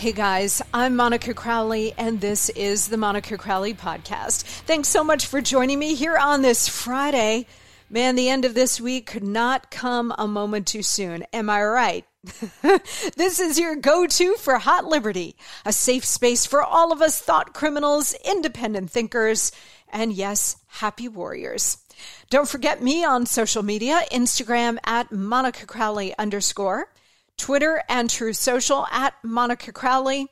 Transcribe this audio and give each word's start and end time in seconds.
Hey 0.00 0.12
guys, 0.12 0.62
I'm 0.72 0.96
Monica 0.96 1.34
Crowley, 1.34 1.92
and 1.98 2.22
this 2.22 2.48
is 2.48 2.88
the 2.88 2.96
Monica 2.96 3.36
Crowley 3.36 3.74
Podcast. 3.74 4.44
Thanks 4.64 4.88
so 4.88 5.04
much 5.04 5.26
for 5.26 5.42
joining 5.42 5.78
me 5.78 5.94
here 5.94 6.16
on 6.16 6.40
this 6.40 6.70
Friday. 6.70 7.46
Man, 7.90 8.16
the 8.16 8.30
end 8.30 8.46
of 8.46 8.54
this 8.54 8.80
week 8.80 9.04
could 9.04 9.22
not 9.22 9.70
come 9.70 10.14
a 10.16 10.26
moment 10.26 10.66
too 10.66 10.82
soon. 10.82 11.24
Am 11.34 11.50
I 11.50 11.62
right? 11.62 12.06
this 13.14 13.40
is 13.40 13.58
your 13.58 13.76
go 13.76 14.06
to 14.06 14.36
for 14.36 14.56
Hot 14.56 14.86
Liberty, 14.86 15.36
a 15.66 15.72
safe 15.72 16.06
space 16.06 16.46
for 16.46 16.62
all 16.62 16.92
of 16.92 17.02
us 17.02 17.20
thought 17.20 17.52
criminals, 17.52 18.14
independent 18.24 18.90
thinkers, 18.90 19.52
and 19.92 20.14
yes, 20.14 20.56
happy 20.68 21.08
warriors. 21.08 21.76
Don't 22.30 22.48
forget 22.48 22.82
me 22.82 23.04
on 23.04 23.26
social 23.26 23.62
media 23.62 24.00
Instagram 24.10 24.78
at 24.82 25.12
Monica 25.12 25.66
Crowley 25.66 26.16
underscore. 26.16 26.88
Twitter 27.40 27.82
and 27.88 28.10
Truth 28.10 28.36
Social 28.36 28.86
at 28.92 29.14
Monica 29.24 29.72
Crowley, 29.72 30.28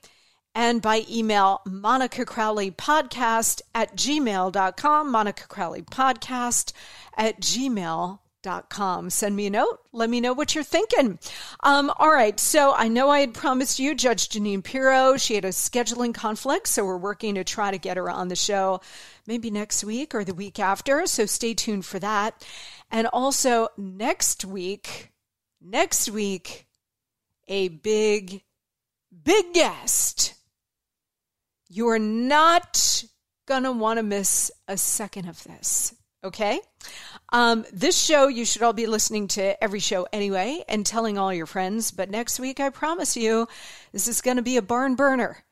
and 0.55 0.83
by 0.83 1.07
email, 1.11 1.63
Monica 1.65 2.27
Crowley 2.27 2.71
Podcast 2.71 3.63
at 3.75 3.97
gmail.com, 3.97 5.11
Monica 5.11 5.47
Crowley 5.49 5.81
Podcast 5.81 6.73
at 7.17 7.41
gmail.com. 7.41 9.11
Send 9.11 9.37
me 9.37 9.47
a 9.47 9.51
note. 9.51 9.79
Let 9.93 10.11
me 10.11 10.21
know 10.21 10.35
what 10.35 10.55
you're 10.55 10.63
thinking. 10.63 11.19
Um, 11.63 11.91
all 11.99 12.13
right. 12.13 12.39
So 12.39 12.75
I 12.75 12.89
know 12.89 13.09
I 13.09 13.21
had 13.21 13.33
promised 13.33 13.79
you 13.79 13.95
Judge 13.95 14.29
Jeanine 14.29 14.63
Pirro. 14.63 15.17
She 15.17 15.35
had 15.35 15.47
a 15.47 15.49
scheduling 15.49 16.13
conflict. 16.13 16.69
So 16.69 16.85
we're 16.85 16.99
working 16.99 17.37
to 17.37 17.45
try 17.45 17.71
to 17.71 17.79
get 17.79 17.97
her 17.97 18.11
on 18.11 18.29
the 18.29 18.37
show 18.37 18.81
maybe 19.27 19.51
next 19.51 19.83
week 19.83 20.15
or 20.15 20.25
the 20.25 20.35
week 20.35 20.59
after. 20.59 21.07
So 21.07 21.25
stay 21.25 21.55
tuned 21.55 21.87
for 21.87 21.99
that. 22.01 22.45
And 22.91 23.07
also 23.07 23.69
next 23.79 24.45
week, 24.45 25.11
next 25.61 26.11
week, 26.11 26.68
a 27.49 27.69
big, 27.69 28.43
big 29.25 29.53
guest. 29.55 30.35
You 31.69 31.89
are 31.89 31.99
not 31.99 33.05
going 33.47 33.65
to 33.65 33.73
want 33.73 33.99
to 33.99 34.03
miss 34.03 34.51
a 34.69 34.77
second 34.77 35.29
of 35.29 35.43
this. 35.45 35.95
Okay? 36.25 36.61
Um, 37.33 37.65
this 37.73 38.01
show, 38.01 38.29
you 38.29 38.45
should 38.45 38.63
all 38.63 38.73
be 38.73 38.87
listening 38.87 39.29
to 39.29 39.63
every 39.63 39.81
show 39.81 40.07
anyway 40.13 40.65
and 40.69 40.85
telling 40.85 41.17
all 41.17 41.33
your 41.33 41.47
friends. 41.47 41.91
But 41.91 42.11
next 42.11 42.41
week, 42.41 42.61
I 42.61 42.71
promise 42.71 43.17
you, 43.17 43.49
this 43.93 44.09
is 44.09 44.21
going 44.21 44.37
to 44.37 44.43
be 44.43 44.57
a 44.57 44.63
barn 44.63 44.95
burner. 44.95 45.45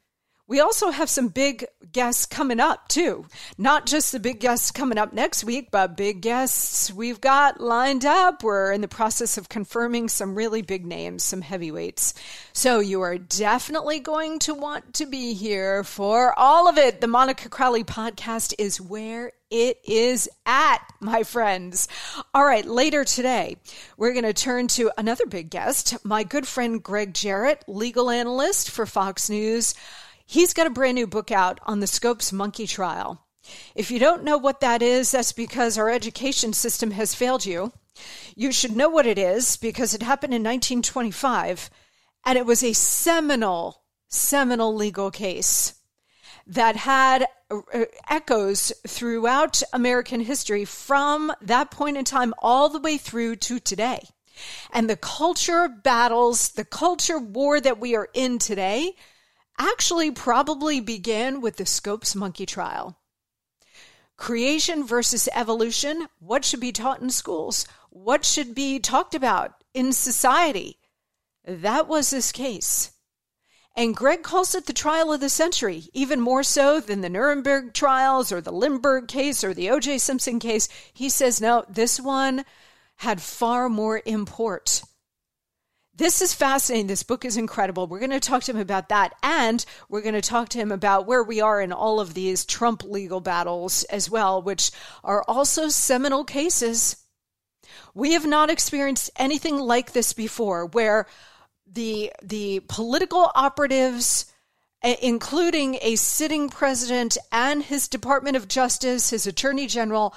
We 0.49 0.61
also 0.61 0.91
have 0.91 1.11
some 1.11 1.27
big 1.27 1.67
guests 1.91 2.25
coming 2.25 2.61
up 2.61 2.87
too. 2.87 3.27
Not 3.59 3.85
just 3.85 4.13
the 4.13 4.21
big 4.21 4.39
guests 4.39 4.71
coming 4.71 4.97
up 4.97 5.13
next 5.13 5.43
week, 5.43 5.71
but 5.73 5.97
big 5.97 6.21
guests 6.21 6.93
we've 6.93 7.21
got 7.21 7.61
lined 7.61 8.05
up. 8.05 8.45
We're 8.45 8.71
in 8.71 8.81
the 8.81 8.87
process 8.87 9.39
of 9.39 9.49
confirming 9.49 10.09
some 10.09 10.37
really 10.37 10.63
big 10.63 10.87
names, 10.87 11.25
some 11.25 11.41
heavyweights. 11.41 12.15
So 12.53 12.79
you 12.79 13.01
are 13.01 13.19
definitely 13.19 13.99
going 13.99 14.39
to 14.41 14.55
want 14.55 14.95
to 14.95 15.07
be 15.07 15.35
here 15.35 15.83
for 15.83 16.33
all 16.39 16.69
of 16.69 16.79
it. 16.79 17.01
The 17.01 17.09
Monica 17.09 17.49
Crowley 17.49 17.83
podcast 17.83 18.55
is 18.57 18.81
where 18.81 19.33
it 19.51 19.81
is 19.85 20.29
at, 20.45 20.79
my 21.01 21.25
friends. 21.25 21.89
All 22.35 22.45
right, 22.45 22.65
later 22.65 23.05
today, 23.05 23.57
we're 23.97 24.13
going 24.13 24.25
to 24.25 24.33
turn 24.33 24.69
to 24.69 24.93
another 24.97 25.27
big 25.27 25.51
guest, 25.51 25.97
my 26.05 26.23
good 26.23 26.47
friend 26.47 26.83
Gregg 26.83 27.15
Jarrett, 27.15 27.65
legal 27.67 28.11
analyst 28.11 28.71
for 28.71 28.87
Fox 28.87 29.29
News. 29.29 29.75
He's 30.27 30.53
got 30.53 30.67
a 30.67 30.71
brand 30.71 30.97
new 30.97 31.07
book 31.07 31.31
out 31.31 31.61
on 31.67 31.79
the 31.79 31.87
Scopes 31.87 32.33
monkey 32.33 32.67
trial. 32.67 33.25
If 33.77 33.93
you 33.93 34.01
don't 34.01 34.25
know 34.25 34.37
what 34.37 34.59
that 34.61 34.83
is, 34.83 35.13
that's 35.13 35.33
because 35.33 35.79
our 35.79 35.89
education 35.89 36.53
system 36.53 36.91
has 36.91 37.15
failed 37.15 37.47
you. 37.47 37.73
You 38.35 38.51
should 38.51 38.77
know 38.77 38.89
what 38.89 39.07
it 39.07 39.19
is 39.19 39.57
because 39.57 39.95
it 39.95 40.03
happened 40.03 40.35
in 40.35 40.43
1925 40.43 41.71
and 42.25 42.37
it 42.37 42.45
was 42.45 42.65
a 42.65 42.73
seminal, 42.73 43.83
seminal 44.09 44.75
legal 44.75 45.13
case 45.13 45.75
that 46.49 46.75
had 46.75 47.27
uh, 47.51 47.85
echoes 48.09 48.73
throughout 48.87 49.63
American 49.73 50.21
history 50.21 50.65
from 50.65 51.33
that 51.41 51.71
point 51.71 51.97
in 51.97 52.05
time 52.05 52.35
all 52.39 52.69
the 52.69 52.81
way 52.81 52.99
through 52.99 53.37
to 53.37 53.61
today. 53.61 54.01
And 54.73 54.91
the 54.91 54.97
culture 54.97 55.69
battles, 55.69 56.51
the 56.51 56.65
culture 56.65 57.19
war 57.19 57.61
that 57.61 57.79
we 57.79 57.95
are 57.95 58.09
in 58.13 58.39
today 58.39 58.97
actually 59.59 60.11
probably 60.11 60.81
began 60.81 61.41
with 61.41 61.57
the 61.57 61.67
Scopes 61.67 62.15
monkey 62.15 62.47
trial. 62.47 62.99
Creation 64.17 64.87
versus 64.87 65.29
evolution, 65.35 66.09
what 66.19 66.45
should 66.45 66.61
be 66.61 66.73
taught 66.73 67.01
in 67.01 67.11
schools? 67.11 67.67
What 67.91 68.25
should 68.25 68.55
be 68.55 68.79
talked 68.79 69.15
about 69.15 69.63
in 69.75 69.93
society? 69.93 70.79
That 71.45 71.87
was 71.87 72.11
this 72.11 72.33
case. 72.33 72.93
And 73.77 73.95
Gregg 73.95 74.23
calls 74.23 74.55
it 74.55 74.65
the 74.65 74.73
trial 74.73 75.13
of 75.13 75.21
the 75.21 75.29
century, 75.29 75.85
even 75.93 76.19
more 76.19 76.43
so 76.43 76.81
than 76.81 77.03
the 77.03 77.11
Nuremberg 77.11 77.75
trials 77.75 78.33
or 78.33 78.41
the 78.41 78.53
Lindbergh 78.53 79.07
case 79.07 79.45
or 79.45 79.53
the 79.53 79.69
O.J. 79.69 79.99
Simpson 79.99 80.39
case. 80.39 80.67
He 80.95 81.11
says, 81.11 81.43
no, 81.43 81.67
this 81.69 82.01
one 82.01 82.47
had 82.97 83.21
far 83.21 83.69
more 83.69 84.01
import. 84.07 84.83
This 85.97 86.21
is 86.21 86.35
fascinating. 86.35 86.89
This 86.89 87.03
book 87.03 87.25
is 87.25 87.39
incredible. 87.39 87.87
We're 87.87 88.01
going 88.01 88.11
to 88.11 88.21
talk 88.21 88.43
to 88.45 88.53
him 88.53 88.59
about 88.59 88.91
that. 88.91 89.15
And 89.23 89.65
we're 89.89 90.03
going 90.03 90.15
to 90.15 90.21
talk 90.21 90.51
to 90.51 90.59
him 90.59 90.71
about 90.71 91.07
where 91.07 91.23
we 91.23 91.41
are 91.41 91.59
in 91.59 91.73
all 91.73 92.01
of 92.01 92.13
these 92.13 92.45
Trump 92.45 92.85
legal 92.85 93.21
battles 93.21 93.83
as 93.85 94.11
well, 94.11 94.43
which 94.43 94.71
are 95.03 95.25
also 95.27 95.69
seminal 95.69 96.25
cases. 96.25 96.97
We 97.95 98.13
have 98.13 98.27
not 98.27 98.51
experienced 98.51 99.11
anything 99.17 99.57
like 99.57 99.93
this 99.93 100.13
before 100.13 100.67
where 100.67 101.07
the 101.67 102.13
the 102.23 102.61
political 102.69 103.31
operatives 103.35 104.27
eh, 104.83 104.97
including 105.01 105.79
a 105.81 105.97
sitting 105.97 106.51
president 106.51 107.17
and 107.33 107.63
his 107.63 107.89
Department 107.89 108.37
of 108.37 108.49
Justice, 108.49 109.11
his 109.11 109.27
Attorney 109.27 109.67
General, 109.67 110.15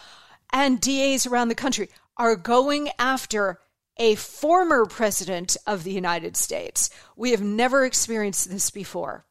and 0.51 0.81
DAs 0.81 1.25
around 1.25 1.47
the 1.47 1.55
country 1.55 1.89
are 2.17 2.35
going 2.35 2.89
after 2.99 3.59
a 3.99 4.15
former 4.15 4.85
president 4.85 5.57
of 5.67 5.83
the 5.83 5.91
United 5.91 6.37
States. 6.37 6.89
We 7.15 7.31
have 7.31 7.43
never 7.43 7.85
experienced 7.85 8.49
this 8.49 8.71
before. 8.71 9.25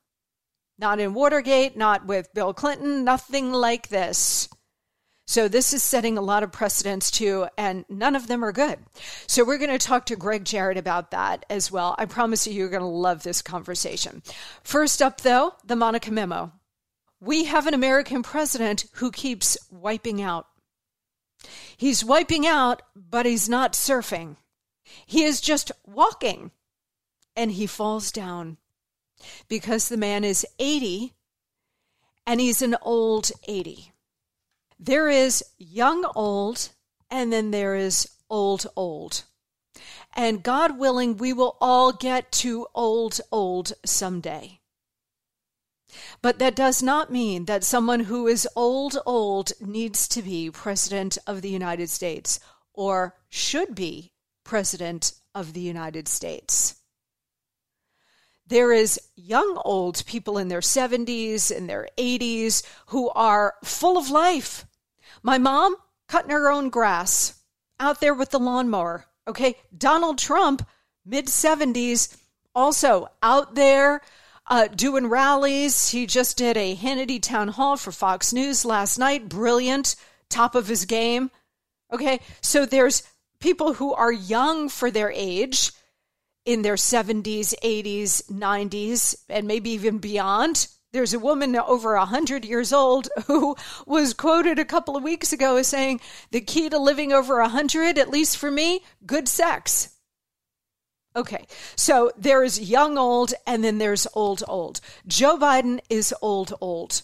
Not 0.79 1.00
in 1.00 1.15
Watergate, 1.15 1.76
not 1.76 2.06
with 2.06 2.32
Bill 2.35 2.55
Clinton, 2.55 3.03
nothing 3.03 3.53
like 3.53 3.88
this. 3.88 4.49
So 5.26 5.49
this 5.49 5.75
is 5.75 5.82
setting 5.82 6.17
a 6.17 6.23
lot 6.23 6.43
of 6.43 6.53
precedents 6.53 7.11
too, 7.11 7.49
and 7.59 7.85
none 7.88 8.17
of 8.17 8.29
them 8.29 8.44
are 8.44 8.53
good. 8.53 8.79
So 9.26 9.44
we're 9.44 9.59
going 9.59 9.76
to 9.76 9.87
talk 9.87 10.06
to 10.06 10.17
Gregg 10.17 10.44
Jarrett 10.44 10.79
about 10.79 11.11
that 11.11 11.44
as 11.50 11.71
well. 11.71 11.94
I 11.99 12.06
promise 12.06 12.47
you, 12.47 12.55
you're 12.55 12.71
going 12.71 12.81
to 12.81 12.87
love 12.87 13.23
this 13.23 13.43
conversation. 13.43 14.23
First 14.62 15.03
up, 15.03 15.21
though, 15.21 15.55
the 15.67 15.76
Monica 15.76 16.11
memo. 16.11 16.53
We 17.21 17.44
have 17.44 17.67
an 17.67 17.75
American 17.75 18.23
president 18.23 18.87
who 18.94 19.11
keeps 19.11 19.59
wiping 19.71 20.23
out. 20.23 20.47
He's 21.76 22.05
wiping 22.05 22.47
out, 22.47 22.81
but 22.97 23.26
he's 23.26 23.49
not 23.49 23.75
surfing. 23.75 24.37
He 25.06 25.25
is 25.25 25.40
just 25.40 25.73
walking, 25.87 26.50
and 27.37 27.52
he 27.52 27.67
falls 27.67 28.11
down 28.12 28.58
because 29.49 29.88
the 29.88 29.96
man 29.96 30.25
is 30.25 30.46
80 30.58 31.14
and 32.26 32.40
he's 32.40 32.61
an 32.61 32.76
old 32.82 33.31
80. 33.46 33.93
There 34.79 35.08
is 35.08 35.43
young 35.56 36.05
old, 36.14 36.69
and 37.11 37.32
then 37.32 37.50
there 37.50 37.75
is 37.75 38.08
old 38.29 38.67
old. 38.76 39.25
And 40.14 40.43
God 40.43 40.79
willing, 40.79 41.17
we 41.17 41.32
will 41.32 41.56
all 41.61 41.93
get 41.93 42.31
to 42.32 42.67
old 42.75 43.20
old 43.32 43.73
someday. 43.85 44.61
But 46.20 46.38
that 46.38 46.55
does 46.55 46.82
not 46.82 47.11
mean 47.11 47.46
that 47.46 47.64
someone 47.64 48.00
who 48.00 48.26
is 48.26 48.46
old 48.55 48.99
old 49.06 49.52
needs 49.58 50.06
to 50.08 50.20
be 50.20 50.50
President 50.50 51.17
of 51.26 51.40
the 51.40 51.49
United 51.50 51.88
States 51.88 52.38
or 52.75 53.17
should 53.31 53.75
be 53.75 54.12
President 54.49 55.12
of 55.35 55.53
the 55.53 55.61
United 55.61 56.09
States. 56.09 56.75
There 58.47 58.73
is 58.73 58.99
young 59.15 59.61
old 59.65 60.05
people 60.06 60.39
in 60.39 60.49
their 60.49 60.61
70s 60.61 61.55
and 61.55 61.69
their 61.69 61.89
80s 61.99 62.62
who 62.87 63.11
are 63.11 63.55
full 63.62 63.99
of 63.99 64.11
life 64.11 64.65
my 65.23 65.39
mom 65.39 65.77
cutting 66.09 66.31
her 66.31 66.50
own 66.50 66.71
grass 66.71 67.41
out 67.81 68.00
there 68.00 68.15
with 68.15 68.31
the 68.31 68.39
lawnmower. 68.39 69.06
Okay. 69.27 69.56
Donald 69.77 70.19
Trump, 70.19 70.67
mid 71.05 71.27
70s, 71.27 72.17
also 72.55 73.09
out 73.23 73.55
there 73.55 74.00
uh, 74.47 74.69
doing 74.69 75.06
rallies. 75.06 75.91
He 75.91 76.06
just 76.06 76.39
did 76.39 76.56
a 76.56 76.77
Hannity 76.77 77.21
town 77.21 77.49
hall 77.49 77.77
for 77.77 77.93
Fox 77.93 78.33
News 78.33 78.65
last 78.65 78.99
night. 78.99 79.29
Brilliant, 79.29 79.97
top 80.31 80.55
of 80.55 80.69
his 80.69 80.85
game. 80.87 81.31
Okay. 81.93 82.21
So 82.41 82.65
there's 82.65 83.03
people 83.40 83.75
who 83.75 83.94
are 83.94 84.12
young 84.12 84.69
for 84.69 84.90
their 84.90 85.11
age 85.11 85.73
in 86.44 86.62
their 86.62 86.76
70s, 86.76 87.55
80s, 87.62 88.31
90s, 88.31 89.14
and 89.29 89.46
maybe 89.46 89.70
even 89.70 89.99
beyond. 89.99 90.69
There's 90.93 91.12
a 91.12 91.19
woman 91.19 91.55
over 91.55 91.96
100 91.96 92.44
years 92.44 92.73
old 92.73 93.08
who 93.26 93.56
was 93.87 94.14
quoted 94.14 94.58
a 94.58 94.64
couple 94.64 94.96
of 94.96 95.02
weeks 95.02 95.32
ago 95.32 95.56
as 95.56 95.69
saying, 95.69 96.00
The 96.31 96.40
key 96.40 96.70
to 96.70 96.79
living 96.79 97.12
over 97.12 97.40
100, 97.40 97.99
at 97.99 98.11
least 98.11 98.38
for 98.38 98.50
me, 98.50 98.81
good 99.05 99.29
sex. 99.29 99.90
Okay, 101.14 101.46
so 101.75 102.12
there 102.17 102.44
is 102.44 102.70
young 102.70 102.96
old 102.96 103.35
and 103.46 103.64
then 103.64 103.79
there's 103.79 104.06
old 104.14 104.43
old. 104.46 104.81
Joe 105.06 105.37
Biden 105.37 105.81
is 105.90 106.14
old 106.23 106.55
old. 106.61 107.02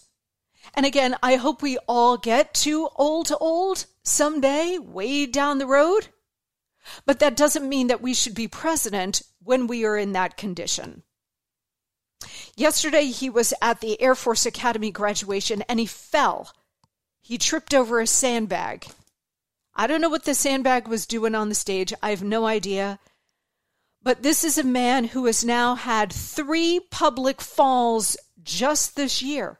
And 0.73 0.85
again, 0.85 1.15
I 1.21 1.35
hope 1.35 1.61
we 1.61 1.77
all 1.87 2.17
get 2.17 2.53
to 2.55 2.89
old 2.95 3.31
old 3.39 3.85
someday, 4.03 4.77
way 4.79 5.25
down 5.25 5.57
the 5.57 5.67
road. 5.67 6.07
But 7.05 7.19
that 7.19 7.35
doesn't 7.35 7.67
mean 7.67 7.87
that 7.87 8.01
we 8.01 8.13
should 8.13 8.35
be 8.35 8.47
president 8.47 9.21
when 9.43 9.67
we 9.67 9.85
are 9.85 9.97
in 9.97 10.13
that 10.13 10.37
condition. 10.37 11.03
Yesterday, 12.55 13.05
he 13.05 13.29
was 13.29 13.53
at 13.61 13.81
the 13.81 14.01
Air 14.01 14.15
Force 14.15 14.45
Academy 14.45 14.91
graduation 14.91 15.61
and 15.63 15.79
he 15.79 15.85
fell. 15.85 16.51
He 17.21 17.37
tripped 17.37 17.73
over 17.73 17.99
a 17.99 18.07
sandbag. 18.07 18.85
I 19.75 19.87
don't 19.87 19.99
know 19.99 20.09
what 20.09 20.23
the 20.23 20.33
sandbag 20.33 20.87
was 20.87 21.05
doing 21.05 21.35
on 21.35 21.49
the 21.49 21.55
stage. 21.55 21.93
I 22.01 22.11
have 22.11 22.23
no 22.23 22.45
idea. 22.45 22.99
But 24.01 24.21
this 24.21 24.43
is 24.43 24.57
a 24.57 24.63
man 24.63 25.05
who 25.05 25.25
has 25.25 25.43
now 25.43 25.75
had 25.75 26.13
three 26.13 26.79
public 26.91 27.41
falls 27.41 28.15
just 28.43 28.95
this 28.95 29.23
year, 29.23 29.57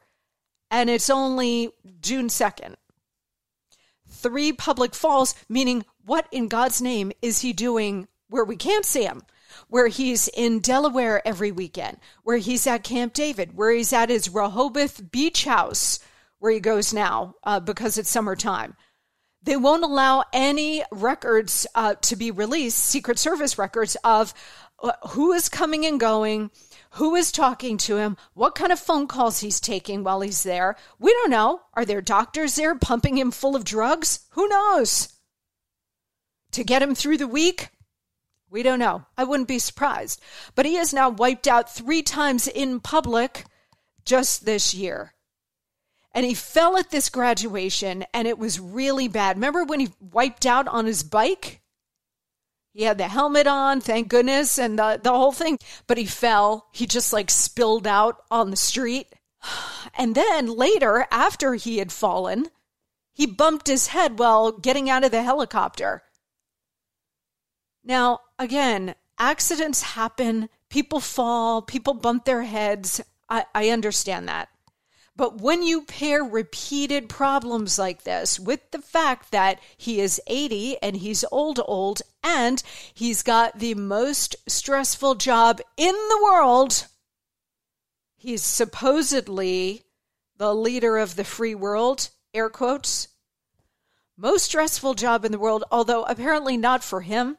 and 0.70 0.88
it's 0.88 1.10
only 1.10 1.72
June 2.00 2.28
2nd. 2.28 2.76
Three 4.16 4.52
public 4.52 4.94
falls, 4.94 5.34
meaning 5.48 5.84
what 6.04 6.26
in 6.32 6.48
God's 6.48 6.80
name 6.80 7.12
is 7.22 7.40
he 7.40 7.52
doing 7.52 8.08
where 8.28 8.44
we 8.44 8.56
can't 8.56 8.84
see 8.84 9.04
him? 9.04 9.22
where 9.68 9.88
he's 9.88 10.28
in 10.28 10.60
Delaware 10.60 11.26
every 11.26 11.50
weekend, 11.50 11.98
where 12.22 12.36
he's 12.36 12.66
at 12.66 12.84
Camp 12.84 13.12
David, 13.12 13.56
where 13.56 13.72
he's 13.72 13.92
at 13.92 14.10
his 14.10 14.28
Rehoboth 14.28 15.10
beach 15.10 15.44
house, 15.44 15.98
where 16.38 16.52
he 16.52 16.60
goes 16.60 16.92
now 16.92 17.34
uh, 17.42 17.60
because 17.60 17.98
it's 17.98 18.10
summertime. 18.10 18.76
They 19.42 19.56
won't 19.56 19.84
allow 19.84 20.24
any 20.32 20.82
records 20.90 21.66
uh, 21.74 21.94
to 22.02 22.16
be 22.16 22.30
released, 22.30 22.78
Secret 22.78 23.18
Service 23.18 23.58
records 23.58 23.96
of 24.02 24.34
uh, 24.82 24.92
who 25.10 25.32
is 25.32 25.48
coming 25.48 25.86
and 25.86 25.98
going, 25.98 26.50
who 26.96 27.14
is 27.14 27.30
talking 27.30 27.76
to 27.76 27.96
him, 27.96 28.16
what 28.32 28.54
kind 28.54 28.72
of 28.72 28.78
phone 28.78 29.06
calls 29.06 29.40
he's 29.40 29.60
taking 29.60 30.02
while 30.02 30.22
he's 30.22 30.42
there. 30.42 30.76
We 30.98 31.12
don't 31.12 31.30
know. 31.30 31.60
Are 31.74 31.84
there 31.84 32.00
doctors 32.00 32.56
there 32.56 32.74
pumping 32.74 33.18
him 33.18 33.30
full 33.30 33.54
of 33.54 33.64
drugs? 33.64 34.20
Who 34.30 34.48
knows? 34.48 35.12
To 36.52 36.64
get 36.64 36.82
him 36.82 36.94
through 36.94 37.18
the 37.18 37.28
week, 37.28 37.68
we 38.48 38.62
don't 38.62 38.78
know. 38.78 39.04
I 39.16 39.24
wouldn't 39.24 39.48
be 39.48 39.58
surprised. 39.58 40.22
But 40.54 40.64
he 40.64 40.76
has 40.76 40.94
now 40.94 41.10
wiped 41.10 41.46
out 41.46 41.70
three 41.70 42.02
times 42.02 42.48
in 42.48 42.80
public 42.80 43.44
just 44.06 44.46
this 44.46 44.72
year. 44.72 45.12
And 46.12 46.24
he 46.24 46.32
fell 46.32 46.78
at 46.78 46.90
this 46.90 47.10
graduation 47.10 48.06
and 48.14 48.26
it 48.26 48.38
was 48.38 48.58
really 48.58 49.08
bad. 49.08 49.36
Remember 49.36 49.64
when 49.64 49.80
he 49.80 49.90
wiped 50.00 50.46
out 50.46 50.66
on 50.66 50.86
his 50.86 51.02
bike? 51.02 51.60
He 52.76 52.82
had 52.82 52.98
the 52.98 53.08
helmet 53.08 53.46
on, 53.46 53.80
thank 53.80 54.08
goodness, 54.08 54.58
and 54.58 54.78
the, 54.78 55.00
the 55.02 55.10
whole 55.10 55.32
thing. 55.32 55.58
But 55.86 55.96
he 55.96 56.04
fell. 56.04 56.68
He 56.74 56.86
just 56.86 57.10
like 57.10 57.30
spilled 57.30 57.86
out 57.86 58.22
on 58.30 58.50
the 58.50 58.56
street. 58.56 59.08
And 59.98 60.14
then 60.14 60.54
later, 60.54 61.06
after 61.10 61.54
he 61.54 61.78
had 61.78 61.90
fallen, 61.90 62.48
he 63.14 63.24
bumped 63.24 63.66
his 63.66 63.86
head 63.86 64.18
while 64.18 64.52
getting 64.52 64.90
out 64.90 65.04
of 65.04 65.10
the 65.10 65.22
helicopter. 65.22 66.02
Now, 67.82 68.20
again, 68.38 68.94
accidents 69.18 69.80
happen, 69.80 70.50
people 70.68 71.00
fall, 71.00 71.62
people 71.62 71.94
bump 71.94 72.26
their 72.26 72.42
heads. 72.42 73.00
I, 73.26 73.46
I 73.54 73.70
understand 73.70 74.28
that. 74.28 74.50
But 75.16 75.40
when 75.40 75.62
you 75.62 75.82
pair 75.82 76.22
repeated 76.22 77.08
problems 77.08 77.78
like 77.78 78.02
this 78.02 78.38
with 78.38 78.70
the 78.70 78.82
fact 78.82 79.32
that 79.32 79.60
he 79.76 80.00
is 80.00 80.20
80 80.26 80.76
and 80.82 80.96
he's 80.96 81.24
old, 81.32 81.58
old, 81.64 82.02
and 82.22 82.62
he's 82.92 83.22
got 83.22 83.58
the 83.58 83.74
most 83.74 84.36
stressful 84.46 85.14
job 85.14 85.62
in 85.78 85.94
the 85.94 86.20
world, 86.22 86.86
he's 88.14 88.44
supposedly 88.44 89.84
the 90.36 90.54
leader 90.54 90.98
of 90.98 91.16
the 91.16 91.24
free 91.24 91.54
world, 91.54 92.10
air 92.34 92.50
quotes. 92.50 93.08
Most 94.18 94.44
stressful 94.44 94.94
job 94.94 95.24
in 95.24 95.32
the 95.32 95.38
world, 95.38 95.64
although 95.70 96.02
apparently 96.04 96.58
not 96.58 96.84
for 96.84 97.00
him 97.00 97.38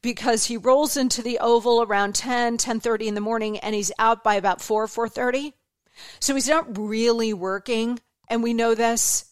because 0.00 0.46
he 0.46 0.56
rolls 0.56 0.96
into 0.96 1.22
the 1.22 1.38
oval 1.38 1.82
around 1.82 2.14
10 2.14 2.58
10.30 2.58 3.06
in 3.06 3.14
the 3.14 3.20
morning 3.20 3.58
and 3.58 3.74
he's 3.74 3.92
out 3.98 4.24
by 4.24 4.34
about 4.34 4.60
4 4.60 4.86
4.30 4.86 5.52
so 6.20 6.34
he's 6.34 6.48
not 6.48 6.78
really 6.78 7.32
working 7.32 8.00
and 8.28 8.42
we 8.42 8.54
know 8.54 8.74
this. 8.74 9.24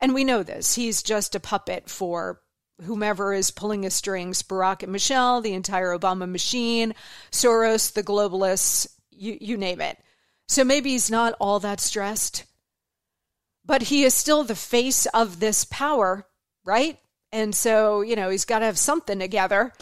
And 0.00 0.14
we 0.14 0.22
know 0.22 0.44
this. 0.44 0.76
He's 0.76 1.02
just 1.02 1.34
a 1.34 1.40
puppet 1.40 1.90
for 1.90 2.40
whomever 2.82 3.32
is 3.32 3.50
pulling 3.50 3.82
his 3.82 3.94
strings 3.94 4.44
barack 4.44 4.84
and 4.84 4.92
michelle 4.92 5.40
the 5.40 5.52
entire 5.52 5.98
obama 5.98 6.30
machine 6.30 6.94
soros 7.32 7.92
the 7.92 8.04
globalists 8.04 8.86
you, 9.10 9.36
you 9.40 9.56
name 9.56 9.80
it. 9.80 9.98
So 10.46 10.62
maybe 10.62 10.90
he's 10.90 11.10
not 11.10 11.34
all 11.40 11.58
that 11.58 11.80
stressed 11.80 12.44
but 13.64 13.82
he 13.82 14.04
is 14.04 14.14
still 14.14 14.44
the 14.44 14.54
face 14.54 15.06
of 15.06 15.40
this 15.40 15.64
power 15.64 16.24
right? 16.68 16.98
And 17.32 17.54
so, 17.54 18.02
you 18.02 18.14
know, 18.14 18.28
he's 18.28 18.44
got 18.44 18.58
to 18.60 18.66
have 18.66 18.78
something 18.78 19.18
together, 19.18 19.72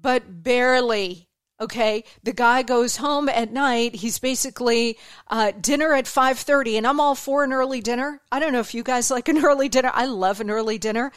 but 0.00 0.42
barely. 0.42 1.28
Okay, 1.58 2.04
the 2.22 2.34
guy 2.34 2.62
goes 2.62 2.96
home 2.96 3.30
at 3.30 3.50
night. 3.50 3.94
He's 3.94 4.18
basically 4.18 4.98
uh, 5.28 5.52
dinner 5.58 5.94
at 5.94 6.06
five 6.06 6.38
thirty, 6.38 6.76
and 6.76 6.86
I'm 6.86 7.00
all 7.00 7.14
for 7.14 7.44
an 7.44 7.52
early 7.52 7.80
dinner. 7.80 8.20
I 8.30 8.40
don't 8.40 8.52
know 8.52 8.60
if 8.60 8.74
you 8.74 8.82
guys 8.82 9.10
like 9.16 9.28
an 9.28 9.44
early 9.44 9.68
dinner. 9.68 9.90
I 9.94 10.04
love 10.06 10.40
an 10.40 10.50
early 10.50 10.78
dinner, 10.78 11.12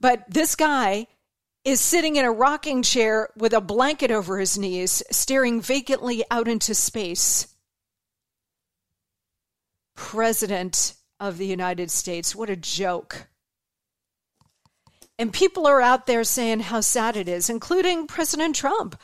but 0.00 0.24
this 0.28 0.56
guy 0.56 1.06
is 1.64 1.80
sitting 1.80 2.16
in 2.16 2.24
a 2.24 2.32
rocking 2.32 2.82
chair 2.82 3.28
with 3.36 3.52
a 3.52 3.60
blanket 3.60 4.10
over 4.10 4.38
his 4.38 4.58
knees, 4.58 5.02
staring 5.10 5.60
vacantly 5.60 6.24
out 6.30 6.48
into 6.48 6.74
space. 6.74 7.48
President 9.94 10.94
of 11.20 11.38
the 11.38 11.46
United 11.46 11.90
States. 11.90 12.34
What 12.34 12.50
a 12.50 12.56
joke. 12.56 13.28
And 15.18 15.32
people 15.32 15.66
are 15.66 15.80
out 15.80 16.06
there 16.06 16.24
saying 16.24 16.60
how 16.60 16.80
sad 16.80 17.16
it 17.16 17.28
is, 17.28 17.48
including 17.48 18.06
President 18.06 18.56
Trump. 18.56 19.00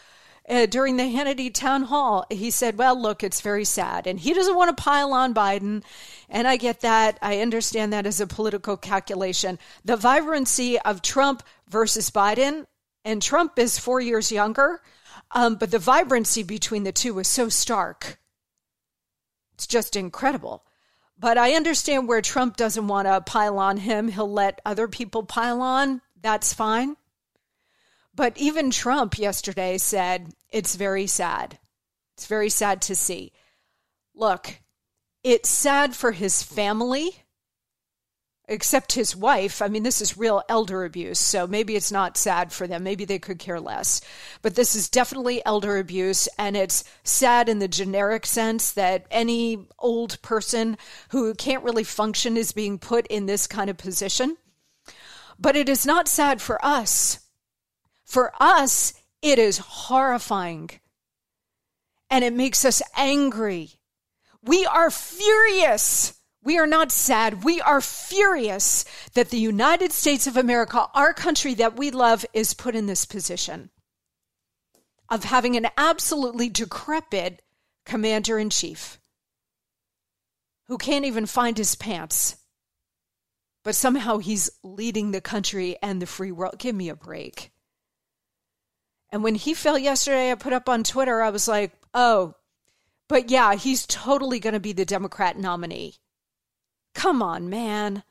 Uh, 0.51 0.67
during 0.67 0.97
the 0.97 1.05
Hannity 1.05 1.55
town 1.55 1.85
hall, 1.85 2.27
he 2.29 2.51
said, 2.51 2.77
Well, 2.77 3.01
look, 3.01 3.23
it's 3.23 3.41
very 3.41 3.65
sad. 3.65 4.09
And 4.09 4.19
he 4.19 4.35
doesn't 4.35 4.57
want 4.57 4.77
to 4.77 4.83
pile 4.83 5.13
on 5.13 5.33
Biden. 5.33 5.85
And 6.29 6.49
I 6.49 6.57
get 6.57 6.81
that. 6.81 7.19
I 7.23 7.41
understand 7.41 7.93
that 7.93 8.05
as 8.05 8.21
a 8.21 8.27
political 8.27 8.77
calculation. 8.77 9.61
The 9.85 9.97
vibrancy 9.97 10.79
of 10.81 11.03
Trump 11.03 11.45
versus 11.69 12.11
Biden, 12.11 12.67
and 13.05 13.23
Trump 13.23 13.59
is 13.61 13.79
four 13.79 14.01
years 14.01 14.33
younger, 14.33 14.83
um, 15.31 15.55
but 15.55 15.71
the 15.71 15.79
vibrancy 15.79 16.43
between 16.43 16.83
the 16.83 16.93
two 16.93 17.17
is 17.21 17.29
so 17.29 17.49
stark. 17.49 18.19
It's 19.55 19.69
just 19.69 19.95
incredible. 19.95 20.65
But 21.17 21.39
I 21.39 21.53
understand 21.53 22.09
where 22.09 22.23
Trump 22.23 22.57
doesn't 22.57 22.89
want 22.89 23.07
to 23.07 23.21
pile 23.21 23.59
on 23.59 23.77
him. 23.77 24.09
He'll 24.09 24.33
let 24.33 24.61
other 24.67 24.89
people 24.89 25.23
pile 25.23 25.63
on. 25.63 26.01
That's 26.21 26.53
fine. 26.53 26.97
But 28.21 28.37
even 28.37 28.71
Trump 28.71 29.19
yesterday 29.19 29.79
said 29.79 30.35
it's 30.51 30.75
very 30.75 31.07
sad. 31.07 31.59
It's 32.19 32.27
very 32.27 32.51
sad 32.51 32.83
to 32.83 32.95
see. 32.95 33.33
Look, 34.15 34.61
it's 35.25 35.49
sad 35.49 35.97
for 35.97 36.13
his 36.13 36.43
family 36.43 37.23
except 38.47 38.93
his 38.93 39.17
wife. 39.17 39.63
I 39.63 39.69
mean, 39.69 39.85
this 39.85 40.03
is 40.03 40.19
real 40.19 40.43
elder 40.51 40.85
abuse, 40.85 41.19
so 41.19 41.47
maybe 41.47 41.77
it's 41.77 41.91
not 41.91 42.19
sad 42.19 42.53
for 42.53 42.67
them. 42.67 42.85
Maybe 42.85 43.07
they 43.07 43.19
could 43.19 43.39
care 43.39 43.59
less. 43.59 44.03
But 44.43 44.55
this 44.55 44.75
is 44.75 44.91
definitely 44.91 45.43
elder 45.47 45.79
abuse, 45.79 46.29
and 46.39 46.59
it's 46.59 46.85
sad 47.05 47.49
in 47.49 47.59
the 47.59 47.69
generic 47.69 48.27
sense 48.27 48.71
that 48.73 49.07
any 49.11 49.67
old 49.79 50.21
person 50.21 50.77
who 51.09 51.33
can't 51.33 51.65
really 51.65 51.85
function 51.85 52.37
is 52.37 52.53
being 52.53 52.79
put 52.79 53.07
in 53.07 53.25
this 53.25 53.47
kind 53.47 53.71
of 53.71 53.79
position. 53.79 54.37
But 55.39 55.57
it 55.57 55.71
is 55.71 55.87
not 55.87 56.07
sad 56.07 56.43
for 56.43 56.63
us. 56.63 57.20
For 58.11 58.33
us, 58.41 58.93
it 59.23 59.39
is 59.39 59.59
horrifying. 59.59 60.71
And 62.11 62.25
it 62.25 62.33
makes 62.33 62.65
us 62.65 62.83
angry. 62.97 63.71
We 64.43 64.67
are 64.67 64.91
furious 64.91 66.21
we 66.43 66.59
are 66.59 66.67
not 66.67 66.91
sad. 66.91 67.45
We 67.45 67.61
are 67.61 67.81
furious 67.81 68.85
that 69.13 69.31
the 69.31 69.39
United 69.39 69.93
States 69.93 70.27
of 70.27 70.37
America, 70.37 70.87
our 70.95 71.13
country 71.13 71.55
that 71.55 71.77
we 71.77 71.91
love, 71.91 72.25
is 72.33 72.55
put 72.55 72.75
in 72.75 72.87
this 72.87 73.05
position 73.05 73.71
of 75.11 75.25
having 75.25 75.57
an 75.57 75.67
absolutely 75.77 76.49
decrepit 76.49 77.43
commander 77.85 78.39
in 78.39 78.49
chief 78.49 78.99
who 80.69 80.79
can't 80.79 81.05
even 81.05 81.27
find 81.27 81.59
his 81.59 81.75
pants. 81.75 82.37
But 83.63 83.75
somehow 83.75 84.19
he's 84.19 84.49
leading 84.63 85.11
the 85.11 85.21
country 85.21 85.77
and 85.83 86.01
the 86.01 86.07
free 86.07 86.33
world. 86.33 86.59
Give 86.59 86.75
me 86.75 86.89
a 86.89 86.97
break. 86.97 87.51
And 89.13 89.25
when 89.25 89.35
he 89.35 89.55
fell 89.55 89.79
yesterday, 89.79 90.31
I 90.31 90.35
put 90.37 90.53
up 90.53 90.69
on 90.69 90.85
Twitter, 90.85 91.21
I 91.21 91.31
was 91.31 91.49
like, 91.49 91.73
oh, 91.95 92.35
but 93.09 93.31
yeah, 93.31 93.55
he's 93.55 93.87
totally 93.87 94.39
going 94.39 94.53
to 94.53 94.61
be 94.61 94.73
the 94.73 94.85
Democrat 94.85 95.37
nominee. 95.37 95.97
Come 96.95 97.23
on, 97.23 97.51
man. 97.51 98.05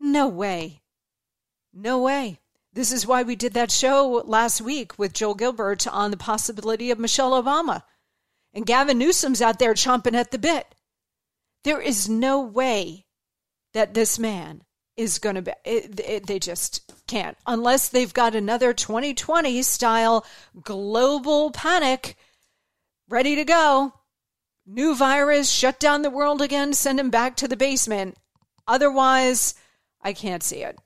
No 0.00 0.28
way. 0.28 0.80
No 1.74 2.02
way. 2.02 2.38
This 2.72 2.90
is 2.90 3.06
why 3.06 3.22
we 3.22 3.36
did 3.36 3.52
that 3.52 3.70
show 3.70 4.22
last 4.24 4.62
week 4.62 4.98
with 4.98 5.12
Joel 5.12 5.34
Gilbert 5.34 5.86
on 5.86 6.10
the 6.10 6.16
possibility 6.16 6.90
of 6.90 6.98
Michelle 6.98 7.42
Obama. 7.42 7.82
And 8.54 8.66
Gavin 8.66 8.98
Newsom's 8.98 9.42
out 9.42 9.58
there 9.58 9.74
chomping 9.74 10.14
at 10.14 10.30
the 10.30 10.38
bit. 10.38 10.74
There 11.64 11.80
is 11.80 12.08
no 12.08 12.40
way 12.40 13.04
that 13.74 13.94
this 13.94 14.18
man 14.18 14.62
is 14.96 15.18
going 15.18 15.36
to 15.36 15.42
be, 15.42 15.52
it, 15.64 16.00
it, 16.00 16.26
they 16.26 16.38
just 16.38 16.90
can't. 17.12 17.36
Unless 17.46 17.90
they've 17.90 18.14
got 18.14 18.34
another 18.34 18.72
2020 18.72 19.60
style 19.62 20.24
global 20.62 21.50
panic 21.50 22.16
ready 23.06 23.36
to 23.36 23.44
go. 23.44 23.92
New 24.64 24.94
virus, 24.94 25.50
shut 25.50 25.78
down 25.78 26.00
the 26.00 26.10
world 26.10 26.40
again, 26.40 26.72
send 26.72 26.98
him 26.98 27.10
back 27.10 27.36
to 27.36 27.46
the 27.46 27.56
basement. 27.56 28.16
Otherwise, 28.66 29.54
I 30.00 30.14
can't 30.14 30.42
see 30.42 30.62
it. 30.62 30.78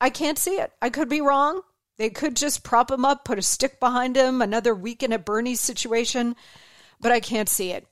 I 0.00 0.10
can't 0.10 0.38
see 0.38 0.52
it. 0.52 0.70
I 0.80 0.90
could 0.90 1.08
be 1.08 1.20
wrong. 1.20 1.62
They 1.96 2.10
could 2.10 2.36
just 2.36 2.62
prop 2.62 2.88
him 2.88 3.04
up, 3.04 3.24
put 3.24 3.38
a 3.38 3.42
stick 3.42 3.80
behind 3.80 4.14
him, 4.14 4.42
another 4.42 4.76
weekend 4.76 5.12
at 5.12 5.24
Bernie's 5.24 5.60
situation, 5.60 6.36
but 7.00 7.10
I 7.10 7.18
can't 7.18 7.48
see 7.48 7.72
it. 7.72 7.88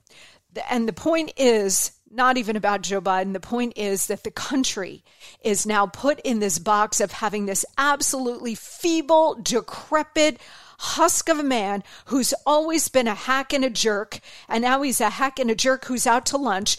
And 0.70 0.86
the 0.86 0.92
point 0.92 1.32
is 1.36 1.90
not 2.12 2.36
even 2.36 2.56
about 2.56 2.82
Joe 2.82 3.00
Biden. 3.00 3.32
The 3.32 3.40
point 3.40 3.72
is 3.76 4.06
that 4.06 4.22
the 4.22 4.30
country 4.30 5.02
is 5.42 5.66
now 5.66 5.86
put 5.86 6.20
in 6.20 6.40
this 6.40 6.58
box 6.58 7.00
of 7.00 7.12
having 7.12 7.46
this 7.46 7.64
absolutely 7.78 8.54
feeble, 8.54 9.34
decrepit, 9.42 10.38
husk 10.78 11.28
of 11.28 11.38
a 11.38 11.44
man 11.44 11.82
who's 12.06 12.34
always 12.46 12.88
been 12.88 13.08
a 13.08 13.14
hack 13.14 13.52
and 13.52 13.64
a 13.64 13.70
jerk, 13.70 14.20
and 14.48 14.62
now 14.62 14.82
he's 14.82 15.00
a 15.00 15.10
hack 15.10 15.38
and 15.38 15.50
a 15.50 15.54
jerk 15.54 15.86
who's 15.86 16.06
out 16.06 16.26
to 16.26 16.36
lunch. 16.36 16.76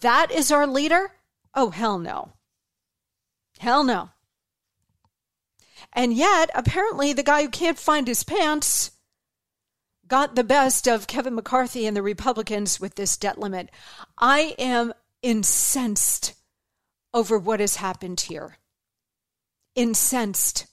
That 0.00 0.30
is 0.30 0.52
our 0.52 0.66
leader? 0.66 1.12
Oh, 1.54 1.70
hell 1.70 1.98
no. 1.98 2.32
Hell 3.58 3.82
no. 3.82 4.10
And 5.92 6.12
yet, 6.12 6.50
apparently, 6.54 7.12
the 7.12 7.22
guy 7.22 7.42
who 7.42 7.48
can't 7.48 7.78
find 7.78 8.06
his 8.06 8.22
pants 8.22 8.92
got 10.08 10.34
the 10.34 10.44
best 10.44 10.88
of 10.88 11.06
Kevin 11.06 11.34
McCarthy 11.34 11.86
and 11.86 11.96
the 11.96 12.02
Republicans 12.02 12.80
with 12.80 12.94
this 12.94 13.16
debt 13.16 13.38
limit. 13.38 13.70
I 14.18 14.54
am 14.58 14.92
incensed 15.22 16.34
over 17.14 17.38
what 17.38 17.60
has 17.60 17.76
happened 17.76 18.20
here. 18.22 18.56
Incensed. 19.74 20.66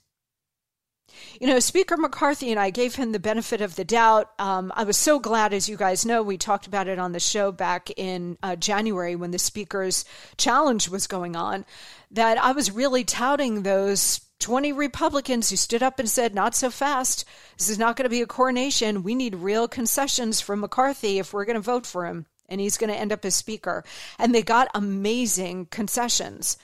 You 1.39 1.47
know, 1.47 1.59
Speaker 1.59 1.97
McCarthy 1.97 2.51
and 2.51 2.59
I 2.59 2.69
gave 2.69 2.95
him 2.95 3.11
the 3.11 3.19
benefit 3.19 3.61
of 3.61 3.75
the 3.75 3.83
doubt. 3.83 4.31
Um, 4.39 4.71
I 4.75 4.83
was 4.83 4.97
so 4.97 5.19
glad, 5.19 5.53
as 5.53 5.67
you 5.67 5.75
guys 5.77 6.05
know, 6.05 6.23
we 6.23 6.37
talked 6.37 6.67
about 6.67 6.87
it 6.87 6.99
on 6.99 7.11
the 7.11 7.19
show 7.19 7.51
back 7.51 7.89
in 7.97 8.37
uh, 8.41 8.55
January 8.55 9.15
when 9.15 9.31
the 9.31 9.39
Speaker's 9.39 10.05
challenge 10.37 10.89
was 10.89 11.07
going 11.07 11.35
on, 11.35 11.65
that 12.11 12.37
I 12.37 12.51
was 12.51 12.71
really 12.71 13.03
touting 13.03 13.63
those 13.63 14.21
20 14.39 14.73
Republicans 14.73 15.49
who 15.49 15.55
stood 15.55 15.81
up 15.81 15.99
and 15.99 16.09
said, 16.09 16.35
Not 16.35 16.55
so 16.55 16.69
fast. 16.69 17.25
This 17.57 17.69
is 17.69 17.79
not 17.79 17.95
going 17.95 18.03
to 18.03 18.09
be 18.09 18.21
a 18.21 18.27
coronation. 18.27 19.03
We 19.03 19.15
need 19.15 19.35
real 19.35 19.67
concessions 19.67 20.41
from 20.41 20.59
McCarthy 20.59 21.19
if 21.19 21.33
we're 21.33 21.45
going 21.45 21.55
to 21.55 21.61
vote 21.61 21.85
for 21.85 22.05
him. 22.05 22.25
And 22.47 22.61
he's 22.61 22.77
going 22.77 22.91
to 22.91 22.99
end 22.99 23.11
up 23.11 23.25
as 23.25 23.35
Speaker. 23.35 23.83
And 24.19 24.35
they 24.35 24.43
got 24.43 24.69
amazing 24.75 25.67
concessions. 25.67 26.57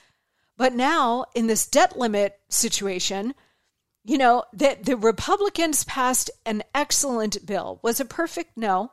But 0.57 0.73
now, 0.73 1.25
in 1.33 1.47
this 1.47 1.65
debt 1.65 1.97
limit 1.97 2.39
situation, 2.49 3.33
you 4.03 4.17
know, 4.17 4.43
that 4.53 4.85
the 4.85 4.97
Republicans 4.97 5.83
passed 5.83 6.29
an 6.45 6.63
excellent 6.73 7.45
bill. 7.45 7.79
Was 7.81 7.99
it 7.99 8.09
perfect? 8.09 8.57
No. 8.57 8.91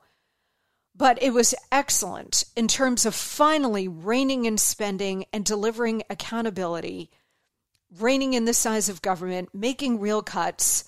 But 0.94 1.22
it 1.22 1.32
was 1.32 1.54
excellent 1.70 2.44
in 2.56 2.68
terms 2.68 3.06
of 3.06 3.14
finally 3.14 3.86
reining 3.86 4.46
in 4.46 4.58
spending 4.58 5.26
and 5.32 5.44
delivering 5.44 6.02
accountability, 6.10 7.10
reining 7.96 8.34
in 8.34 8.44
the 8.44 8.54
size 8.54 8.88
of 8.88 9.02
government, 9.02 9.50
making 9.54 10.00
real 10.00 10.22
cuts. 10.22 10.84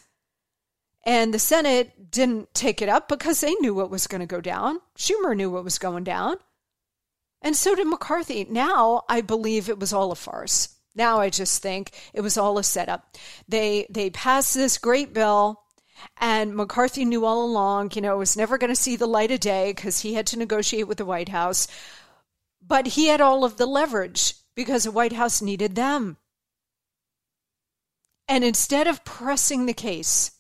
And 1.04 1.32
the 1.32 1.38
Senate 1.38 2.10
didn't 2.10 2.52
take 2.54 2.82
it 2.82 2.88
up 2.88 3.08
because 3.08 3.40
they 3.40 3.54
knew 3.54 3.74
what 3.74 3.90
was 3.90 4.06
going 4.06 4.20
to 4.20 4.26
go 4.26 4.40
down. 4.40 4.80
Schumer 4.98 5.36
knew 5.36 5.50
what 5.50 5.64
was 5.64 5.78
going 5.78 6.04
down. 6.04 6.36
And 7.42 7.56
so 7.56 7.74
did 7.74 7.86
McCarthy. 7.86 8.46
Now 8.48 9.04
I 9.08 9.22
believe 9.22 9.68
it 9.68 9.80
was 9.80 9.92
all 9.92 10.12
a 10.12 10.16
farce. 10.16 10.76
Now 10.94 11.20
I 11.20 11.30
just 11.30 11.62
think 11.62 11.92
it 12.12 12.20
was 12.20 12.36
all 12.36 12.58
a 12.58 12.64
setup. 12.64 13.16
They 13.48 13.86
they 13.88 14.10
passed 14.10 14.54
this 14.54 14.76
great 14.76 15.14
bill 15.14 15.62
and 16.18 16.54
McCarthy 16.54 17.04
knew 17.04 17.24
all 17.24 17.44
along, 17.44 17.92
you 17.94 18.02
know, 18.02 18.16
was 18.16 18.36
never 18.36 18.58
going 18.58 18.72
to 18.72 18.80
see 18.80 18.96
the 18.96 19.06
light 19.06 19.30
of 19.30 19.40
day 19.40 19.72
because 19.72 20.00
he 20.00 20.14
had 20.14 20.26
to 20.28 20.38
negotiate 20.38 20.88
with 20.88 20.98
the 20.98 21.04
White 21.04 21.28
House. 21.28 21.66
But 22.66 22.88
he 22.88 23.08
had 23.08 23.20
all 23.20 23.44
of 23.44 23.56
the 23.56 23.66
leverage 23.66 24.34
because 24.54 24.84
the 24.84 24.90
White 24.90 25.12
House 25.12 25.42
needed 25.42 25.74
them. 25.74 26.18
And 28.30 28.44
instead 28.44 28.86
of 28.86 29.04
pressing 29.04 29.66
the 29.66 29.74
case, 29.74 30.30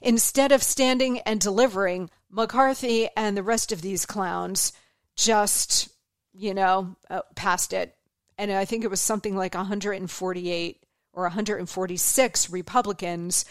instead 0.00 0.52
of 0.52 0.62
standing 0.62 1.18
and 1.20 1.38
delivering, 1.40 2.08
McCarthy 2.30 3.08
and 3.16 3.36
the 3.36 3.42
rest 3.42 3.72
of 3.72 3.82
these 3.82 4.06
clowns 4.06 4.72
just, 5.16 5.90
you 6.32 6.54
know, 6.54 6.96
uh, 7.10 7.20
passed 7.34 7.74
it 7.74 7.94
and 8.38 8.52
I 8.52 8.64
think 8.64 8.84
it 8.84 8.90
was 8.90 9.00
something 9.00 9.36
like 9.36 9.54
148 9.54 10.84
or 11.12 11.22
146 11.24 12.50
Republicans 12.50 13.44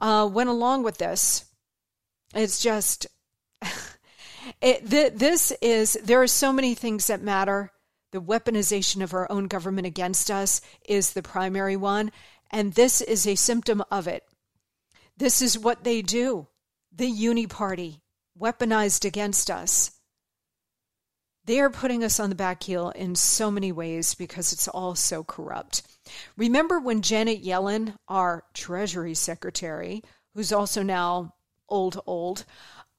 uh, 0.00 0.28
went 0.32 0.48
along 0.48 0.82
with 0.82 0.96
this. 0.96 1.44
It's 2.34 2.60
just, 2.60 3.06
it, 4.62 4.88
th- 4.88 5.12
this 5.14 5.52
is, 5.60 5.98
there 6.02 6.22
are 6.22 6.26
so 6.26 6.50
many 6.50 6.74
things 6.74 7.08
that 7.08 7.20
matter. 7.20 7.70
The 8.12 8.22
weaponization 8.22 9.02
of 9.02 9.12
our 9.12 9.30
own 9.30 9.48
government 9.48 9.86
against 9.86 10.30
us 10.30 10.62
is 10.88 11.12
the 11.12 11.22
primary 11.22 11.76
one. 11.76 12.10
And 12.52 12.74
this 12.74 13.00
is 13.00 13.26
a 13.26 13.34
symptom 13.34 13.82
of 13.90 14.06
it. 14.06 14.24
This 15.16 15.40
is 15.40 15.58
what 15.58 15.84
they 15.84 16.02
do. 16.02 16.48
The 16.94 17.08
uni 17.08 17.46
party, 17.46 18.02
weaponized 18.38 19.04
against 19.04 19.50
us. 19.50 19.92
They 21.44 21.58
are 21.60 21.70
putting 21.70 22.04
us 22.04 22.20
on 22.20 22.28
the 22.28 22.36
back 22.36 22.62
heel 22.62 22.90
in 22.90 23.16
so 23.16 23.50
many 23.50 23.72
ways 23.72 24.14
because 24.14 24.52
it's 24.52 24.68
all 24.68 24.94
so 24.94 25.24
corrupt. 25.24 25.82
Remember 26.36 26.78
when 26.78 27.02
Janet 27.02 27.42
Yellen, 27.42 27.96
our 28.06 28.44
Treasury 28.54 29.14
Secretary, 29.14 30.02
who's 30.34 30.52
also 30.52 30.82
now 30.82 31.34
old, 31.68 32.00
old, 32.06 32.44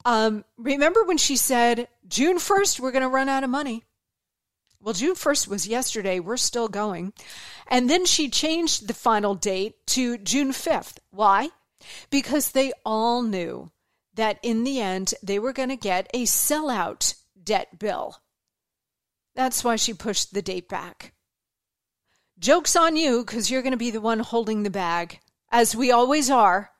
um, 0.03 0.43
remember 0.57 1.03
when 1.03 1.17
she 1.17 1.38
said, 1.38 1.88
June 2.07 2.38
1st, 2.38 2.79
we're 2.79 2.91
going 2.91 3.03
to 3.03 3.07
run 3.07 3.29
out 3.29 3.45
of 3.45 3.50
money? 3.50 3.86
Well, 4.83 4.93
June 4.93 5.15
1st 5.15 5.47
was 5.47 5.65
yesterday. 5.65 6.19
We're 6.19 6.35
still 6.35 6.67
going. 6.67 7.13
And 7.67 7.89
then 7.89 8.05
she 8.05 8.29
changed 8.29 8.89
the 8.89 8.93
final 8.93 9.33
date 9.33 9.75
to 9.87 10.17
June 10.17 10.51
5th. 10.51 10.97
Why? 11.09 11.51
Because 12.09 12.51
they 12.51 12.73
all 12.85 13.21
knew 13.23 13.71
that 14.15 14.39
in 14.43 14.65
the 14.65 14.81
end, 14.81 15.13
they 15.23 15.39
were 15.39 15.53
going 15.53 15.69
to 15.69 15.77
get 15.77 16.09
a 16.13 16.25
sellout 16.25 17.15
debt 17.41 17.79
bill. 17.79 18.17
That's 19.35 19.63
why 19.63 19.77
she 19.77 19.93
pushed 19.93 20.33
the 20.33 20.41
date 20.41 20.67
back. 20.67 21.13
Joke's 22.37 22.75
on 22.75 22.97
you 22.97 23.23
because 23.23 23.49
you're 23.49 23.61
going 23.61 23.71
to 23.71 23.77
be 23.77 23.91
the 23.91 24.01
one 24.01 24.19
holding 24.19 24.63
the 24.63 24.69
bag, 24.69 25.19
as 25.49 25.73
we 25.73 25.93
always 25.93 26.29
are, 26.29 26.71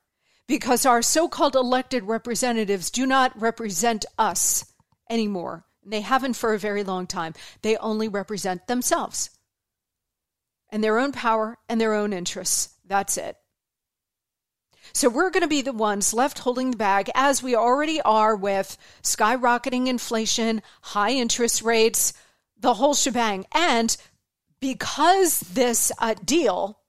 because 0.46 0.86
our 0.86 1.02
so 1.02 1.30
called 1.30 1.56
elected 1.56 2.04
representatives 2.04 2.92
do 2.92 3.06
not 3.06 3.40
represent 3.40 4.06
us 4.18 4.74
anymore. 5.10 5.66
They 5.86 6.02
haven't 6.02 6.36
for 6.36 6.54
a 6.54 6.60
very 6.60 6.84
long 6.84 7.08
time. 7.08 7.34
They 7.62 7.78
only 7.78 8.08
represent 8.08 8.68
themselves 8.68 9.30
and 10.70 10.84
their 10.84 10.98
own 10.98 11.12
power 11.12 11.58
and 11.70 11.80
their 11.80 11.94
own 11.94 12.14
interests. 12.14 12.70
That's 12.86 13.18
it. 13.18 13.38
So 14.92 15.08
we're 15.08 15.30
going 15.30 15.42
to 15.42 15.48
be 15.48 15.62
the 15.62 15.72
ones 15.72 16.14
left 16.14 16.40
holding 16.40 16.72
the 16.72 16.78
bag, 16.78 17.10
as 17.16 17.42
we 17.42 17.56
already 17.56 18.02
are 18.02 18.36
with 18.36 18.78
skyrocketing 19.02 19.88
inflation, 19.88 20.62
high 20.82 21.12
interest 21.12 21.62
rates, 21.62 22.14
the 22.60 22.74
whole 22.74 22.94
shebang. 22.94 23.46
And 23.54 23.96
because 24.60 25.40
this 25.42 25.92
uh, 26.00 26.16
deal 26.26 26.80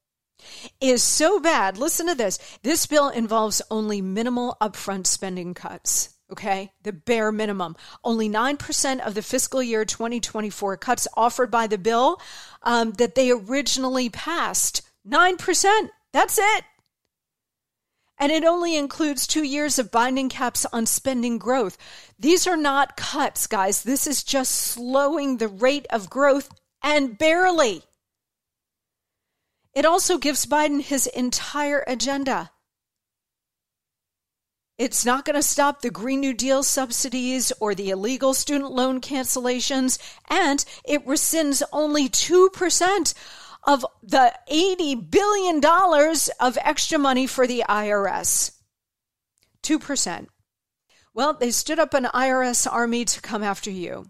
is 0.81 1.03
so 1.03 1.39
bad, 1.41 1.79
listen 1.79 2.07
to 2.09 2.15
this 2.15 2.39
this 2.63 2.87
bill 2.87 3.09
involves 3.09 3.63
only 3.71 4.01
minimal 4.01 4.57
upfront 4.61 5.07
spending 5.07 5.55
cuts. 5.55 6.14
Okay, 6.35 6.73
the 6.83 6.93
bare 6.93 7.31
minimum. 7.31 7.77
Only 8.03 8.29
9% 8.29 9.07
of 9.07 9.15
the 9.15 9.23
fiscal 9.23 9.63
year 9.63 9.85
2024 9.85 10.77
cuts 10.79 11.07
offered 11.17 11.49
by 11.49 11.69
the 11.69 11.79
bill 11.79 12.21
um, 12.65 12.91
that 12.95 13.15
they 13.15 13.31
originally 13.31 14.09
passed. 14.09 14.83
9%. 15.09 15.91
That's 16.13 16.37
it. 16.41 16.65
And 18.19 18.33
it 18.33 18.43
only 18.43 18.75
includes 18.75 19.29
two 19.29 19.45
years 19.45 19.79
of 19.79 19.93
binding 19.93 20.29
caps 20.29 20.67
on 20.73 20.87
spending 20.87 21.39
growth. 21.39 21.79
These 22.19 22.49
are 22.49 22.57
not 22.57 22.97
cuts, 22.97 23.47
guys. 23.47 23.85
This 23.85 24.09
is 24.09 24.25
just 24.25 24.51
slowing 24.51 25.37
the 25.37 25.47
rate 25.47 25.87
of 25.91 26.11
growth 26.11 26.51
and 26.83 27.17
barely. 27.17 27.85
It 29.73 29.85
also 29.85 30.19
gives 30.19 30.47
Biden 30.47 30.83
his 30.83 31.07
entire 31.07 31.85
agenda. 31.87 32.51
It's 34.77 35.07
not 35.07 35.25
going 35.25 35.37
to 35.37 35.43
stop 35.43 35.83
the 35.83 35.91
Green 35.91 36.19
New 36.19 36.35
Deal 36.35 36.65
subsidies 36.65 37.53
or 37.61 37.77
the 37.77 37.91
illegal 37.91 38.35
student 38.35 38.73
loan 38.73 39.01
cancellations, 39.01 39.99
and 40.29 40.65
it 40.85 41.07
rescinds 41.07 41.63
only 41.73 42.09
2% 42.09 43.15
of 43.63 43.87
the 44.03 44.33
$80 44.51 45.11
billion 45.11 45.63
of 46.41 46.59
extra 46.61 46.99
money 46.99 47.29
for 47.29 47.47
the 47.47 47.63
IRS. 47.69 48.51
2%. 49.63 50.27
Well, 51.15 51.35
they 51.35 51.53
stood 51.53 51.79
up 51.79 51.95
an 51.95 52.07
IRS 52.07 52.71
army 52.71 53.05
to 53.05 53.21
come 53.21 53.45
after 53.45 53.71
you. 53.71 54.07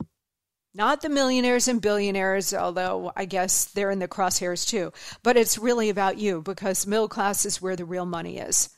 Not 0.74 1.02
the 1.02 1.10
millionaires 1.10 1.68
and 1.68 1.80
billionaires, 1.80 2.54
although 2.54 3.12
I 3.14 3.26
guess 3.26 3.66
they're 3.66 3.90
in 3.90 3.98
the 3.98 4.08
crosshairs 4.08 4.66
too. 4.66 4.94
But 5.22 5.36
it's 5.36 5.58
really 5.58 5.90
about 5.90 6.16
you 6.16 6.40
because 6.40 6.86
middle 6.86 7.06
class 7.06 7.44
is 7.44 7.60
where 7.60 7.76
the 7.76 7.84
real 7.84 8.06
money 8.06 8.38
is. 8.38 8.70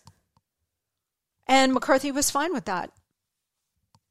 And 1.47 1.73
McCarthy 1.73 2.11
was 2.11 2.31
fine 2.31 2.53
with 2.53 2.65
that. 2.65 2.91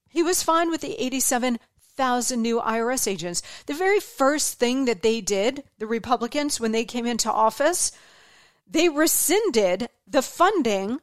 He 0.09 0.23
was 0.23 0.43
fine 0.43 0.69
with 0.69 0.81
the 0.81 1.01
87 1.03 1.59
thousand 1.95 2.41
new 2.41 2.59
IRS 2.59 3.07
agents. 3.07 3.41
The 3.65 3.73
very 3.73 3.99
first 3.99 4.59
thing 4.59 4.85
that 4.85 5.01
they 5.01 5.21
did, 5.21 5.63
the 5.79 5.87
Republicans, 5.87 6.59
when 6.59 6.71
they 6.71 6.85
came 6.85 7.05
into 7.05 7.31
office, 7.31 7.91
they 8.67 8.89
rescinded 8.89 9.89
the 10.07 10.21
funding 10.21 10.99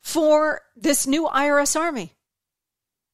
for 0.00 0.62
this 0.76 1.06
new 1.06 1.26
IRS 1.28 1.78
army. 1.78 2.12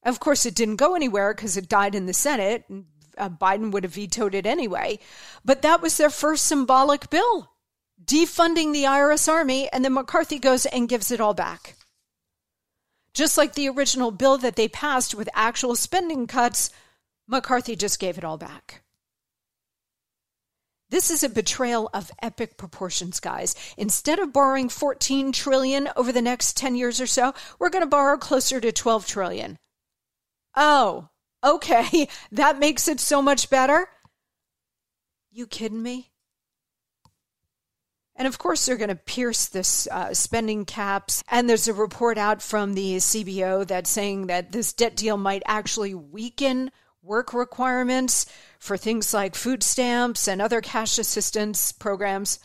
Of 0.02 0.18
course, 0.18 0.46
it 0.46 0.54
didn't 0.54 0.76
go 0.76 0.94
anywhere 0.94 1.34
because 1.34 1.56
it 1.56 1.68
died 1.68 1.94
in 1.94 2.06
the 2.06 2.14
Senate. 2.14 2.64
And, 2.68 2.86
uh, 3.18 3.28
Biden 3.28 3.70
would 3.70 3.84
have 3.84 3.94
vetoed 3.94 4.34
it 4.34 4.46
anyway. 4.46 4.98
But 5.44 5.62
that 5.62 5.82
was 5.82 5.96
their 5.96 6.10
first 6.10 6.46
symbolic 6.46 7.10
bill, 7.10 7.50
defunding 8.02 8.72
the 8.72 8.84
IRS 8.84 9.28
army. 9.28 9.68
And 9.70 9.84
then 9.84 9.92
McCarthy 9.92 10.38
goes 10.38 10.64
and 10.66 10.88
gives 10.88 11.10
it 11.10 11.20
all 11.20 11.34
back. 11.34 11.76
Just 13.14 13.36
like 13.36 13.54
the 13.54 13.68
original 13.68 14.10
bill 14.10 14.38
that 14.38 14.56
they 14.56 14.68
passed 14.68 15.14
with 15.14 15.28
actual 15.34 15.74
spending 15.76 16.26
cuts 16.26 16.70
McCarthy 17.26 17.76
just 17.76 18.00
gave 18.00 18.18
it 18.18 18.24
all 18.24 18.36
back. 18.36 18.82
This 20.90 21.12
is 21.12 21.22
a 21.22 21.28
betrayal 21.28 21.88
of 21.94 22.10
epic 22.20 22.56
proportions, 22.56 23.20
guys. 23.20 23.54
Instead 23.76 24.18
of 24.18 24.32
borrowing 24.32 24.68
14 24.68 25.30
trillion 25.30 25.88
over 25.94 26.10
the 26.10 26.20
next 26.20 26.56
10 26.56 26.74
years 26.74 27.00
or 27.00 27.06
so, 27.06 27.32
we're 27.60 27.70
going 27.70 27.84
to 27.84 27.88
borrow 27.88 28.18
closer 28.18 28.60
to 28.60 28.72
12 28.72 29.06
trillion. 29.06 29.56
Oh, 30.56 31.08
okay. 31.44 32.08
That 32.32 32.58
makes 32.58 32.88
it 32.88 32.98
so 32.98 33.22
much 33.22 33.48
better. 33.48 33.88
You 35.30 35.46
kidding 35.46 35.82
me? 35.82 36.09
And 38.20 38.26
of 38.26 38.37
course, 38.37 38.66
they're 38.66 38.76
going 38.76 38.90
to 38.90 38.96
pierce 38.96 39.46
this 39.46 39.88
uh, 39.90 40.12
spending 40.12 40.66
caps. 40.66 41.24
And 41.30 41.48
there's 41.48 41.68
a 41.68 41.72
report 41.72 42.18
out 42.18 42.42
from 42.42 42.74
the 42.74 42.96
CBO 42.96 43.66
that's 43.66 43.88
saying 43.88 44.26
that 44.26 44.52
this 44.52 44.74
debt 44.74 44.94
deal 44.94 45.16
might 45.16 45.42
actually 45.46 45.94
weaken 45.94 46.70
work 47.02 47.33
requirements 47.33 48.26
for 48.59 48.76
things 48.76 49.14
like 49.14 49.35
food 49.35 49.62
stamps 49.62 50.28
and 50.28 50.42
other 50.42 50.61
cash 50.61 50.98
assistance 50.98 51.72
programs. 51.72 52.40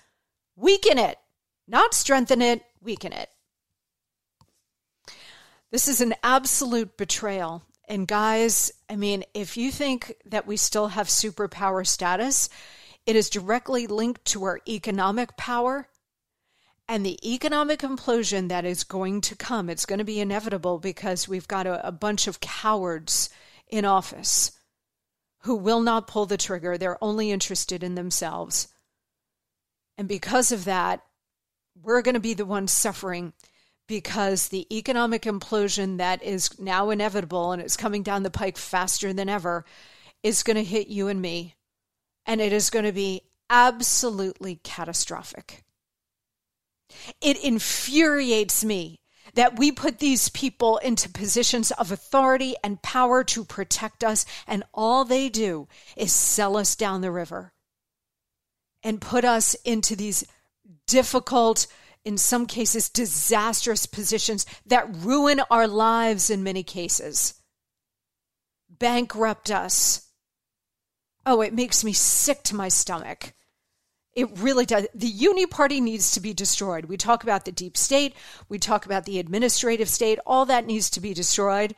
Weaken 0.55 0.97
it, 0.97 1.17
not 1.67 1.93
strengthen 1.93 2.41
it, 2.41 2.63
weaken 2.79 3.11
it. 3.11 3.27
This 5.71 5.89
is 5.89 5.99
an 5.99 6.15
absolute 6.23 6.95
betrayal. 6.95 7.63
And 7.89 8.07
guys, 8.07 8.71
I 8.89 8.95
mean, 8.95 9.25
if 9.33 9.57
you 9.57 9.71
think 9.71 10.15
that 10.25 10.47
we 10.47 10.55
still 10.55 10.87
have 10.87 11.07
superpower 11.07 11.85
status, 11.85 12.47
it 13.05 13.15
is 13.15 13.29
directly 13.29 13.87
linked 13.87 14.25
to 14.25 14.43
our 14.43 14.59
economic 14.67 15.37
power 15.37 15.87
and 16.87 17.05
the 17.05 17.19
economic 17.27 17.79
implosion 17.79 18.49
that 18.49 18.65
is 18.65 18.83
going 18.83 19.21
to 19.21 19.35
come. 19.35 19.69
It's 19.69 19.85
going 19.85 19.99
to 19.99 20.05
be 20.05 20.19
inevitable 20.19 20.79
because 20.79 21.27
we've 21.27 21.47
got 21.47 21.65
a, 21.65 21.87
a 21.87 21.91
bunch 21.91 22.27
of 22.27 22.39
cowards 22.39 23.29
in 23.67 23.85
office 23.85 24.51
who 25.39 25.55
will 25.55 25.81
not 25.81 26.07
pull 26.07 26.25
the 26.25 26.37
trigger. 26.37 26.77
They're 26.77 27.03
only 27.03 27.31
interested 27.31 27.83
in 27.83 27.95
themselves. 27.95 28.67
And 29.97 30.07
because 30.07 30.51
of 30.51 30.65
that, 30.65 31.01
we're 31.81 32.01
going 32.01 32.13
to 32.15 32.19
be 32.19 32.33
the 32.33 32.45
ones 32.45 32.71
suffering 32.71 33.33
because 33.87 34.47
the 34.47 34.65
economic 34.75 35.23
implosion 35.23 35.97
that 35.97 36.23
is 36.23 36.59
now 36.59 36.89
inevitable 36.89 37.51
and 37.51 37.61
it's 37.61 37.77
coming 37.77 38.01
down 38.03 38.23
the 38.23 38.31
pike 38.31 38.57
faster 38.57 39.13
than 39.13 39.29
ever 39.29 39.65
is 40.23 40.43
going 40.43 40.57
to 40.57 40.63
hit 40.63 40.87
you 40.87 41.07
and 41.07 41.21
me. 41.21 41.55
And 42.25 42.41
it 42.41 42.51
is 42.53 42.69
going 42.69 42.85
to 42.85 42.91
be 42.91 43.21
absolutely 43.49 44.59
catastrophic. 44.63 45.63
It 47.21 47.43
infuriates 47.43 48.63
me 48.63 48.99
that 49.33 49.57
we 49.57 49.71
put 49.71 49.99
these 49.99 50.29
people 50.29 50.77
into 50.77 51.09
positions 51.09 51.71
of 51.71 51.91
authority 51.91 52.55
and 52.63 52.81
power 52.81 53.23
to 53.23 53.43
protect 53.43 54.03
us, 54.03 54.25
and 54.47 54.63
all 54.73 55.03
they 55.03 55.29
do 55.29 55.67
is 55.97 56.13
sell 56.13 56.55
us 56.57 56.75
down 56.75 57.01
the 57.01 57.11
river 57.11 57.51
and 58.83 59.01
put 59.01 59.25
us 59.25 59.55
into 59.65 59.95
these 59.95 60.23
difficult, 60.87 61.67
in 62.05 62.17
some 62.17 62.45
cases, 62.45 62.87
disastrous 62.87 63.85
positions 63.85 64.45
that 64.65 64.87
ruin 64.95 65.41
our 65.49 65.67
lives 65.67 66.29
in 66.29 66.43
many 66.43 66.63
cases, 66.63 67.33
bankrupt 68.69 69.49
us. 69.49 70.04
Oh, 71.25 71.41
it 71.41 71.53
makes 71.53 71.83
me 71.83 71.93
sick 71.93 72.43
to 72.43 72.55
my 72.55 72.67
stomach. 72.67 73.33
It 74.13 74.29
really 74.39 74.65
does. 74.65 74.87
The 74.93 75.07
uni 75.07 75.45
party 75.45 75.81
needs 75.81 76.11
to 76.11 76.21
be 76.21 76.33
destroyed. 76.33 76.85
We 76.85 76.95
talk 76.95 77.23
about 77.23 77.45
the 77.45 77.51
deep 77.51 77.75
state, 77.75 78.15
we 78.47 78.59
talk 78.59 78.85
about 78.85 79.05
the 79.05 79.19
administrative 79.19 79.89
state, 79.89 80.19
all 80.25 80.45
that 80.45 80.65
needs 80.65 80.89
to 80.91 81.01
be 81.01 81.13
destroyed. 81.13 81.75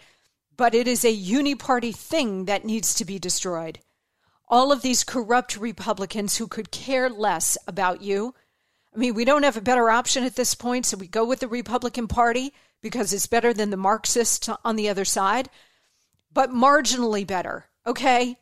But 0.56 0.76
it 0.76 0.88
is 0.88 1.06
a 1.06 1.12
uni 1.12 1.56
party 1.56 1.92
thing 1.92 2.46
that 2.46 2.66
needs 2.66 2.94
to 2.96 3.06
be 3.06 3.20
destroyed. 3.20 3.80
All 4.50 4.72
of 4.72 4.82
these 4.82 5.04
corrupt 5.04 5.58
Republicans 5.58 6.38
who 6.38 6.48
could 6.48 6.72
care 6.72 7.10
less 7.10 7.58
about 7.68 8.02
you, 8.02 8.34
I 8.94 8.98
mean, 8.98 9.14
we 9.14 9.26
don't 9.26 9.44
have 9.44 9.58
a 9.58 9.62
better 9.62 9.90
option 9.90 10.24
at 10.24 10.36
this 10.36 10.56
point, 10.56 10.86
so 10.86 10.98
we 10.98 11.08
go 11.08 11.26
with 11.26 11.40
the 11.40 11.48
Republican 11.48 12.08
Party 12.08 12.54
because 12.82 13.14
it's 13.14 13.28
better 13.28 13.54
than 13.54 13.70
the 13.70 13.78
Marxists 13.78 14.50
on 14.64 14.76
the 14.76 14.90
other 14.90 15.06
side, 15.06 15.50
but 16.32 16.52
marginally 16.52 17.26
better, 17.26 17.66
okay? 17.86 18.38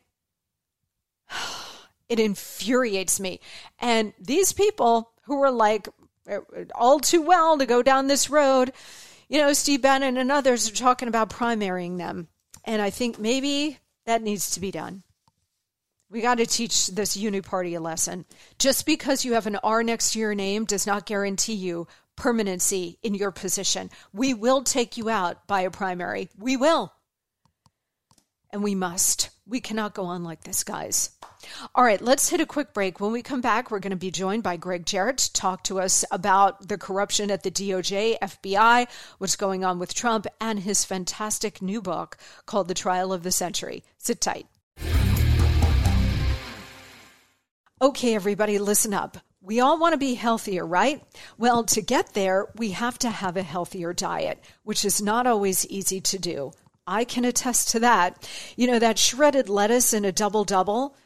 It 2.08 2.20
infuriates 2.20 3.18
me. 3.18 3.40
And 3.80 4.12
these 4.20 4.52
people 4.52 5.10
who 5.22 5.42
are 5.42 5.50
like 5.50 5.88
eh, 6.28 6.38
all 6.72 7.00
too 7.00 7.20
well 7.20 7.58
to 7.58 7.66
go 7.66 7.82
down 7.82 8.06
this 8.06 8.30
road, 8.30 8.72
you 9.28 9.40
know, 9.40 9.52
Steve 9.52 9.82
Bannon 9.82 10.16
and 10.16 10.30
others 10.30 10.70
are 10.70 10.74
talking 10.74 11.08
about 11.08 11.30
primarying 11.30 11.98
them. 11.98 12.28
And 12.64 12.80
I 12.80 12.90
think 12.90 13.18
maybe 13.18 13.78
that 14.04 14.22
needs 14.22 14.50
to 14.52 14.60
be 14.60 14.70
done. 14.70 15.02
We 16.08 16.20
got 16.20 16.36
to 16.36 16.46
teach 16.46 16.86
this 16.88 17.16
uniparty 17.16 17.76
a 17.76 17.80
lesson. 17.80 18.24
Just 18.58 18.86
because 18.86 19.24
you 19.24 19.34
have 19.34 19.48
an 19.48 19.56
R 19.56 19.82
next 19.82 20.12
to 20.12 20.20
your 20.20 20.34
name 20.34 20.64
does 20.64 20.86
not 20.86 21.06
guarantee 21.06 21.54
you 21.54 21.88
permanency 22.14 22.98
in 23.02 23.14
your 23.14 23.32
position. 23.32 23.90
We 24.12 24.32
will 24.32 24.62
take 24.62 24.96
you 24.96 25.10
out 25.10 25.46
by 25.46 25.62
a 25.62 25.70
primary. 25.70 26.28
We 26.38 26.56
will. 26.56 26.92
And 28.50 28.62
we 28.62 28.74
must. 28.74 29.30
We 29.46 29.60
cannot 29.60 29.94
go 29.94 30.04
on 30.04 30.22
like 30.22 30.44
this, 30.44 30.62
guys. 30.62 31.10
All 31.74 31.84
right, 31.84 32.00
let's 32.00 32.28
hit 32.28 32.40
a 32.40 32.46
quick 32.46 32.72
break. 32.72 33.00
When 33.00 33.12
we 33.12 33.22
come 33.22 33.40
back, 33.40 33.70
we're 33.70 33.80
going 33.80 33.90
to 33.90 33.96
be 33.96 34.10
joined 34.10 34.42
by 34.42 34.56
Gregg 34.56 34.86
Jarrett 34.86 35.18
to 35.18 35.32
talk 35.32 35.64
to 35.64 35.80
us 35.80 36.04
about 36.10 36.68
the 36.68 36.78
corruption 36.78 37.30
at 37.30 37.42
the 37.42 37.50
DOJ, 37.50 38.18
FBI, 38.20 38.86
what's 39.18 39.36
going 39.36 39.64
on 39.64 39.78
with 39.78 39.94
Trump, 39.94 40.26
and 40.40 40.60
his 40.60 40.84
fantastic 40.84 41.60
new 41.62 41.80
book 41.80 42.16
called 42.46 42.68
The 42.68 42.74
Trial 42.74 43.12
of 43.12 43.22
the 43.22 43.32
Century. 43.32 43.84
Sit 43.98 44.20
tight. 44.20 44.46
Okay, 47.80 48.14
everybody, 48.14 48.58
listen 48.58 48.94
up. 48.94 49.18
We 49.42 49.60
all 49.60 49.78
want 49.78 49.92
to 49.92 49.98
be 49.98 50.14
healthier, 50.14 50.66
right? 50.66 51.02
Well, 51.38 51.62
to 51.64 51.82
get 51.82 52.14
there, 52.14 52.46
we 52.56 52.70
have 52.70 52.98
to 53.00 53.10
have 53.10 53.36
a 53.36 53.42
healthier 53.42 53.92
diet, 53.92 54.42
which 54.64 54.84
is 54.84 55.00
not 55.00 55.26
always 55.26 55.66
easy 55.66 56.00
to 56.00 56.18
do. 56.18 56.52
I 56.86 57.04
can 57.04 57.24
attest 57.24 57.68
to 57.70 57.80
that. 57.80 58.28
You 58.56 58.66
know, 58.66 58.78
that 58.78 58.98
shredded 58.98 59.48
lettuce 59.48 59.92
in 59.92 60.04
a 60.04 60.12
double 60.12 60.44
double 60.44 60.96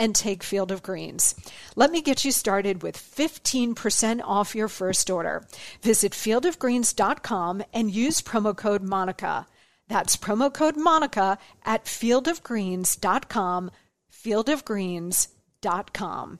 and 0.00 0.14
take 0.14 0.42
Field 0.42 0.72
of 0.72 0.82
Greens. 0.82 1.34
Let 1.76 1.92
me 1.92 2.00
get 2.00 2.24
you 2.24 2.32
started 2.32 2.82
with 2.82 2.96
15% 2.96 4.22
off 4.24 4.54
your 4.54 4.68
first 4.68 5.10
order. 5.10 5.46
Visit 5.82 6.12
fieldofgreens.com 6.12 7.62
and 7.72 7.90
use 7.90 8.22
promo 8.22 8.56
code 8.56 8.82
Monica. 8.82 9.46
That's 9.88 10.16
promo 10.16 10.52
code 10.52 10.76
Monica 10.76 11.38
at 11.64 11.84
fieldofgreens.com, 11.84 13.70
fieldofgreens.com. 14.10 16.38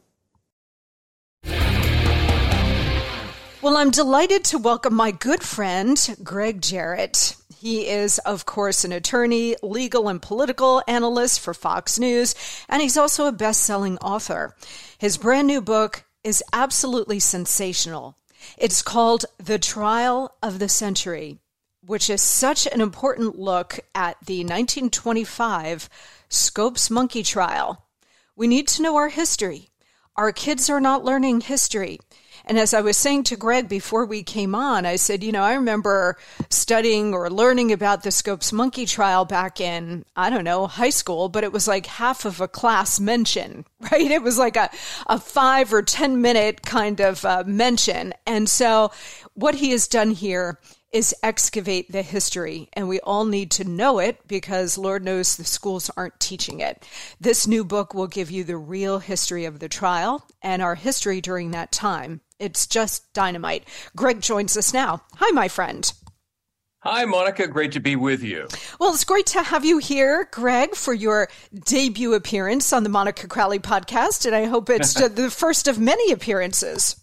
Well, 3.63 3.77
I'm 3.77 3.91
delighted 3.91 4.43
to 4.45 4.59
welcome 4.59 4.95
my 4.95 5.11
good 5.11 5.43
friend, 5.43 6.17
Gregg 6.23 6.63
Jarrett. 6.63 7.37
He 7.55 7.89
is, 7.89 8.17
of 8.21 8.47
course, 8.47 8.87
an 8.87 8.93
attorney, 8.93 9.55
legal 9.63 10.09
and 10.09 10.23
political 10.23 10.83
analyst 10.89 11.41
for 11.41 11.53
Fox 11.53 11.99
News, 11.99 12.35
and 12.71 12.81
he's 12.81 12.97
also 12.97 13.27
a 13.27 13.33
best 13.33 13.63
selling 13.63 13.99
author. 13.99 14.57
His 14.97 15.19
brand 15.19 15.47
new 15.47 15.61
book 15.61 16.05
is 16.25 16.43
absolutely 16.55 17.21
sensational. 17.21 18.17
It's 18.57 18.81
called 18.81 19.27
The 19.37 19.59
Trial 19.59 20.35
of 20.43 20.59
the 20.59 20.71
Century, 20.71 21.37
which 21.85 22.09
is 22.09 22.23
such 22.23 22.67
an 22.67 22.81
important 22.81 23.39
look 23.39 23.81
at 23.95 24.17
the 24.25 24.39
1925 24.39 25.91
Scopes 26.31 26.89
monkey 26.89 27.23
trial. 27.23 27.85
We 28.35 28.49
need 28.49 28.69
to 28.69 28.81
know 28.81 28.97
our 28.97 29.11
history. 29.11 29.69
Our 30.17 30.33
kids 30.33 30.71
are 30.71 30.81
not 30.81 31.05
learning 31.05 31.43
history. 31.43 32.01
And 32.45 32.59
as 32.59 32.75
I 32.75 32.81
was 32.81 32.97
saying 32.97 33.25
to 33.25 33.37
Gregg 33.37 33.69
before 33.69 34.05
we 34.05 34.23
came 34.23 34.55
on, 34.55 34.87
I 34.87 34.97
said, 34.97 35.23
you 35.23 35.33
know, 35.33 35.43
I 35.43 35.55
remember 35.55 36.17
studying 36.49 37.15
or 37.15 37.31
learning 37.31 37.73
about 37.73 38.03
the 38.03 38.11
Scopes 38.11 38.53
monkey 38.53 38.87
trial 38.87 39.25
back 39.25 39.61
in, 39.61 40.05
I 40.17 40.31
don't 40.31 40.45
know, 40.45 40.67
high 40.67 40.91
school, 40.91 41.29
but 41.29 41.45
it 41.45 41.53
was 41.53 41.69
like 41.69 41.87
half 41.87 42.25
of 42.25 42.41
a 42.41 42.49
class 42.49 43.01
mention, 43.01 43.65
right? 43.93 44.11
It 44.11 44.23
was 44.23 44.39
like 44.39 44.57
a, 44.57 44.71
a 45.07 45.19
five 45.19 45.73
or 45.73 45.83
10 45.83 46.21
minute 46.21 46.63
kind 46.63 47.01
of 47.01 47.25
uh, 47.25 47.45
mention. 47.47 48.15
And 48.27 48.49
so 48.49 48.91
what 49.35 49.57
he 49.57 49.71
has 49.71 49.89
done 49.89 50.11
here 50.11 50.59
is 50.93 51.15
excavate 51.23 51.93
the 51.93 52.03
history, 52.03 52.69
and 52.73 52.89
we 52.89 52.99
all 53.01 53.25
need 53.25 53.51
to 53.53 53.65
know 53.65 54.01
it 54.01 54.27
because 54.27 54.77
Lord 54.77 55.05
knows 55.05 55.37
the 55.37 55.45
schools 55.45 55.91
aren't 55.97 56.19
teaching 56.19 56.61
it. 56.61 56.85
This 57.21 57.47
new 57.47 57.65
book 57.65 57.95
will 57.95 58.09
give 58.09 58.31
you 58.31 58.43
the 58.43 58.57
real 58.57 58.99
history 58.99 59.45
of 59.45 59.61
the 59.61 59.69
trial 59.69 60.27
and 60.43 60.61
our 60.61 60.75
history 60.75 61.21
during 61.21 61.53
that 61.53 61.71
time. 61.71 62.21
It's 62.41 62.67
just 62.67 63.13
dynamite. 63.13 63.69
Gregg 63.95 64.21
joins 64.21 64.57
us 64.57 64.75
now. 64.75 65.03
Hi, 65.17 65.31
my 65.31 65.47
friend. 65.47 65.93
Hi, 66.83 67.05
Monica. 67.05 67.47
Great 67.47 67.73
to 67.73 67.81
be 67.81 67.95
with 67.95 68.23
you. 68.23 68.49
Well, 68.79 68.95
it's 68.95 69.05
great 69.05 69.27
to 69.27 69.43
have 69.43 69.67
you 69.67 69.77
here, 69.77 70.27
Gregg, 70.33 70.75
for 70.75 70.95
your 70.95 71.29
debut 71.67 72.15
appearance 72.15 72.73
on 72.73 72.85
the 72.85 72.89
Monica 72.89 73.29
Crowley 73.29 73.59
podcast. 73.59 74.25
And 74.25 74.35
I 74.35 74.47
hope 74.47 74.71
it's 74.71 74.95
the 75.09 75.31
first 75.31 75.69
of 75.69 75.79
many 75.79 76.11
appearances. 76.11 76.97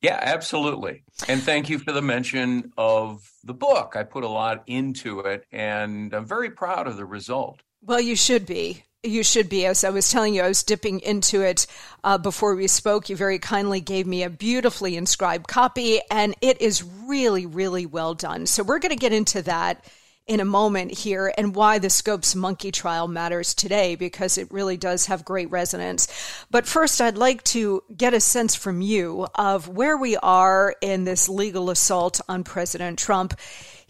Yeah, 0.00 0.18
absolutely. 0.20 1.04
And 1.28 1.40
thank 1.40 1.70
you 1.70 1.78
for 1.78 1.92
the 1.92 2.02
mention 2.02 2.72
of 2.76 3.22
the 3.44 3.54
book. 3.54 3.94
I 3.94 4.02
put 4.02 4.24
a 4.24 4.28
lot 4.28 4.64
into 4.66 5.20
it, 5.20 5.44
and 5.52 6.12
I'm 6.12 6.26
very 6.26 6.50
proud 6.50 6.88
of 6.88 6.96
the 6.96 7.04
result. 7.04 7.60
Well, 7.82 8.00
you 8.00 8.16
should 8.16 8.44
be. 8.44 8.82
You 9.04 9.24
should 9.24 9.48
be. 9.48 9.66
As 9.66 9.82
I 9.82 9.90
was 9.90 10.08
telling 10.10 10.32
you, 10.32 10.42
I 10.42 10.48
was 10.48 10.62
dipping 10.62 11.00
into 11.00 11.42
it 11.42 11.66
uh, 12.04 12.18
before 12.18 12.54
we 12.54 12.68
spoke. 12.68 13.08
You 13.08 13.16
very 13.16 13.40
kindly 13.40 13.80
gave 13.80 14.06
me 14.06 14.22
a 14.22 14.30
beautifully 14.30 14.96
inscribed 14.96 15.48
copy, 15.48 16.00
and 16.08 16.36
it 16.40 16.62
is 16.62 16.84
really, 16.84 17.44
really 17.44 17.84
well 17.84 18.14
done. 18.14 18.46
So 18.46 18.62
we're 18.62 18.78
going 18.78 18.90
to 18.90 18.96
get 18.96 19.12
into 19.12 19.42
that 19.42 19.84
in 20.28 20.38
a 20.38 20.44
moment 20.44 20.96
here 20.96 21.34
and 21.36 21.52
why 21.52 21.80
the 21.80 21.90
Scopes 21.90 22.36
monkey 22.36 22.70
trial 22.70 23.08
matters 23.08 23.54
today 23.54 23.96
because 23.96 24.38
it 24.38 24.52
really 24.52 24.76
does 24.76 25.06
have 25.06 25.24
great 25.24 25.50
resonance. 25.50 26.06
But 26.48 26.68
first, 26.68 27.00
I'd 27.00 27.18
like 27.18 27.42
to 27.44 27.82
get 27.96 28.14
a 28.14 28.20
sense 28.20 28.54
from 28.54 28.80
you 28.80 29.26
of 29.34 29.66
where 29.66 29.96
we 29.96 30.16
are 30.16 30.76
in 30.80 31.02
this 31.02 31.28
legal 31.28 31.70
assault 31.70 32.20
on 32.28 32.44
President 32.44 33.00
Trump. 33.00 33.34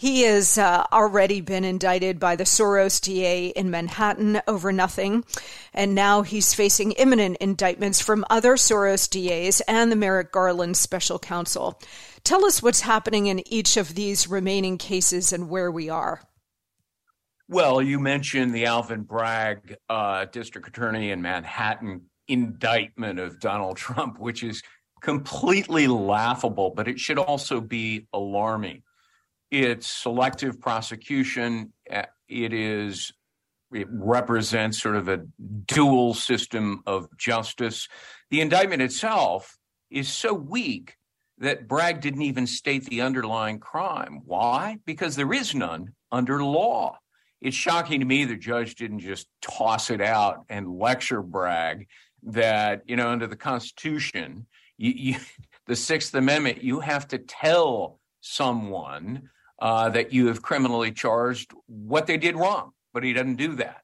He 0.02 0.22
has 0.22 0.58
uh, 0.58 0.84
already 0.90 1.40
been 1.40 1.62
indicted 1.62 2.18
by 2.18 2.34
the 2.34 2.42
Soros 2.42 3.00
DA 3.00 3.50
in 3.50 3.70
Manhattan 3.70 4.42
over 4.48 4.72
nothing. 4.72 5.24
And 5.72 5.94
now 5.94 6.22
he's 6.22 6.54
facing 6.54 6.90
imminent 6.90 7.36
indictments 7.36 8.00
from 8.00 8.24
other 8.28 8.54
Soros 8.54 9.08
DAs 9.08 9.60
and 9.68 9.92
the 9.92 9.96
Merrick 9.96 10.32
Garland 10.32 10.76
special 10.76 11.20
counsel. 11.20 11.80
Tell 12.24 12.44
us 12.44 12.60
what's 12.60 12.80
happening 12.80 13.28
in 13.28 13.46
each 13.46 13.76
of 13.76 13.94
these 13.94 14.26
remaining 14.26 14.76
cases 14.76 15.32
and 15.32 15.48
where 15.48 15.70
we 15.70 15.88
are. 15.88 16.20
Well, 17.46 17.80
you 17.80 18.00
mentioned 18.00 18.52
the 18.52 18.66
Alvin 18.66 19.02
Bragg 19.02 19.76
uh, 19.88 20.24
district 20.24 20.66
attorney 20.66 21.12
in 21.12 21.22
Manhattan 21.22 22.06
indictment 22.26 23.20
of 23.20 23.38
Donald 23.38 23.76
Trump, 23.76 24.18
which 24.18 24.42
is 24.42 24.64
completely 25.00 25.86
laughable, 25.86 26.70
but 26.74 26.88
it 26.88 26.98
should 26.98 27.18
also 27.18 27.60
be 27.60 28.08
alarming. 28.12 28.82
It's 29.52 29.86
selective 29.86 30.62
prosecution. 30.62 31.74
Uh, 31.92 32.04
it 32.26 32.54
is 32.54 33.12
it 33.70 33.86
represents 33.90 34.80
sort 34.80 34.96
of 34.96 35.08
a 35.08 35.26
dual 35.66 36.14
system 36.14 36.82
of 36.86 37.06
justice. 37.18 37.86
The 38.30 38.40
indictment 38.40 38.80
itself 38.80 39.58
is 39.90 40.08
so 40.08 40.32
weak 40.32 40.96
that 41.38 41.68
Bragg 41.68 42.00
didn't 42.00 42.22
even 42.22 42.46
state 42.46 42.86
the 42.86 43.02
underlying 43.02 43.58
crime. 43.58 44.22
Why? 44.24 44.78
Because 44.86 45.16
there 45.16 45.32
is 45.32 45.54
none 45.54 45.92
under 46.10 46.42
law. 46.42 46.98
It's 47.42 47.56
shocking 47.56 48.00
to 48.00 48.06
me 48.06 48.24
the 48.24 48.36
judge 48.36 48.74
didn't 48.76 49.00
just 49.00 49.26
toss 49.42 49.90
it 49.90 50.00
out 50.00 50.46
and 50.48 50.78
lecture 50.78 51.22
Bragg 51.22 51.88
that, 52.22 52.82
you 52.86 52.96
know, 52.96 53.08
under 53.08 53.26
the 53.26 53.36
Constitution, 53.36 54.46
you, 54.78 54.92
you, 54.96 55.16
the 55.66 55.76
Sixth 55.76 56.14
Amendment, 56.14 56.62
you 56.62 56.80
have 56.80 57.06
to 57.08 57.18
tell 57.18 57.98
someone 58.20 59.28
uh, 59.62 59.88
that 59.88 60.12
you 60.12 60.26
have 60.26 60.42
criminally 60.42 60.92
charged 60.92 61.52
what 61.66 62.06
they 62.06 62.18
did 62.18 62.36
wrong 62.36 62.72
but 62.92 63.04
he 63.04 63.12
doesn't 63.12 63.36
do 63.36 63.56
that. 63.56 63.82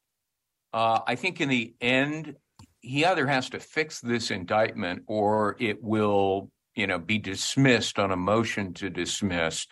Uh, 0.73 1.01
I 1.07 1.15
think 1.15 1.41
in 1.41 1.49
the 1.49 1.75
end, 1.81 2.37
he 2.81 3.05
either 3.05 3.27
has 3.27 3.51
to 3.51 3.61
fix 3.61 4.01
this 4.01 4.31
indictment 4.31 5.05
or 5.07 5.57
it 5.59 5.83
will, 5.83 6.51
you 6.75 6.87
know, 6.87 6.99
be 6.99 7.19
dismissed 7.19 7.99
on 7.99 8.11
a 8.11 8.17
motion 8.17 8.75
to 8.75 8.91
dismiss. 8.91 9.67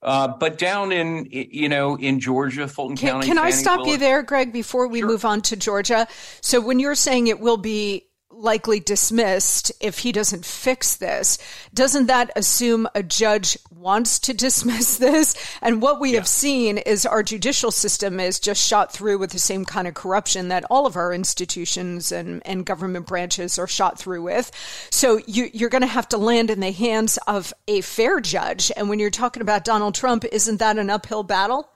Uh, 0.00 0.28
but 0.28 0.58
down 0.58 0.90
in, 0.90 1.26
you 1.30 1.68
know, 1.68 1.96
in 1.96 2.18
Georgia, 2.18 2.66
Fulton 2.66 2.96
can, 2.96 3.08
County. 3.10 3.26
Can 3.26 3.38
I 3.38 3.50
stop 3.50 3.86
you 3.86 3.96
there, 3.98 4.22
Gregg, 4.22 4.52
before 4.52 4.88
we 4.88 5.00
sure. 5.00 5.08
move 5.08 5.24
on 5.24 5.42
to 5.42 5.56
Georgia? 5.56 6.08
So 6.40 6.60
when 6.60 6.80
you're 6.80 6.96
saying 6.96 7.28
it 7.28 7.38
will 7.38 7.56
be 7.56 8.08
likely 8.42 8.80
dismissed 8.80 9.70
if 9.80 10.00
he 10.00 10.10
doesn't 10.10 10.44
fix 10.44 10.96
this. 10.96 11.38
Doesn't 11.72 12.06
that 12.06 12.30
assume 12.34 12.88
a 12.94 13.02
judge 13.02 13.56
wants 13.70 14.18
to 14.18 14.34
dismiss 14.34 14.96
this? 14.98 15.34
And 15.62 15.80
what 15.80 16.00
we 16.00 16.10
yeah. 16.10 16.18
have 16.18 16.28
seen 16.28 16.78
is 16.78 17.06
our 17.06 17.22
judicial 17.22 17.70
system 17.70 18.18
is 18.18 18.40
just 18.40 18.66
shot 18.66 18.92
through 18.92 19.18
with 19.18 19.30
the 19.30 19.38
same 19.38 19.64
kind 19.64 19.86
of 19.86 19.94
corruption 19.94 20.48
that 20.48 20.64
all 20.68 20.86
of 20.86 20.96
our 20.96 21.14
institutions 21.14 22.10
and, 22.10 22.42
and 22.44 22.66
government 22.66 23.06
branches 23.06 23.58
are 23.58 23.68
shot 23.68 23.98
through 23.98 24.22
with. 24.22 24.50
So 24.90 25.20
you, 25.26 25.48
you're 25.52 25.70
going 25.70 25.82
to 25.82 25.86
have 25.86 26.08
to 26.08 26.18
land 26.18 26.50
in 26.50 26.60
the 26.60 26.72
hands 26.72 27.18
of 27.28 27.54
a 27.68 27.80
fair 27.80 28.20
judge. 28.20 28.72
And 28.76 28.88
when 28.88 28.98
you're 28.98 29.10
talking 29.10 29.42
about 29.42 29.64
Donald 29.64 29.94
Trump, 29.94 30.24
isn't 30.24 30.58
that 30.58 30.78
an 30.78 30.90
uphill 30.90 31.22
battle? 31.22 31.68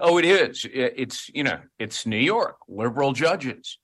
Oh, 0.00 0.18
it 0.18 0.24
is. 0.24 0.66
It's, 0.72 1.28
you 1.30 1.44
know, 1.44 1.60
it's 1.78 2.06
New 2.06 2.18
York, 2.18 2.56
liberal 2.68 3.12
judges. 3.12 3.78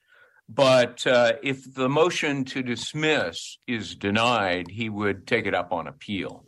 But 0.49 1.07
uh, 1.07 1.33
if 1.43 1.75
the 1.75 1.89
motion 1.89 2.45
to 2.47 2.63
dismiss 2.63 3.59
is 3.67 3.95
denied, 3.95 4.69
he 4.71 4.89
would 4.91 5.27
take 5.27 5.47
it 5.47 5.55
up 5.55 5.73
on 5.73 5.87
appeal. 5.87 6.45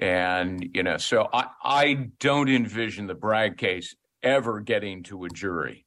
And, 0.00 0.70
you 0.74 0.82
know, 0.82 0.96
so 0.96 1.28
I, 1.32 1.46
I 1.62 1.94
don't 2.20 2.48
envision 2.48 3.06
the 3.06 3.14
Bragg 3.14 3.58
case 3.58 3.94
ever 4.22 4.60
getting 4.60 5.02
to 5.04 5.24
a 5.24 5.28
jury. 5.28 5.84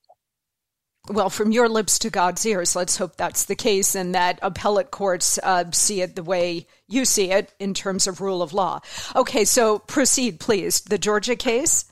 Well, 1.10 1.30
from 1.30 1.54
your 1.54 1.70
lips 1.70 2.00
to 2.00 2.10
God's 2.10 2.46
ears, 2.46 2.76
let's 2.76 2.98
hope 2.98 3.16
that's 3.16 3.46
the 3.46 3.56
case 3.56 3.96
and 3.96 4.14
that 4.14 4.40
appellate 4.42 4.92
courts 4.92 5.40
uh, 5.42 5.72
see 5.72 6.02
it 6.02 6.18
the 6.18 6.24
way 6.24 6.68
you 6.90 7.06
see 7.06 7.32
it 7.32 7.54
in 7.60 7.74
terms 7.74 8.08
of 8.08 8.20
rule 8.20 8.42
of 8.42 8.52
law. 8.52 8.82
Okay, 9.16 9.46
so 9.46 9.80
proceed, 9.80 10.42
please. 10.42 10.82
The 10.82 10.98
Georgia 10.98 11.38
case? 11.38 11.86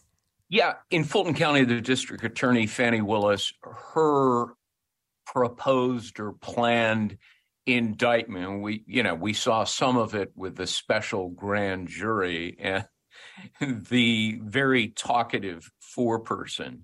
Yeah, 0.50 0.74
in 0.92 1.06
Fulton 1.06 1.34
County, 1.34 1.64
the 1.64 1.80
district 1.80 2.26
attorney, 2.26 2.68
Fani 2.68 3.02
Willis, 3.02 3.54
her 3.94 4.48
proposed 5.36 6.22
or 6.22 6.32
planned 6.32 7.18
indictment. 7.66 8.62
We, 8.62 8.84
you 8.88 9.04
know, 9.04 9.16
we 9.16 9.34
saw 9.34 9.66
some 9.66 9.98
of 9.98 10.16
it 10.16 10.32
with 10.34 10.56
the 10.56 10.66
special 10.66 11.28
grand 11.30 11.90
jury 11.90 12.56
and 12.58 12.88
the 13.90 14.40
very 14.42 14.88
talkative 14.88 15.70
foreperson. 15.96 16.84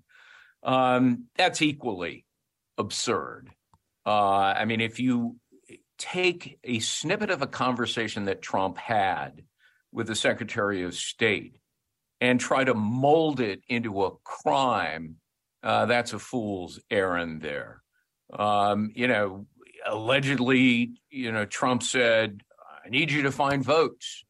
Um, 0.64 1.28
that's 1.38 1.62
equally 1.62 2.26
absurd. 2.78 3.50
Uh, 4.06 4.54
I 4.58 4.66
mean, 4.66 4.82
if 4.82 5.00
you 5.00 5.38
take 5.98 6.60
a 6.66 6.80
snippet 6.80 7.30
of 7.30 7.42
a 7.42 7.48
conversation 7.48 8.26
that 8.26 8.42
Trump 8.42 8.78
had 8.78 9.44
with 9.94 10.08
the 10.08 10.16
Secretary 10.16 10.84
of 10.84 10.94
State 10.94 11.56
and 12.20 12.38
try 12.38 12.66
to 12.66 12.74
mold 12.74 13.40
it 13.40 13.62
into 13.70 14.04
a 14.04 14.12
crime, 14.26 15.16
uh, 15.64 15.86
that's 15.86 16.12
a 16.12 16.20
fool's 16.20 16.82
errand 16.90 17.42
there. 17.42 17.82
Um, 18.38 18.92
you 18.96 19.08
know, 19.08 19.46
allegedly, 19.86 20.94
you 21.10 21.32
know, 21.32 21.46
Trump 21.46 21.84
said, 21.84 22.42
I 22.86 22.90
need 22.90 23.12
you 23.12 23.24
to 23.24 23.32
find 23.32 23.64
votes. 23.64 24.24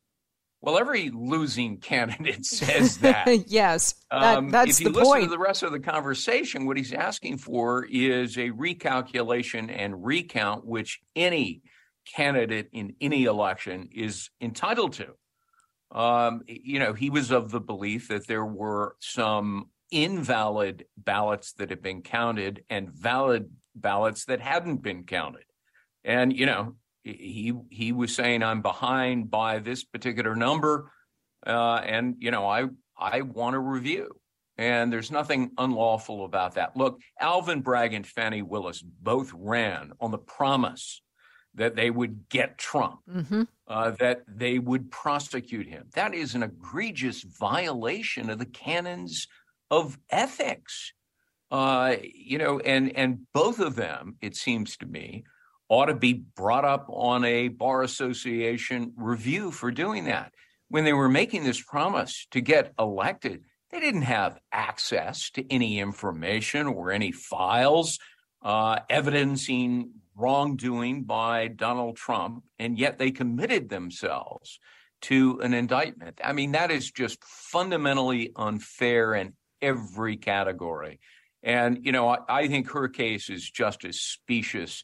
Well, 0.61 0.77
every 0.77 1.09
losing 1.09 1.77
candidate 1.77 2.45
says 2.45 2.99
that. 2.99 3.27
yes, 3.47 3.95
that, 4.11 4.37
um, 4.37 4.51
that's 4.51 4.77
the 4.77 4.85
point. 4.85 4.95
If 4.95 5.03
you 5.03 5.11
listen 5.11 5.21
to 5.23 5.29
the 5.29 5.39
rest 5.39 5.63
of 5.63 5.71
the 5.71 5.79
conversation, 5.79 6.65
what 6.65 6.77
he's 6.77 6.93
asking 6.93 7.37
for 7.37 7.85
is 7.85 8.37
a 8.37 8.51
recalculation 8.51 9.73
and 9.75 10.05
recount, 10.05 10.65
which 10.65 10.99
any 11.15 11.61
candidate 12.15 12.69
in 12.71 12.95
any 13.01 13.25
election 13.25 13.89
is 13.91 14.29
entitled 14.39 14.93
to. 14.93 15.07
Um, 15.91 16.41
you 16.47 16.79
know, 16.79 16.93
he 16.93 17.09
was 17.09 17.31
of 17.31 17.51
the 17.51 17.59
belief 17.59 18.07
that 18.07 18.27
there 18.27 18.45
were 18.45 18.95
some 18.99 19.69
invalid 19.91 20.85
ballots 20.95 21.53
that 21.53 21.69
had 21.69 21.81
been 21.81 22.01
counted 22.01 22.63
and 22.69 22.89
valid 22.89 23.51
ballots 23.75 24.25
that 24.25 24.41
hadn't 24.41 24.77
been 24.77 25.03
counted. 25.03 25.45
And, 26.03 26.35
you 26.35 26.45
know, 26.45 26.75
he 27.03 27.53
he 27.69 27.91
was 27.91 28.15
saying 28.15 28.43
I'm 28.43 28.61
behind 28.61 29.31
by 29.31 29.59
this 29.59 29.83
particular 29.83 30.35
number, 30.35 30.91
uh, 31.45 31.81
and 31.83 32.15
you 32.19 32.31
know 32.31 32.47
I 32.47 32.67
I 32.97 33.21
want 33.21 33.55
a 33.55 33.59
review, 33.59 34.15
and 34.57 34.91
there's 34.91 35.11
nothing 35.11 35.51
unlawful 35.57 36.25
about 36.25 36.55
that. 36.55 36.77
Look, 36.77 36.99
Alvin 37.19 37.61
Bragg 37.61 37.93
and 37.93 38.05
Fani 38.05 38.41
Willis 38.41 38.81
both 38.81 39.31
ran 39.33 39.93
on 39.99 40.11
the 40.11 40.17
promise 40.17 41.01
that 41.55 41.75
they 41.75 41.89
would 41.89 42.29
get 42.29 42.57
Trump, 42.57 42.99
mm-hmm. 43.09 43.43
uh, 43.67 43.91
that 43.99 44.23
they 44.27 44.57
would 44.57 44.89
prosecute 44.89 45.67
him. 45.67 45.87
That 45.95 46.13
is 46.13 46.35
an 46.35 46.43
egregious 46.43 47.23
violation 47.23 48.29
of 48.29 48.39
the 48.39 48.45
canons 48.45 49.27
of 49.69 49.97
ethics. 50.09 50.93
Uh, 51.51 51.97
you 52.13 52.37
know, 52.37 52.59
and 52.59 52.95
and 52.95 53.27
both 53.33 53.59
of 53.59 53.75
them, 53.75 54.15
it 54.21 54.35
seems 54.35 54.77
to 54.77 54.85
me, 54.85 55.25
ought 55.67 55.87
to 55.87 55.95
be 55.95 56.13
brought 56.13 56.65
up 56.65 56.85
on 56.89 57.25
a 57.25 57.49
bar 57.49 57.83
association 57.83 58.93
review 58.95 59.51
for 59.51 59.69
doing 59.69 60.05
that. 60.05 60.33
When 60.69 60.85
they 60.85 60.93
were 60.93 61.09
making 61.09 61.43
this 61.43 61.61
promise 61.61 62.25
to 62.31 62.39
get 62.39 62.73
elected, 62.79 63.43
they 63.69 63.81
didn't 63.81 64.03
have 64.03 64.39
access 64.51 65.29
to 65.31 65.51
any 65.51 65.79
information 65.79 66.67
or 66.67 66.91
any 66.91 67.11
files 67.11 67.99
uh, 68.41 68.79
evidencing 68.89 69.91
wrongdoing 70.15 71.03
by 71.03 71.47
Donald 71.47 71.95
Trump, 71.95 72.43
and 72.59 72.77
yet 72.77 72.97
they 72.97 73.11
committed 73.11 73.69
themselves 73.69 74.59
to 75.01 75.39
an 75.41 75.53
indictment. 75.53 76.19
I 76.23 76.33
mean, 76.33 76.51
that 76.51 76.71
is 76.71 76.91
just 76.91 77.23
fundamentally 77.23 78.31
unfair 78.35 79.13
in 79.15 79.33
every 79.61 80.17
category. 80.17 80.99
And, 81.43 81.85
you 81.85 81.91
know, 81.91 82.07
I, 82.07 82.17
I 82.29 82.47
think 82.47 82.69
her 82.71 82.87
case 82.87 83.29
is 83.29 83.49
just 83.49 83.83
as 83.85 83.99
specious 83.99 84.83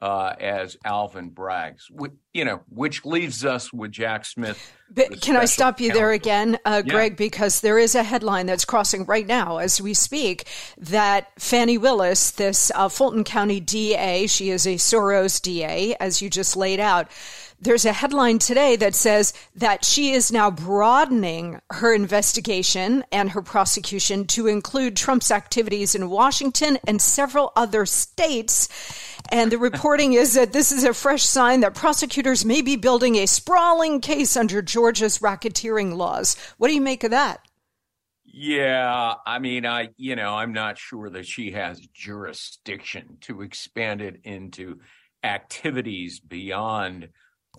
uh, 0.00 0.32
as 0.38 0.76
Alvin 0.84 1.30
Bragg's, 1.30 1.90
you 2.32 2.44
know, 2.44 2.60
which 2.68 3.04
leaves 3.04 3.44
us 3.44 3.72
with 3.72 3.90
Jack 3.90 4.24
Smith. 4.24 4.72
But 4.88 5.20
can 5.20 5.36
I 5.36 5.44
stop 5.44 5.80
you 5.80 5.88
counsel. 5.88 6.00
there 6.00 6.12
again, 6.12 6.58
uh, 6.64 6.82
yeah. 6.84 6.92
Gregg? 6.92 7.16
Because 7.16 7.60
there 7.60 7.78
is 7.78 7.96
a 7.96 8.04
headline 8.04 8.46
that's 8.46 8.64
crossing 8.64 9.04
right 9.06 9.26
now 9.26 9.58
as 9.58 9.80
we 9.80 9.94
speak 9.94 10.46
that 10.78 11.32
Fani 11.40 11.78
Willis, 11.78 12.30
this 12.30 12.70
uh, 12.76 12.88
Fulton 12.88 13.24
County 13.24 13.58
DA, 13.58 14.28
she 14.28 14.50
is 14.50 14.66
a 14.66 14.76
Soros 14.76 15.42
DA, 15.42 15.96
as 15.98 16.22
you 16.22 16.30
just 16.30 16.56
laid 16.56 16.78
out 16.78 17.10
there's 17.60 17.84
a 17.84 17.92
headline 17.92 18.38
today 18.38 18.76
that 18.76 18.94
says 18.94 19.32
that 19.56 19.84
she 19.84 20.12
is 20.12 20.30
now 20.30 20.50
broadening 20.50 21.60
her 21.70 21.92
investigation 21.92 23.04
and 23.10 23.30
her 23.30 23.42
prosecution 23.42 24.26
to 24.28 24.46
include 24.46 24.96
Trump's 24.96 25.30
activities 25.30 25.94
in 25.94 26.08
Washington 26.10 26.78
and 26.86 27.00
several 27.00 27.52
other 27.56 27.84
states. 27.84 28.68
And 29.30 29.50
the 29.50 29.58
reporting 29.58 30.12
is 30.12 30.34
that 30.34 30.52
this 30.52 30.70
is 30.70 30.84
a 30.84 30.94
fresh 30.94 31.24
sign 31.24 31.60
that 31.60 31.74
prosecutors 31.74 32.44
may 32.44 32.62
be 32.62 32.76
building 32.76 33.16
a 33.16 33.26
sprawling 33.26 34.00
case 34.00 34.36
under 34.36 34.62
Georgia's 34.62 35.18
racketeering 35.18 35.96
laws. 35.96 36.36
What 36.58 36.68
do 36.68 36.74
you 36.74 36.80
make 36.80 37.02
of 37.02 37.10
that? 37.10 37.40
Yeah, 38.24 39.14
I 39.26 39.40
mean, 39.40 39.66
I 39.66 39.88
you 39.96 40.14
know, 40.14 40.36
I'm 40.36 40.52
not 40.52 40.78
sure 40.78 41.10
that 41.10 41.26
she 41.26 41.50
has 41.52 41.80
jurisdiction 41.92 43.16
to 43.22 43.42
expand 43.42 44.00
it 44.00 44.20
into 44.22 44.78
activities 45.24 46.20
beyond 46.20 47.08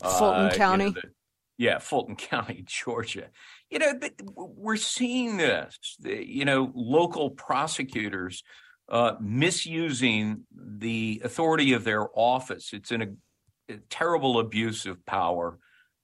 Fulton 0.01 0.45
uh, 0.45 0.53
County. 0.53 0.85
You 0.85 0.91
know, 0.91 1.01
the, 1.01 1.09
yeah, 1.57 1.77
Fulton 1.79 2.15
County, 2.17 2.63
Georgia. 2.65 3.27
You 3.69 3.79
know, 3.79 3.93
we're 4.35 4.77
seeing 4.77 5.37
this. 5.37 5.77
The, 5.99 6.25
you 6.25 6.45
know, 6.45 6.71
local 6.73 7.29
prosecutors 7.31 8.43
uh, 8.89 9.13
misusing 9.19 10.45
the 10.55 11.21
authority 11.23 11.73
of 11.73 11.83
their 11.83 12.07
office. 12.17 12.71
It's 12.73 12.91
in 12.91 13.01
a, 13.01 13.73
a 13.73 13.77
terrible 13.89 14.39
abuse 14.39 14.85
of 14.85 15.05
power. 15.05 15.59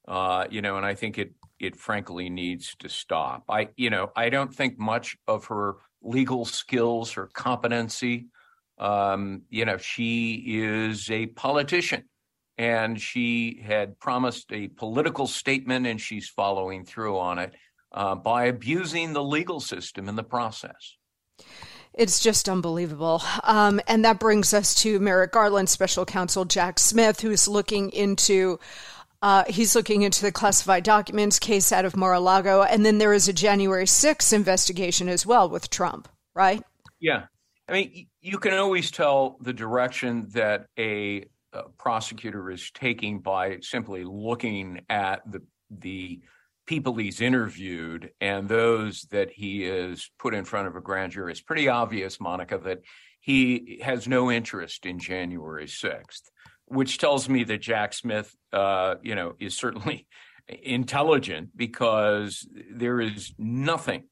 Uh, 0.07 0.45
you 0.51 0.61
know, 0.61 0.77
and 0.77 0.85
I 0.85 0.93
think 0.93 1.17
it 1.17 1.33
it 1.59 1.75
frankly 1.75 2.29
needs 2.29 2.75
to 2.79 2.89
stop. 2.89 3.45
I, 3.49 3.69
you 3.75 3.89
know, 3.89 4.11
I 4.15 4.29
don't 4.29 4.53
think 4.53 4.77
much 4.77 5.17
of 5.27 5.45
her 5.45 5.77
legal 6.01 6.45
skills, 6.45 7.13
her 7.13 7.27
competency. 7.33 8.27
Um, 8.77 9.43
you 9.49 9.65
know, 9.65 9.77
she 9.77 10.43
is 10.45 11.09
a 11.09 11.27
politician 11.27 12.03
and 12.57 12.99
she 12.99 13.61
had 13.63 13.99
promised 13.99 14.51
a 14.51 14.67
political 14.69 15.27
statement 15.27 15.85
and 15.85 15.99
she's 15.99 16.29
following 16.29 16.85
through 16.85 17.17
on 17.17 17.39
it 17.39 17.53
uh, 17.91 18.15
by 18.15 18.45
abusing 18.45 19.13
the 19.13 19.23
legal 19.23 19.59
system 19.59 20.07
in 20.07 20.15
the 20.15 20.23
process. 20.23 20.95
It's 21.93 22.19
just 22.19 22.49
unbelievable. 22.49 23.21
Um, 23.43 23.79
and 23.87 24.03
that 24.03 24.19
brings 24.19 24.53
us 24.53 24.75
to 24.81 24.99
Merrick 24.99 25.31
Garland 25.31 25.69
special 25.69 26.05
counsel 26.05 26.43
Jack 26.43 26.77
Smith, 26.77 27.21
who's 27.21 27.47
looking 27.47 27.89
into. 27.91 28.59
Uh, 29.21 29.43
he's 29.47 29.75
looking 29.75 30.03
into 30.03 30.21
the 30.21 30.31
classified 30.31 30.83
documents 30.83 31.39
case 31.39 31.71
out 31.71 31.85
of 31.85 31.95
Mar-a-Lago, 31.95 32.61
and 32.61 32.85
then 32.85 32.99
there 32.99 33.13
is 33.13 33.27
a 33.27 33.33
January 33.33 33.85
6th 33.85 34.33
investigation 34.33 35.09
as 35.09 35.25
well 35.25 35.49
with 35.49 35.69
Trump, 35.69 36.07
right? 36.35 36.61
Yeah, 36.99 37.23
I 37.67 37.71
mean, 37.71 38.07
you 38.21 38.37
can 38.37 38.53
always 38.53 38.91
tell 38.91 39.37
the 39.41 39.53
direction 39.53 40.27
that 40.33 40.67
a, 40.77 41.25
a 41.55 41.69
prosecutor 41.77 42.51
is 42.51 42.71
taking 42.71 43.19
by 43.19 43.59
simply 43.61 44.03
looking 44.03 44.81
at 44.89 45.21
the 45.29 45.41
the 45.71 46.21
people 46.65 46.95
he's 46.95 47.21
interviewed 47.21 48.11
and 48.19 48.49
those 48.49 49.03
that 49.11 49.31
he 49.31 49.63
has 49.63 50.09
put 50.19 50.33
in 50.33 50.45
front 50.45 50.67
of 50.67 50.75
a 50.75 50.81
grand 50.81 51.11
jury. 51.11 51.31
It's 51.31 51.41
pretty 51.41 51.67
obvious, 51.69 52.19
Monica, 52.19 52.57
that 52.59 52.79
he 53.19 53.81
has 53.83 54.07
no 54.07 54.31
interest 54.31 54.85
in 54.85 54.99
January 54.99 55.67
6th, 55.67 56.21
which 56.65 56.97
tells 56.97 57.29
me 57.29 57.43
that 57.43 57.61
Jack 57.61 57.93
Smith, 57.93 58.33
uh, 58.51 58.95
you 59.03 59.15
know, 59.15 59.35
is 59.39 59.55
certainly 59.55 60.07
intelligent 60.47 61.49
because 61.55 62.47
there 62.71 62.99
is 62.99 63.33
nothing 63.37 64.03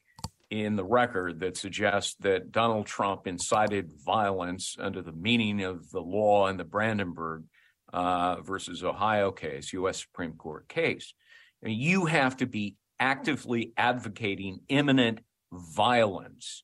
in 0.53 0.75
the 0.75 0.85
record 0.85 1.39
that 1.39 1.57
suggests 1.57 2.13
that 2.19 2.51
Donald 2.51 2.85
Trump 2.85 3.25
incited 3.25 3.91
violence 4.05 4.75
under 4.77 5.01
the 5.01 5.11
meaning 5.11 5.63
of 5.63 5.89
the 5.89 5.99
law 5.99 6.45
in 6.45 6.57
the 6.57 6.63
Brandenburg 6.63 7.45
uh, 7.91 8.39
versus 8.41 8.83
Ohio 8.83 9.31
case, 9.31 9.73
U.S. 9.73 10.03
Supreme 10.03 10.33
Court 10.33 10.69
case. 10.69 11.15
I 11.63 11.69
mean, 11.69 11.79
you 11.79 12.05
have 12.05 12.37
to 12.37 12.45
be 12.45 12.75
actively 12.99 13.73
advocating 13.75 14.59
imminent 14.69 15.21
violence. 15.51 16.63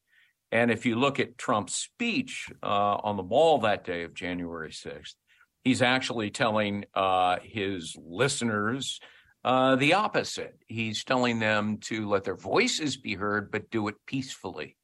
And 0.52 0.70
if 0.70 0.86
you 0.86 0.96
look 0.96 1.20
at 1.20 1.40
Trump's 1.40 1.74
speech 1.74 2.52
uh, 2.62 2.68
on 3.04 3.18
the 3.18 3.24
mall 3.24 3.58
that 3.62 3.86
day 3.86 4.04
of 4.04 4.14
January 4.14 4.70
6th, 4.70 5.16
he's 5.64 5.82
actually 5.82 6.30
telling 6.30 6.86
uh, 6.94 7.38
his 7.42 7.96
listeners 8.00 9.00
uh, 9.44 9.76
the 9.76 9.94
opposite. 9.94 10.58
He's 10.68 11.04
telling 11.04 11.40
them 11.40 11.78
to 11.84 12.08
let 12.10 12.24
their 12.24 12.36
voices 12.36 12.98
be 12.98 13.16
heard, 13.16 13.52
but 13.52 13.70
do 13.70 13.88
it 13.88 13.96
peacefully. 14.06 14.76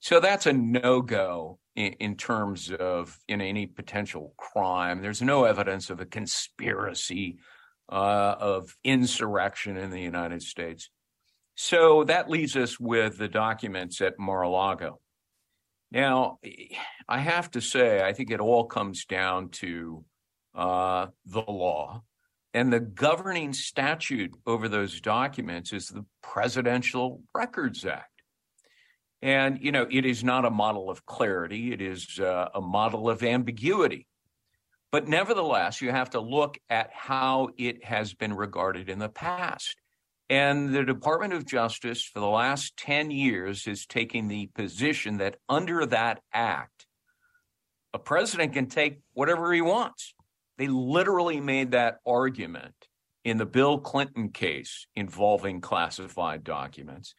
So 0.00 0.20
that's 0.20 0.46
a 0.46 0.52
no 0.52 1.00
go 1.00 1.58
in, 1.76 1.92
in, 1.94 2.16
terms 2.16 2.70
of 2.70 3.18
in 3.28 3.40
any 3.40 3.66
potential 3.66 4.34
crime. 4.36 5.00
There's 5.00 5.22
no 5.22 5.44
evidence 5.44 5.90
of 5.90 6.00
a 6.00 6.06
conspiracy 6.06 7.38
uh, 7.90 8.36
of 8.38 8.76
insurrection 8.84 9.76
in 9.76 9.90
the 9.90 10.00
United 10.00 10.42
States. 10.42 10.90
So 11.54 12.04
that 12.04 12.30
leaves 12.30 12.56
us 12.56 12.80
with 12.80 13.18
the 13.18 13.28
documents 13.28 14.00
at 14.00 14.18
Mar-a-Lago. 14.18 15.00
Now, 15.90 16.38
I 17.08 17.20
have 17.20 17.50
to 17.52 17.60
say, 17.60 18.02
I 18.02 18.12
think 18.12 18.30
it 18.30 18.40
all 18.40 18.64
comes 18.64 19.04
down 19.04 19.50
to 19.50 20.04
uh, 20.54 21.06
the 21.26 21.40
law. 21.40 22.02
And 22.54 22.72
the 22.72 22.78
governing 22.78 23.52
statute 23.52 24.32
over 24.46 24.68
those 24.68 25.00
documents 25.00 25.72
is 25.72 25.88
the 25.88 26.06
Presidential 26.22 27.20
Records 27.34 27.84
Act. 27.84 28.22
And, 29.20 29.58
you 29.60 29.72
know, 29.72 29.88
it 29.90 30.04
is 30.04 30.22
not 30.22 30.44
a 30.44 30.50
model 30.50 30.88
of 30.88 31.04
clarity, 31.04 31.72
it 31.72 31.82
is 31.82 32.20
uh, 32.20 32.50
a 32.54 32.60
model 32.60 33.10
of 33.10 33.24
ambiguity. 33.24 34.06
But 34.92 35.08
nevertheless, 35.08 35.82
you 35.82 35.90
have 35.90 36.10
to 36.10 36.20
look 36.20 36.56
at 36.70 36.90
how 36.92 37.48
it 37.58 37.84
has 37.84 38.14
been 38.14 38.32
regarded 38.32 38.88
in 38.88 39.00
the 39.00 39.08
past. 39.08 39.74
And 40.30 40.72
the 40.72 40.84
Department 40.84 41.32
of 41.32 41.44
Justice 41.44 42.04
for 42.04 42.20
the 42.20 42.28
last 42.28 42.76
10 42.76 43.10
years 43.10 43.66
is 43.66 43.86
taking 43.86 44.28
the 44.28 44.46
position 44.54 45.16
that 45.16 45.36
under 45.48 45.84
that 45.86 46.20
act, 46.32 46.86
a 47.92 47.98
president 47.98 48.52
can 48.52 48.66
take 48.66 49.00
whatever 49.12 49.52
he 49.52 49.60
wants. 49.60 50.14
They 50.58 50.68
literally 50.68 51.40
made 51.40 51.72
that 51.72 51.98
argument 52.06 52.74
in 53.24 53.38
the 53.38 53.46
Bill 53.46 53.78
Clinton 53.78 54.28
case 54.28 54.86
involving 54.94 55.60
classified 55.60 56.44
documents 56.44 57.14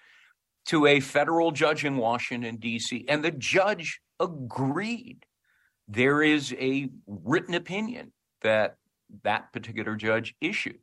to 0.67 0.85
a 0.85 0.99
federal 0.99 1.51
judge 1.51 1.85
in 1.85 1.97
Washington, 1.97 2.57
D.C., 2.57 3.05
and 3.07 3.23
the 3.23 3.31
judge 3.31 3.99
agreed 4.19 5.25
there 5.87 6.23
is 6.23 6.53
a 6.53 6.89
written 7.07 7.53
opinion 7.53 8.11
that 8.41 8.77
that 9.23 9.51
particular 9.53 9.95
judge 9.95 10.35
issued. 10.41 10.79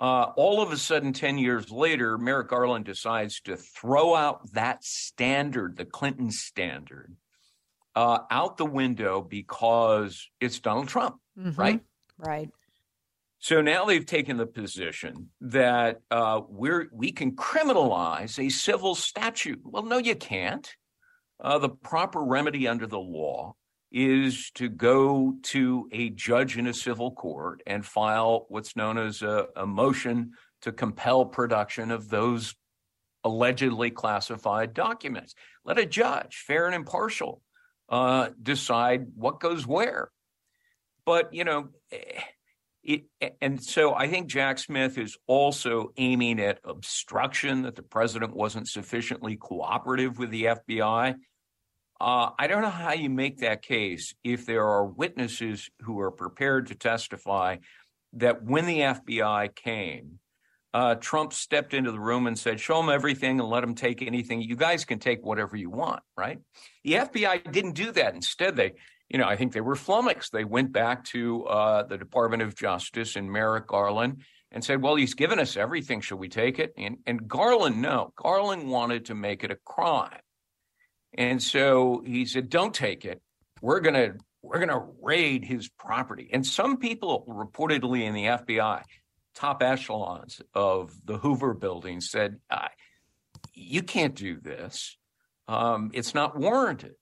Uh, 0.00 0.30
all 0.36 0.62
of 0.62 0.70
a 0.70 0.76
sudden, 0.76 1.12
10 1.12 1.38
years 1.38 1.70
later, 1.70 2.16
Merrick 2.16 2.48
Garland 2.48 2.84
decides 2.84 3.40
to 3.42 3.56
throw 3.56 4.14
out 4.14 4.52
that 4.52 4.84
standard, 4.84 5.76
the 5.76 5.84
Clinton 5.84 6.30
standard, 6.30 7.16
uh, 7.98 8.20
out 8.30 8.56
the 8.56 8.64
window 8.64 9.20
because 9.20 10.30
it's 10.40 10.60
Donald 10.60 10.86
Trump, 10.86 11.16
mm-hmm. 11.36 11.60
right? 11.60 11.80
Right. 12.16 12.48
So 13.40 13.60
now 13.60 13.86
they've 13.86 14.06
taken 14.06 14.36
the 14.36 14.46
position 14.46 15.30
that 15.40 16.00
uh, 16.08 16.42
we're 16.48 16.88
we 16.92 17.10
can 17.10 17.32
criminalize 17.32 18.38
a 18.38 18.50
civil 18.50 18.94
statute. 18.94 19.60
Well, 19.64 19.82
no, 19.82 19.98
you 19.98 20.14
can't. 20.14 20.72
Uh, 21.40 21.58
the 21.58 21.70
proper 21.70 22.22
remedy 22.22 22.68
under 22.68 22.86
the 22.86 23.00
law 23.00 23.56
is 23.90 24.52
to 24.52 24.68
go 24.68 25.34
to 25.42 25.88
a 25.90 26.10
judge 26.10 26.56
in 26.56 26.68
a 26.68 26.74
civil 26.74 27.10
court 27.10 27.62
and 27.66 27.84
file 27.84 28.46
what's 28.48 28.76
known 28.76 28.96
as 28.96 29.22
a, 29.22 29.46
a 29.56 29.66
motion 29.66 30.34
to 30.62 30.70
compel 30.70 31.24
production 31.24 31.90
of 31.90 32.08
those 32.08 32.54
allegedly 33.24 33.90
classified 33.90 34.72
documents. 34.72 35.34
Let 35.64 35.78
a 35.78 35.86
judge, 35.86 36.44
fair 36.46 36.66
and 36.66 36.76
impartial, 36.76 37.42
uh, 37.88 38.30
decide 38.42 39.06
what 39.14 39.40
goes 39.40 39.66
where. 39.66 40.10
But, 41.04 41.32
you 41.32 41.44
know, 41.44 41.68
it, 42.82 43.06
and 43.40 43.62
so 43.62 43.94
I 43.94 44.08
think 44.08 44.28
Jack 44.28 44.58
Smith 44.58 44.98
is 44.98 45.16
also 45.26 45.92
aiming 45.96 46.40
at 46.40 46.60
obstruction 46.64 47.62
that 47.62 47.76
the 47.76 47.82
president 47.82 48.34
wasn't 48.34 48.68
sufficiently 48.68 49.36
cooperative 49.36 50.18
with 50.18 50.30
the 50.30 50.44
FBI. 50.44 51.14
Uh, 52.00 52.30
I 52.38 52.46
don't 52.46 52.62
know 52.62 52.70
how 52.70 52.92
you 52.92 53.10
make 53.10 53.38
that 53.38 53.62
case 53.62 54.14
if 54.22 54.46
there 54.46 54.64
are 54.64 54.84
witnesses 54.84 55.68
who 55.82 55.98
are 56.00 56.10
prepared 56.10 56.68
to 56.68 56.74
testify 56.74 57.56
that 58.14 58.42
when 58.42 58.66
the 58.66 58.80
FBI 58.80 59.54
came, 59.54 60.20
uh, 60.74 60.96
Trump 60.96 61.32
stepped 61.32 61.74
into 61.74 61.92
the 61.92 62.00
room 62.00 62.26
and 62.26 62.38
said, 62.38 62.60
Show 62.60 62.80
them 62.80 62.90
everything 62.90 63.40
and 63.40 63.48
let 63.48 63.60
them 63.60 63.74
take 63.74 64.02
anything. 64.02 64.42
You 64.42 64.56
guys 64.56 64.84
can 64.84 64.98
take 64.98 65.24
whatever 65.24 65.56
you 65.56 65.70
want, 65.70 66.02
right? 66.16 66.38
The 66.84 66.92
FBI 66.92 67.50
didn't 67.50 67.72
do 67.72 67.92
that. 67.92 68.14
Instead, 68.14 68.56
they, 68.56 68.74
you 69.08 69.18
know, 69.18 69.26
I 69.26 69.36
think 69.36 69.52
they 69.52 69.60
were 69.60 69.76
flummoxed. 69.76 70.32
They 70.32 70.44
went 70.44 70.72
back 70.72 71.04
to 71.06 71.44
uh, 71.44 71.82
the 71.84 71.98
Department 71.98 72.42
of 72.42 72.54
Justice 72.54 73.16
and 73.16 73.30
Merrick 73.30 73.66
Garland 73.66 74.22
and 74.52 74.62
said, 74.62 74.82
Well, 74.82 74.96
he's 74.96 75.14
given 75.14 75.38
us 75.38 75.56
everything. 75.56 76.00
Should 76.00 76.18
we 76.18 76.28
take 76.28 76.58
it? 76.58 76.74
And, 76.76 76.98
and 77.06 77.26
Garland, 77.26 77.80
no. 77.80 78.12
Garland 78.16 78.68
wanted 78.68 79.06
to 79.06 79.14
make 79.14 79.44
it 79.44 79.50
a 79.50 79.58
crime. 79.64 80.20
And 81.14 81.42
so 81.42 82.02
he 82.04 82.26
said, 82.26 82.50
"Don't 82.50 82.74
take 82.74 83.04
it. 83.04 83.22
We're 83.62 83.80
gonna 83.80 84.14
we're 84.42 84.58
gonna 84.58 84.86
raid 85.02 85.44
his 85.44 85.68
property." 85.68 86.28
And 86.32 86.46
some 86.46 86.76
people 86.76 87.24
reportedly 87.28 88.02
in 88.02 88.14
the 88.14 88.24
FBI, 88.24 88.82
top 89.34 89.62
echelons 89.62 90.40
of 90.54 90.92
the 91.04 91.18
Hoover 91.18 91.54
Building, 91.54 92.00
said, 92.00 92.40
"You 93.54 93.82
can't 93.82 94.14
do 94.14 94.40
this. 94.40 94.96
Um, 95.46 95.90
it's 95.94 96.14
not 96.14 96.38
warranted." 96.38 96.94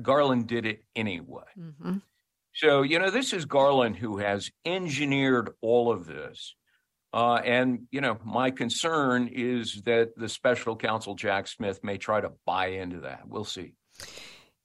Garland 0.00 0.46
did 0.46 0.64
it 0.64 0.84
anyway. 0.96 1.44
Mm-hmm. 1.58 1.98
So 2.54 2.82
you 2.82 2.98
know, 2.98 3.10
this 3.10 3.32
is 3.32 3.44
Garland 3.44 3.96
who 3.96 4.18
has 4.18 4.50
engineered 4.64 5.50
all 5.60 5.92
of 5.92 6.06
this. 6.06 6.54
Uh, 7.14 7.34
and, 7.44 7.80
you 7.90 8.00
know, 8.00 8.18
my 8.24 8.50
concern 8.50 9.28
is 9.30 9.82
that 9.84 10.16
the 10.16 10.28
special 10.28 10.74
counsel, 10.74 11.14
Jack 11.14 11.46
Smith, 11.46 11.84
may 11.84 11.98
try 11.98 12.20
to 12.20 12.32
buy 12.46 12.68
into 12.68 13.00
that. 13.00 13.28
We'll 13.28 13.44
see. 13.44 13.74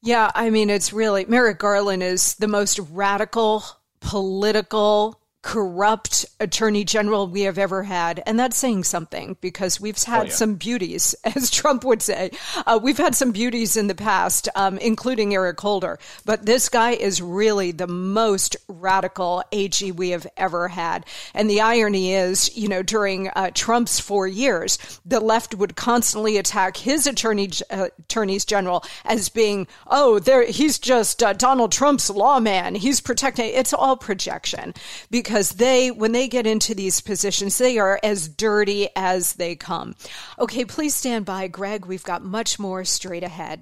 Yeah, 0.01 0.32
I 0.34 0.49
mean, 0.49 0.69
it's 0.69 0.93
really 0.93 1.25
Merrick 1.25 1.59
Garland 1.59 2.03
is 2.03 2.36
the 2.36 2.47
most 2.47 2.80
radical 2.91 3.63
political 3.99 5.19
corrupt 5.48 6.26
attorney 6.41 6.84
general 6.84 7.26
we 7.26 7.43
have 7.43 7.58
ever 7.58 7.84
had. 7.84 8.22
And 8.26 8.38
that's 8.38 8.58
saying 8.58 8.84
something 8.84 9.38
because 9.39 9.80
we've 9.80 9.98
had 10.04 10.20
oh, 10.20 10.24
yeah. 10.26 10.32
some 10.32 10.56
beauties, 10.56 11.16
as 11.24 11.50
Trump 11.50 11.86
would 11.86 12.02
say. 12.02 12.32
Uh, 12.66 12.78
we've 12.84 12.98
had 12.98 13.16
some 13.16 13.32
beauties 13.32 13.78
in 13.78 13.88
the 13.88 13.95
past, 13.95 14.50
um, 14.56 14.78
including 14.80 15.34
Eric 15.34 15.58
Holder. 15.62 16.00
But 16.26 16.45
this 16.45 16.68
guy 16.68 16.91
is 16.91 17.22
really 17.22 17.72
the 17.72 17.88
most 17.88 18.58
radical 18.68 19.41
AG 19.54 19.89
we 19.93 20.10
have 20.10 20.28
ever 20.36 20.68
had. 20.68 21.06
And 21.34 21.50
the 21.50 21.62
irony 21.62 22.14
is, 22.14 22.56
you 22.58 22.68
know, 22.68 22.84
during 22.84 23.30
uh, 23.30 23.52
Trump's 23.54 24.02
four 24.02 24.28
years, 24.28 24.78
the 25.06 25.22
left 25.22 25.56
would 25.56 25.78
constantly 25.78 26.36
attack 26.36 26.76
his 26.76 27.08
attorney 27.08 27.52
uh, 27.70 27.88
attorneys 28.00 28.43
general 28.43 28.84
as 29.06 29.30
being, 29.30 29.66
oh, 29.88 30.20
there 30.20 30.43
he's 30.45 30.78
just 30.78 31.24
uh, 31.24 31.32
Donald 31.32 31.72
Trump's 31.72 32.10
lawman. 32.10 32.76
He's 32.76 33.00
protecting. 33.00 33.45
It's 33.54 33.72
all 33.74 33.95
projection 33.95 34.74
because 35.10 35.37
because 35.38 35.52
they, 35.52 35.92
when 35.92 36.14
they 36.14 36.28
get 36.28 36.48
into 36.48 36.74
these 36.74 37.00
positions, 37.00 37.60
they 37.60 37.78
are 37.78 38.00
as 38.02 38.28
dirty 38.28 38.90
as 38.96 39.34
they 39.34 39.56
come. 39.56 39.94
Okay, 40.40 40.66
please 40.66 40.96
stand 40.96 41.26
by, 41.26 41.48
Gregg. 41.48 41.86
We've 41.86 42.04
got 42.04 42.24
much 42.24 42.58
more 42.58 42.84
straight 42.84 43.22
ahead. 43.22 43.62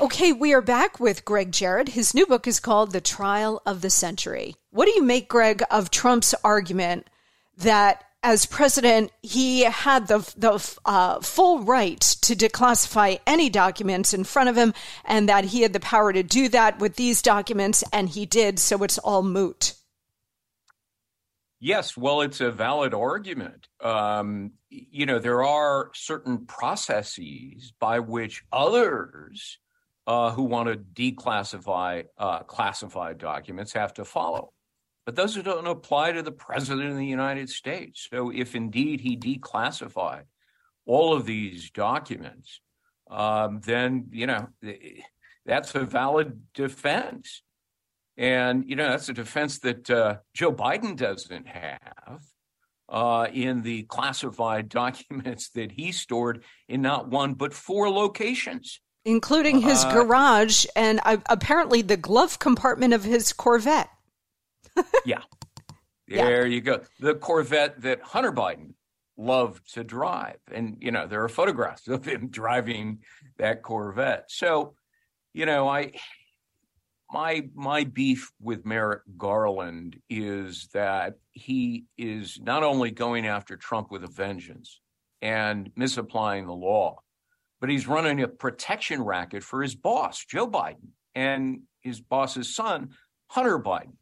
Okay, 0.00 0.32
we 0.32 0.54
are 0.54 0.62
back 0.62 1.00
with 1.00 1.24
Gregg 1.24 1.50
Jarrett. 1.50 1.88
His 1.88 2.14
new 2.14 2.26
book 2.26 2.46
is 2.46 2.60
called 2.60 2.92
The 2.92 3.00
Trial 3.00 3.60
of 3.66 3.80
the 3.80 3.90
Century. 3.90 4.54
What 4.70 4.84
do 4.84 4.92
you 4.92 5.02
make, 5.02 5.28
Gregg, 5.28 5.64
of 5.68 5.90
Trump's 5.90 6.32
argument 6.44 7.10
that 7.56 8.04
as 8.26 8.44
president, 8.44 9.12
he 9.22 9.62
had 9.62 10.08
the 10.08 10.18
the 10.36 10.78
uh, 10.84 11.20
full 11.20 11.60
right 11.60 12.00
to 12.00 12.34
declassify 12.34 13.20
any 13.24 13.48
documents 13.48 14.12
in 14.12 14.24
front 14.24 14.48
of 14.48 14.56
him, 14.56 14.74
and 15.04 15.28
that 15.28 15.44
he 15.44 15.62
had 15.62 15.72
the 15.72 15.78
power 15.78 16.12
to 16.12 16.24
do 16.24 16.48
that 16.48 16.80
with 16.80 16.96
these 16.96 17.22
documents, 17.22 17.84
and 17.92 18.08
he 18.08 18.26
did. 18.26 18.58
So 18.58 18.82
it's 18.82 18.98
all 18.98 19.22
moot. 19.22 19.74
Yes, 21.60 21.96
well, 21.96 22.20
it's 22.20 22.40
a 22.40 22.50
valid 22.50 22.94
argument. 22.94 23.68
Um, 23.80 24.54
you 24.70 25.06
know, 25.06 25.20
there 25.20 25.44
are 25.44 25.92
certain 25.94 26.46
processes 26.46 27.72
by 27.78 28.00
which 28.00 28.42
others 28.52 29.58
uh, 30.08 30.32
who 30.32 30.42
want 30.42 30.68
to 30.68 30.76
declassify 30.76 32.06
uh, 32.18 32.40
classified 32.40 33.18
documents 33.18 33.72
have 33.74 33.94
to 33.94 34.04
follow 34.04 34.52
but 35.06 35.14
those 35.14 35.36
don't 35.36 35.68
apply 35.68 36.12
to 36.12 36.22
the 36.22 36.32
president 36.32 36.90
of 36.90 36.96
the 36.96 37.06
United 37.06 37.48
States. 37.48 38.08
So, 38.10 38.30
if 38.30 38.56
indeed 38.56 39.00
he 39.00 39.16
declassified 39.16 40.24
all 40.84 41.14
of 41.14 41.24
these 41.24 41.70
documents, 41.70 42.60
um, 43.08 43.60
then 43.64 44.08
you 44.10 44.26
know 44.26 44.48
that's 45.46 45.74
a 45.76 45.84
valid 45.84 46.42
defense, 46.54 47.42
and 48.16 48.68
you 48.68 48.74
know 48.74 48.90
that's 48.90 49.08
a 49.08 49.14
defense 49.14 49.60
that 49.60 49.88
uh, 49.88 50.16
Joe 50.34 50.52
Biden 50.52 50.96
doesn't 50.96 51.46
have. 51.46 52.20
Uh, 52.88 53.26
in 53.32 53.62
the 53.62 53.82
classified 53.82 54.68
documents 54.68 55.48
that 55.48 55.72
he 55.72 55.90
stored 55.90 56.44
in 56.68 56.82
not 56.82 57.08
one 57.08 57.34
but 57.34 57.52
four 57.52 57.90
locations, 57.90 58.80
including 59.04 59.60
his 59.60 59.84
uh, 59.84 59.92
garage 59.92 60.66
and 60.76 61.00
uh, 61.04 61.16
apparently 61.28 61.82
the 61.82 61.96
glove 61.96 62.38
compartment 62.38 62.94
of 62.94 63.02
his 63.02 63.32
Corvette 63.32 63.88
yeah. 65.04 65.22
There 66.08 66.46
yeah. 66.46 66.54
you 66.54 66.60
go. 66.60 66.82
The 67.00 67.14
Corvette 67.14 67.82
that 67.82 68.02
Hunter 68.02 68.32
Biden 68.32 68.74
loved 69.16 69.74
to 69.74 69.84
drive. 69.84 70.38
And, 70.52 70.76
you 70.80 70.90
know, 70.90 71.06
there 71.06 71.22
are 71.22 71.28
photographs 71.28 71.88
of 71.88 72.04
him 72.04 72.28
driving 72.30 73.00
that 73.38 73.62
Corvette. 73.62 74.26
So, 74.28 74.74
you 75.32 75.46
know, 75.46 75.68
I 75.68 75.92
my 77.12 77.48
my 77.54 77.84
beef 77.84 78.32
with 78.40 78.66
Merrick 78.66 79.02
Garland 79.16 80.00
is 80.10 80.68
that 80.74 81.14
he 81.32 81.84
is 81.96 82.40
not 82.42 82.62
only 82.62 82.90
going 82.90 83.26
after 83.26 83.56
Trump 83.56 83.90
with 83.90 84.02
a 84.02 84.08
vengeance 84.08 84.80
and 85.22 85.70
misapplying 85.76 86.46
the 86.46 86.52
law, 86.52 86.98
but 87.60 87.70
he's 87.70 87.86
running 87.86 88.22
a 88.22 88.28
protection 88.28 89.02
racket 89.02 89.42
for 89.42 89.62
his 89.62 89.74
boss, 89.74 90.24
Joe 90.24 90.48
Biden, 90.48 90.90
and 91.14 91.62
his 91.80 92.00
boss's 92.00 92.54
son, 92.54 92.90
Hunter 93.28 93.58
Biden 93.58 93.94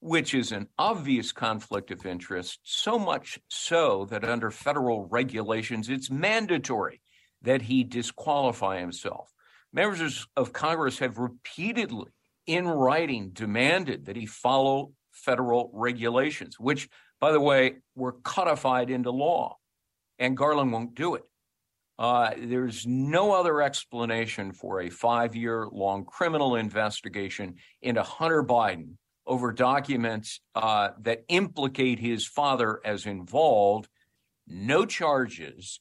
which 0.00 0.34
is 0.34 0.52
an 0.52 0.68
obvious 0.78 1.32
conflict 1.32 1.90
of 1.90 2.06
interest, 2.06 2.60
so 2.62 2.98
much 2.98 3.38
so 3.48 4.06
that 4.06 4.24
under 4.24 4.50
federal 4.50 5.06
regulations, 5.06 5.88
it's 5.88 6.10
mandatory 6.10 7.00
that 7.42 7.62
he 7.62 7.84
disqualify 7.84 8.78
himself. 8.78 9.32
Members 9.72 10.26
of 10.36 10.52
Congress 10.52 10.98
have 11.00 11.18
repeatedly, 11.18 12.10
in 12.46 12.66
writing, 12.66 13.30
demanded 13.30 14.06
that 14.06 14.16
he 14.16 14.26
follow 14.26 14.92
federal 15.12 15.70
regulations, 15.74 16.58
which, 16.58 16.88
by 17.20 17.32
the 17.32 17.40
way, 17.40 17.76
were 17.94 18.12
codified 18.12 18.90
into 18.90 19.10
law, 19.10 19.56
and 20.18 20.36
Garland 20.36 20.72
won't 20.72 20.94
do 20.94 21.16
it. 21.16 21.24
Uh, 21.98 22.30
there's 22.38 22.86
no 22.86 23.32
other 23.32 23.60
explanation 23.60 24.52
for 24.52 24.80
a 24.80 24.88
five 24.88 25.34
year 25.34 25.66
long 25.72 26.04
criminal 26.04 26.54
investigation 26.54 27.56
into 27.82 28.02
Hunter 28.04 28.44
Biden 28.44 28.94
over 29.28 29.52
documents 29.52 30.40
uh, 30.54 30.88
that 31.02 31.24
implicate 31.28 32.00
his 32.00 32.26
father 32.26 32.80
as 32.84 33.06
involved, 33.06 33.88
no 34.46 34.84
charges. 34.84 35.80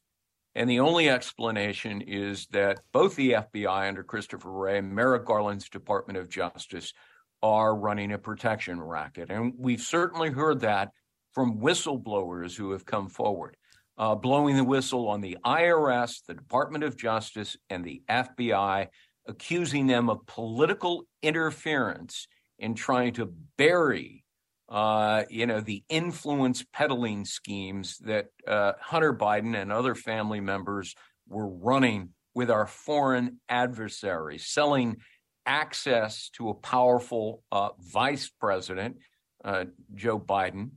And 0.54 0.70
the 0.70 0.82
only 0.82 1.10
explanation 1.10 2.02
is 2.02 2.48
that 2.48 2.82
both 2.92 3.16
the 3.16 3.32
FBI 3.32 3.88
under 3.88 4.04
Christopher 4.04 4.52
Wray 4.52 4.80
and 4.80 4.94
Merrick 4.94 5.26
Garland's 5.26 5.70
Department 5.70 6.20
of 6.20 6.30
Justice 6.30 6.94
are 7.42 7.76
running 7.76 8.12
a 8.12 8.18
protection 8.18 8.82
racket. 8.82 9.30
And 9.30 9.54
we've 9.58 9.82
certainly 9.82 10.30
heard 10.30 10.62
that 10.62 10.92
from 11.34 11.60
whistleblowers 11.60 12.56
who 12.56 12.72
have 12.72 12.86
come 12.86 13.08
forward, 13.08 13.56
uh, 13.98 14.16
blowing 14.16 14.58
the 14.58 14.64
whistle 14.64 15.08
on 15.08 15.22
the 15.22 15.38
IRS, 15.46 16.26
the 16.26 16.34
Department 16.34 16.84
of 16.84 16.98
Justice, 16.98 17.56
and 17.70 17.86
the 17.86 18.02
FBI, 18.10 18.88
accusing 19.28 19.88
them 19.88 20.10
of 20.10 20.26
political 20.26 21.06
interference 21.22 22.28
in 22.60 22.74
trying 22.76 23.14
to 23.14 23.34
bury 23.58 24.24
uh, 24.70 25.24
you 25.30 25.46
know, 25.46 25.62
the 25.62 25.84
influence 25.90 26.66
peddling 26.74 27.26
schemes 27.26 27.98
that 28.00 28.28
uh, 28.46 28.74
Hunter 28.82 29.14
Biden 29.14 29.56
and 29.56 29.72
other 29.72 29.96
family 29.96 30.42
members 30.42 30.94
were 31.28 31.48
running 31.48 32.10
with 32.34 32.52
our 32.52 32.68
foreign 32.68 33.40
adversaries, 33.50 34.46
selling 34.46 34.98
access 35.46 36.30
to 36.30 36.50
a 36.50 36.54
powerful 36.54 37.44
uh, 37.52 37.70
vice 37.80 38.30
president, 38.30 38.98
uh, 39.44 39.66
Joe 39.96 40.20
Biden, 40.20 40.72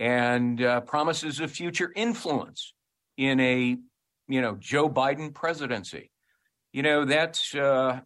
and 0.00 0.60
uh, 0.60 0.80
promises 0.80 1.38
of 1.38 1.52
future 1.52 1.92
influence 1.94 2.74
in 3.16 3.38
a, 3.38 3.76
you 4.26 4.40
know, 4.40 4.56
Joe 4.58 4.90
Biden 4.90 5.32
presidency. 5.32 6.10
You 6.72 6.82
know, 6.82 7.04
that's, 7.04 7.54
uh, 7.54 8.00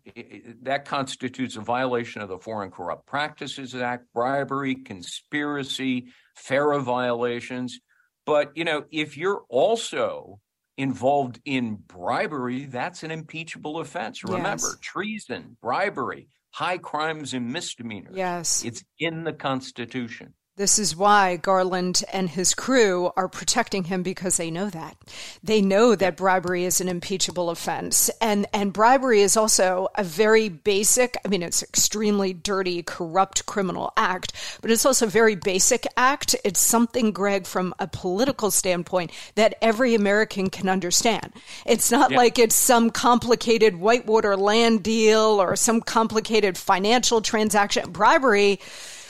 that 0.62 0.86
constitutes 0.86 1.56
a 1.56 1.60
violation 1.60 2.20
of 2.20 2.28
the 2.28 2.38
Foreign 2.38 2.70
Corrupt 2.72 3.06
Practices 3.06 3.74
Act, 3.76 4.06
bribery, 4.12 4.74
conspiracy, 4.74 6.08
FARA 6.34 6.80
violations. 6.80 7.78
But, 8.24 8.50
you 8.56 8.64
know, 8.64 8.84
if 8.90 9.16
you're 9.16 9.44
also 9.48 10.40
involved 10.76 11.40
in 11.44 11.76
bribery, 11.76 12.64
that's 12.64 13.04
an 13.04 13.12
impeachable 13.12 13.78
offense. 13.78 14.24
Remember, 14.24 14.48
yes. 14.48 14.76
treason, 14.82 15.56
bribery, 15.62 16.28
high 16.52 16.78
crimes 16.78 17.34
and 17.34 17.52
misdemeanors. 17.52 18.16
Yes. 18.16 18.64
It's 18.64 18.82
in 18.98 19.24
the 19.24 19.32
Constitution. 19.32 20.34
This 20.56 20.78
is 20.78 20.96
why 20.96 21.36
Garland 21.36 22.02
and 22.10 22.30
his 22.30 22.54
crew 22.54 23.12
are 23.14 23.28
protecting 23.28 23.84
him 23.84 24.02
because 24.02 24.38
they 24.38 24.50
know 24.50 24.70
that. 24.70 24.96
They 25.44 25.60
know 25.60 25.94
that 25.94 26.16
bribery 26.16 26.64
is 26.64 26.80
an 26.80 26.88
impeachable 26.88 27.50
offense. 27.50 28.08
And, 28.22 28.46
and 28.54 28.72
bribery 28.72 29.20
is 29.20 29.36
also 29.36 29.88
a 29.96 30.02
very 30.02 30.48
basic, 30.48 31.18
I 31.22 31.28
mean, 31.28 31.42
it's 31.42 31.62
extremely 31.62 32.32
dirty, 32.32 32.82
corrupt 32.82 33.44
criminal 33.44 33.92
act, 33.98 34.32
but 34.62 34.70
it's 34.70 34.86
also 34.86 35.06
a 35.06 35.10
very 35.10 35.34
basic 35.34 35.86
act. 35.94 36.34
It's 36.42 36.60
something, 36.60 37.12
Gregg, 37.12 37.46
from 37.46 37.74
a 37.78 37.86
political 37.86 38.50
standpoint 38.50 39.12
that 39.34 39.56
every 39.60 39.94
American 39.94 40.48
can 40.48 40.70
understand. 40.70 41.34
It's 41.66 41.90
not 41.90 42.12
yeah. 42.12 42.16
like 42.16 42.38
it's 42.38 42.54
some 42.54 42.88
complicated 42.88 43.76
whitewater 43.76 44.38
land 44.38 44.82
deal 44.82 45.38
or 45.38 45.54
some 45.54 45.82
complicated 45.82 46.56
financial 46.56 47.20
transaction. 47.20 47.90
Bribery, 47.90 48.58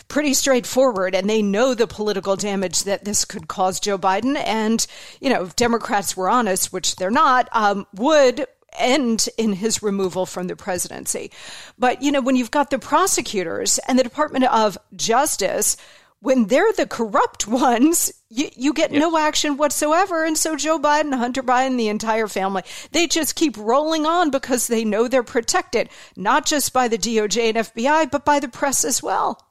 pretty 0.09 0.35
straightforward 0.35 1.15
and 1.15 1.29
they 1.29 1.43
know 1.43 1.75
the 1.75 1.87
political 1.87 2.37
damage 2.37 2.85
that 2.85 3.05
this 3.05 3.25
could 3.25 3.49
cause 3.49 3.81
Joe 3.81 3.99
Biden. 3.99 4.37
And, 4.37 4.87
you 5.21 5.31
know, 5.31 5.45
if 5.45 5.57
Democrats 5.57 6.17
were 6.17 6.29
honest, 6.29 6.73
which 6.73 6.97
they're 6.97 7.11
not, 7.11 7.49
um, 7.53 7.87
would 7.95 8.47
end 8.79 9.29
in 9.39 9.55
his 9.55 9.83
removal 9.83 10.27
from 10.27 10.47
the 10.47 10.57
presidency. 10.57 11.31
But, 11.79 12.03
you 12.03 12.13
know, 12.13 12.21
when 12.21 12.37
you've 12.37 12.51
got 12.51 12.71
the 12.71 12.79
prosecutors 12.79 13.79
and 13.89 13.99
the 13.99 14.03
Department 14.05 14.45
of 14.45 14.79
Justice, 14.95 15.77
when 16.21 16.47
they're 16.47 16.73
the 16.73 16.87
corrupt 16.87 17.47
ones, 17.49 18.13
you, 18.29 18.49
you 18.57 18.73
get 18.73 18.93
yes. 18.93 19.01
no 19.01 19.17
action 19.17 19.57
whatsoever. 19.57 20.25
And 20.25 20.37
so 20.37 20.57
Joe 20.57 20.79
Biden, 20.79 21.15
Hunter 21.15 21.43
Biden, 21.43 21.77
the 21.77 21.89
entire 21.89 22.29
family, 22.29 22.63
they 22.93 23.07
just 23.07 23.37
keep 23.37 23.57
rolling 23.57 24.07
on 24.07 24.31
because 24.31 24.67
they 24.67 24.85
know 24.85 25.09
they're 25.09 25.23
protected, 25.23 25.89
not 26.17 26.47
just 26.47 26.73
by 26.73 26.89
the 26.89 26.99
DOJ 26.99 27.51
and 27.51 27.59
FBI, 27.59 28.11
but 28.11 28.25
by 28.25 28.41
the 28.41 28.49
press 28.49 28.85
as 28.85 29.03
well. 29.03 29.46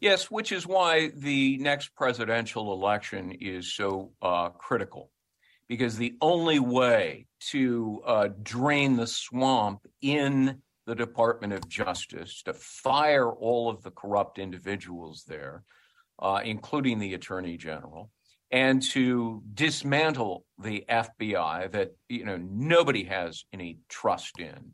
Yes, 0.00 0.30
which 0.30 0.52
is 0.52 0.66
why 0.66 1.10
the 1.14 1.58
next 1.58 1.94
presidential 1.94 2.72
election 2.72 3.32
is 3.32 3.72
so 3.72 4.12
uh, 4.20 4.50
critical. 4.50 5.10
Because 5.68 5.96
the 5.96 6.14
only 6.20 6.58
way 6.58 7.26
to 7.50 8.02
uh, 8.04 8.28
drain 8.42 8.96
the 8.96 9.06
swamp 9.06 9.86
in 10.00 10.60
the 10.86 10.94
Department 10.94 11.52
of 11.52 11.68
Justice 11.68 12.42
to 12.42 12.52
fire 12.52 13.30
all 13.30 13.70
of 13.70 13.82
the 13.82 13.90
corrupt 13.90 14.38
individuals 14.38 15.24
there, 15.26 15.62
uh, 16.18 16.40
including 16.44 16.98
the 16.98 17.14
Attorney 17.14 17.56
General, 17.56 18.10
and 18.50 18.82
to 18.82 19.42
dismantle 19.54 20.44
the 20.58 20.84
FBI 20.88 21.70
that 21.72 21.92
you 22.08 22.24
know 22.24 22.36
nobody 22.36 23.04
has 23.04 23.44
any 23.52 23.78
trust 23.88 24.38
in, 24.38 24.72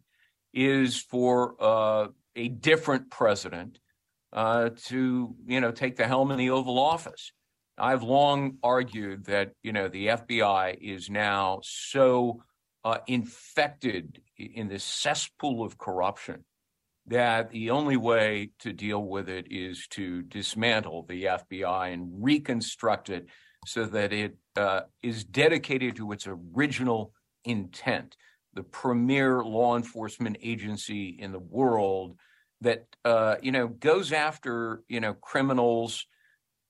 is 0.52 0.98
for 0.98 1.54
uh, 1.60 2.08
a 2.34 2.48
different 2.48 3.10
president 3.10 3.78
uh, 4.32 4.70
to 4.86 5.34
you 5.46 5.60
know 5.60 5.70
take 5.70 5.96
the 5.96 6.06
helm 6.06 6.30
in 6.30 6.38
the 6.38 6.50
Oval 6.50 6.78
Office. 6.78 7.32
I've 7.76 8.02
long 8.02 8.58
argued 8.62 9.26
that 9.26 9.52
you 9.62 9.72
know 9.72 9.88
the 9.88 10.08
FBI 10.08 10.78
is 10.80 11.08
now 11.08 11.60
so 11.62 12.42
uh, 12.84 12.98
infected 13.06 14.20
in 14.36 14.68
this 14.68 14.84
cesspool 14.84 15.64
of 15.64 15.78
corruption 15.78 16.44
that 17.06 17.50
the 17.50 17.70
only 17.70 17.96
way 17.96 18.50
to 18.60 18.72
deal 18.72 19.02
with 19.02 19.28
it 19.28 19.46
is 19.50 19.86
to 19.88 20.22
dismantle 20.22 21.06
the 21.08 21.24
FBI 21.24 21.92
and 21.92 22.08
reconstruct 22.22 23.08
it 23.08 23.26
so 23.66 23.86
that 23.86 24.12
it 24.12 24.36
uh, 24.56 24.82
is 25.02 25.24
dedicated 25.24 25.96
to 25.96 26.12
its 26.12 26.26
original 26.26 27.12
intent, 27.44 28.16
the 28.54 28.62
premier 28.62 29.42
law 29.42 29.76
enforcement 29.76 30.36
agency 30.42 31.16
in 31.18 31.32
the 31.32 31.38
world 31.38 32.16
that 32.60 32.86
uh, 33.04 33.36
you 33.42 33.52
know 33.52 33.68
goes 33.68 34.12
after 34.12 34.82
you 34.88 35.00
know 35.00 35.14
criminals 35.14 36.06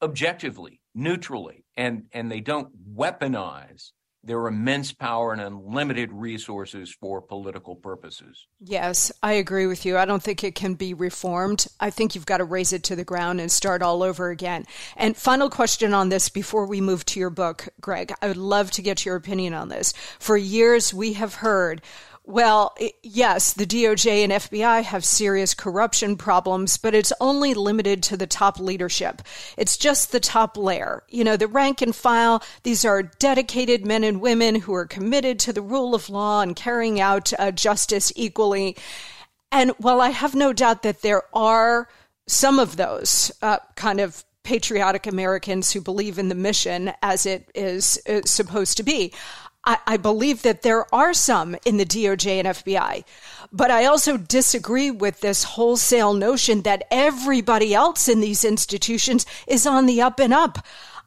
objectively, 0.03 0.80
neutrally, 0.95 1.64
and 1.76 2.05
and 2.12 2.30
they 2.30 2.41
don't 2.41 2.95
weaponize 2.95 3.91
their 4.24 4.47
immense 4.47 4.93
power 4.93 5.32
and 5.32 5.41
unlimited 5.41 6.12
resources 6.12 6.95
for 7.01 7.22
political 7.22 7.76
purposes. 7.76 8.47
Yes, 8.61 9.12
I 9.22 9.34
agree 9.34 9.66
with 9.66 9.86
you. 9.86 9.97
I 9.97 10.05
don't 10.05 10.22
think 10.22 10.43
it 10.43 10.55
can 10.55 10.74
be 10.74 10.93
reformed. 10.93 11.66
I 11.78 11.91
think 11.91 12.14
you've 12.14 12.26
got 12.26 12.39
to 12.39 12.45
raze 12.45 12.72
it 12.72 12.82
to 12.84 12.97
the 12.97 13.05
ground 13.05 13.41
and 13.41 13.51
start 13.51 13.80
all 13.80 14.03
over 14.03 14.30
again. 14.30 14.66
And 14.97 15.16
final 15.16 15.49
question 15.49 15.95
on 15.95 16.09
this 16.09 16.28
before 16.28 16.66
we 16.66 16.80
move 16.80 17.05
to 17.07 17.20
your 17.20 17.30
book, 17.30 17.68
Gregg. 17.80 18.12
I 18.20 18.26
would 18.26 18.36
love 18.36 18.70
to 18.72 18.82
get 18.82 19.05
your 19.05 19.16
opinion 19.16 19.55
on 19.55 19.68
this. 19.68 19.95
For 20.18 20.36
years, 20.36 20.93
we 20.93 21.12
have 21.14 21.34
heard 21.34 21.80
well, 22.29 22.76
yes, 23.03 23.55
the 23.55 23.64
DOJ 23.64 24.22
and 24.22 24.33
FBI 24.33 24.83
have 24.83 25.03
serious 25.03 25.55
corruption 25.55 26.14
problems, 26.14 26.76
but 26.76 26.95
it's 26.95 27.12
only 27.22 27.55
limited 27.55 28.03
to 28.03 28.18
the 28.18 28.26
top 28.26 28.61
leadership. 28.61 29.22
It's 29.57 29.79
just 29.79 30.12
the 30.12 30.20
top 30.20 30.59
layer. 30.59 31.05
You 31.09 31.24
know, 31.24 31.39
the 31.39 31.47
rank 31.47 31.81
and 31.81 31.97
file, 31.97 32.43
these 32.64 32.85
are 32.85 33.03
dedicated 33.03 33.87
men 33.87 34.05
and 34.05 34.20
women 34.20 34.57
who 34.57 34.74
are 34.74 34.85
committed 34.85 35.39
to 35.39 35.55
the 35.55 35.62
rule 35.62 35.95
of 35.95 36.11
law 36.11 36.43
and 36.43 36.55
carrying 36.55 37.01
out 37.01 37.33
uh, 37.39 37.51
justice 37.51 38.12
equally. 38.14 38.76
And 39.51 39.70
while 39.79 40.03
I 40.03 40.11
have 40.11 40.35
no 40.35 40.53
doubt 40.53 40.83
that 40.83 41.01
there 41.01 41.22
are 41.35 41.89
some 42.26 42.59
of 42.59 42.76
those 42.76 43.33
uh, 43.41 43.57
kind 43.74 44.01
of 44.01 44.22
patriotic 44.43 45.07
Americans 45.07 45.72
who 45.72 45.81
believe 45.81 46.18
in 46.18 46.29
the 46.29 46.35
mission 46.35 46.93
as 47.03 47.24
it 47.24 47.51
is 47.55 47.99
uh, 48.07 48.20
supposed 48.26 48.76
to 48.76 48.83
be. 48.83 49.14
I, 49.87 49.97
believe 49.99 50.43
that 50.43 50.62
there 50.62 50.93
are 50.95 51.12
some 51.12 51.57
in 51.66 51.77
the 51.77 51.85
DOJ 51.85 52.39
and 52.39 52.49
FBI. 52.49 53.05
But 53.53 53.71
I 53.71 53.85
also 53.85 54.16
disagree 54.16 54.91
with 54.91 55.21
this 55.21 55.45
wholesale 55.45 56.14
notion 56.14 56.62
that 56.62 56.87
everybody 56.91 57.75
else 57.75 58.09
in 58.09 58.21
these 58.21 58.45
institutions 58.45 59.27
is 59.47 59.66
on 59.66 59.87
the 59.87 60.01
up 60.01 60.21
and 60.21 60.33
up. 60.33 60.64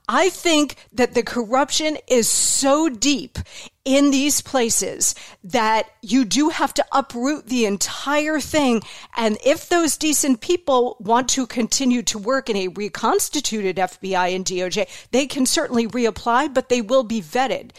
I 0.08 0.30
think 0.30 0.76
that 0.92 1.14
the 1.14 1.24
corruption 1.24 1.98
is 2.08 2.30
so 2.30 2.90
deep 2.90 3.38
in 3.84 4.12
these 4.12 4.42
places 4.42 5.16
that 5.44 5.90
you 6.02 6.24
do 6.24 6.50
have 6.50 6.74
to 6.76 6.86
uproot 6.92 7.48
the 7.48 7.66
entire 7.66 8.40
thing. 8.40 8.82
And 9.18 9.38
if 9.44 9.70
those 9.70 9.98
decent 9.98 10.42
people 10.42 10.98
want 11.00 11.30
to 11.30 11.48
continue 11.48 12.04
to 12.04 12.20
work 12.20 12.50
in 12.50 12.58
a 12.58 12.68
reconstituted 12.68 13.78
FBI 13.78 14.36
and 14.36 14.46
DOJ, 14.46 14.88
they 15.12 15.26
can 15.26 15.46
certainly 15.46 15.88
reapply, 15.88 16.54
but 16.54 16.70
they 16.70 16.82
will 16.82 17.04
be 17.04 17.22
vetted. 17.22 17.72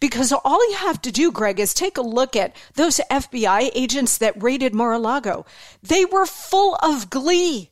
Because 0.00 0.32
all 0.32 0.70
you 0.70 0.76
have 0.76 1.02
to 1.02 1.12
do, 1.12 1.30
Gregg, 1.30 1.60
is 1.60 1.74
take 1.74 1.98
a 1.98 2.02
look 2.02 2.34
at 2.36 2.56
those 2.74 3.00
FBI 3.10 3.70
agents 3.74 4.16
that 4.18 4.42
raided 4.42 4.74
Mar-a-Lago. 4.74 5.44
They 5.82 6.04
were 6.06 6.26
full 6.26 6.76
of 6.76 7.10
glee 7.10 7.70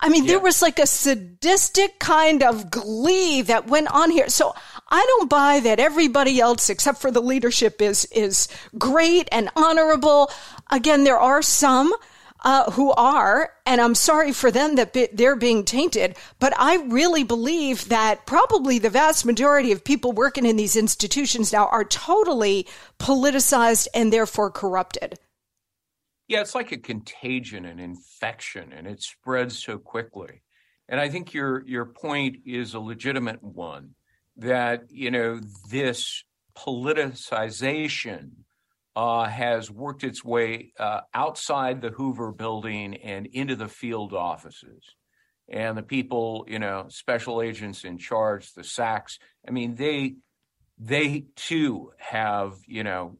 I 0.00 0.08
mean, 0.08 0.24
yeah. 0.24 0.32
there 0.32 0.40
was 0.40 0.62
like 0.62 0.78
a 0.78 0.86
sadistic 0.86 1.98
kind 1.98 2.42
of 2.42 2.70
glee 2.70 3.42
that 3.42 3.66
went 3.66 3.88
on 3.92 4.10
here. 4.10 4.28
So 4.28 4.54
I 4.88 5.04
don't 5.06 5.28
buy 5.28 5.60
that 5.60 5.78
everybody 5.78 6.40
else 6.40 6.70
except 6.70 7.00
for 7.00 7.10
the 7.10 7.22
leadership 7.22 7.80
is 7.82 8.06
is 8.06 8.48
great 8.78 9.28
and 9.30 9.50
honorable. 9.56 10.30
Again, 10.70 11.04
there 11.04 11.18
are 11.18 11.42
some 11.42 11.92
uh, 12.42 12.70
who 12.70 12.90
are, 12.92 13.52
and 13.66 13.80
I'm 13.80 13.94
sorry 13.94 14.32
for 14.32 14.50
them 14.50 14.76
that 14.76 14.92
be, 14.92 15.08
they're 15.12 15.36
being 15.36 15.64
tainted, 15.64 16.16
but 16.38 16.54
I 16.58 16.76
really 16.84 17.22
believe 17.22 17.88
that 17.90 18.26
probably 18.26 18.78
the 18.78 18.88
vast 18.88 19.26
majority 19.26 19.72
of 19.72 19.84
people 19.84 20.12
working 20.12 20.46
in 20.46 20.56
these 20.56 20.76
institutions 20.76 21.52
now 21.52 21.66
are 21.66 21.84
totally 21.84 22.66
politicized 22.98 23.88
and 23.94 24.10
therefore 24.10 24.50
corrupted. 24.50 25.18
Yeah, 26.30 26.42
it's 26.42 26.54
like 26.54 26.70
a 26.70 26.78
contagion, 26.78 27.64
an 27.64 27.80
infection, 27.80 28.72
and 28.72 28.86
it 28.86 29.02
spreads 29.02 29.58
so 29.58 29.78
quickly. 29.78 30.44
And 30.88 31.00
I 31.00 31.08
think 31.08 31.34
your 31.34 31.66
your 31.66 31.86
point 31.86 32.36
is 32.46 32.72
a 32.72 32.78
legitimate 32.78 33.42
one 33.42 33.96
that 34.36 34.84
you 34.90 35.10
know 35.10 35.40
this 35.72 36.22
politicization 36.56 38.30
uh, 38.94 39.24
has 39.24 39.72
worked 39.72 40.04
its 40.04 40.24
way 40.24 40.72
uh, 40.78 41.00
outside 41.14 41.80
the 41.80 41.90
Hoover 41.90 42.30
building 42.30 42.94
and 42.94 43.26
into 43.26 43.56
the 43.56 43.66
field 43.66 44.14
offices. 44.14 44.84
And 45.48 45.76
the 45.76 45.82
people, 45.82 46.46
you 46.48 46.60
know, 46.60 46.86
special 46.90 47.42
agents 47.42 47.82
in 47.82 47.98
charge, 47.98 48.52
the 48.52 48.62
SACs, 48.62 49.18
I 49.48 49.50
mean, 49.50 49.74
they 49.74 50.14
they 50.78 51.24
too 51.34 51.90
have, 51.98 52.54
you 52.68 52.84
know, 52.84 53.18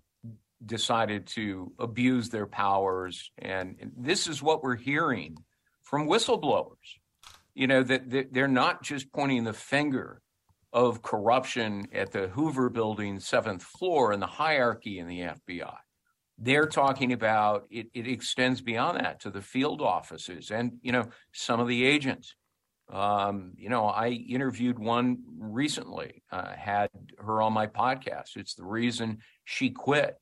decided 0.65 1.27
to 1.27 1.73
abuse 1.79 2.29
their 2.29 2.47
powers. 2.47 3.31
And, 3.39 3.77
and 3.81 3.93
this 3.97 4.27
is 4.27 4.43
what 4.43 4.63
we're 4.63 4.77
hearing 4.77 5.39
from 5.83 6.07
whistleblowers. 6.07 6.99
You 7.55 7.67
know, 7.67 7.83
that, 7.83 8.11
that 8.11 8.33
they're 8.33 8.49
not 8.49 8.83
just 8.83 9.13
pointing 9.13 9.45
the 9.45 9.53
finger 9.53 10.23
of 10.73 11.03
corruption 11.03 11.89
at 11.93 12.13
the 12.13 12.29
Hoover 12.29 12.71
building, 12.71 13.19
seventh 13.19 13.63
floor, 13.63 14.13
and 14.13 14.23
the 14.23 14.27
hierarchy 14.27 14.99
in 14.99 15.09
the 15.09 15.21
FBI. 15.21 15.75
They're 16.39 16.67
talking 16.67 17.13
about 17.13 17.67
it, 17.71 17.89
it 17.93 18.07
extends 18.07 18.61
beyond 18.61 18.99
that 19.01 19.21
to 19.21 19.31
the 19.31 19.43
field 19.43 19.83
offices 19.83 20.51
and, 20.51 20.79
you 20.81 20.93
know, 20.93 21.09
some 21.33 21.61
of 21.61 21.69
the 21.69 21.85
agents. 21.85 22.35
Um, 22.89 23.53
you 23.57 23.69
know, 23.69 23.87
I 23.87 24.09
interviewed 24.09 24.79
one 24.79 25.19
recently, 25.39 26.23
uh, 26.33 26.53
had 26.53 26.91
her 27.19 27.43
on 27.43 27.53
my 27.53 27.67
podcast. 27.67 28.37
It's 28.37 28.55
the 28.55 28.65
reason 28.65 29.19
she 29.45 29.71
quit 29.71 30.17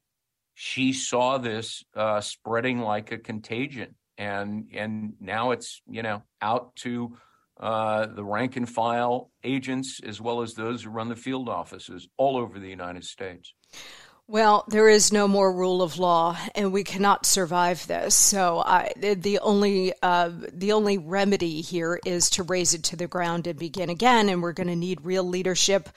she 0.60 0.92
saw 0.92 1.38
this 1.38 1.84
uh, 1.94 2.20
spreading 2.20 2.80
like 2.80 3.12
a 3.12 3.18
contagion, 3.18 3.94
and 4.18 4.66
and 4.74 5.12
now 5.20 5.52
it's 5.52 5.80
you 5.88 6.02
know 6.02 6.24
out 6.42 6.74
to 6.74 7.16
uh, 7.60 8.06
the 8.06 8.24
rank 8.24 8.56
and 8.56 8.68
file 8.68 9.30
agents 9.44 10.00
as 10.04 10.20
well 10.20 10.42
as 10.42 10.54
those 10.54 10.82
who 10.82 10.90
run 10.90 11.08
the 11.08 11.14
field 11.14 11.48
offices 11.48 12.08
all 12.16 12.36
over 12.36 12.58
the 12.58 12.68
United 12.68 13.04
States. 13.04 13.54
Well, 14.26 14.64
there 14.66 14.88
is 14.88 15.12
no 15.12 15.28
more 15.28 15.52
rule 15.52 15.80
of 15.80 15.96
law, 15.96 16.36
and 16.56 16.72
we 16.72 16.82
cannot 16.82 17.24
survive 17.24 17.86
this. 17.86 18.16
So, 18.16 18.58
I, 18.58 18.92
the 18.96 19.38
only 19.38 19.94
uh, 20.02 20.32
the 20.52 20.72
only 20.72 20.98
remedy 20.98 21.60
here 21.60 22.00
is 22.04 22.30
to 22.30 22.42
raze 22.42 22.74
it 22.74 22.82
to 22.84 22.96
the 22.96 23.06
ground 23.06 23.46
and 23.46 23.56
begin 23.58 23.90
again. 23.90 24.28
And 24.28 24.42
we're 24.42 24.52
going 24.52 24.66
to 24.66 24.76
need 24.76 25.02
real 25.02 25.24
leadership, 25.24 25.88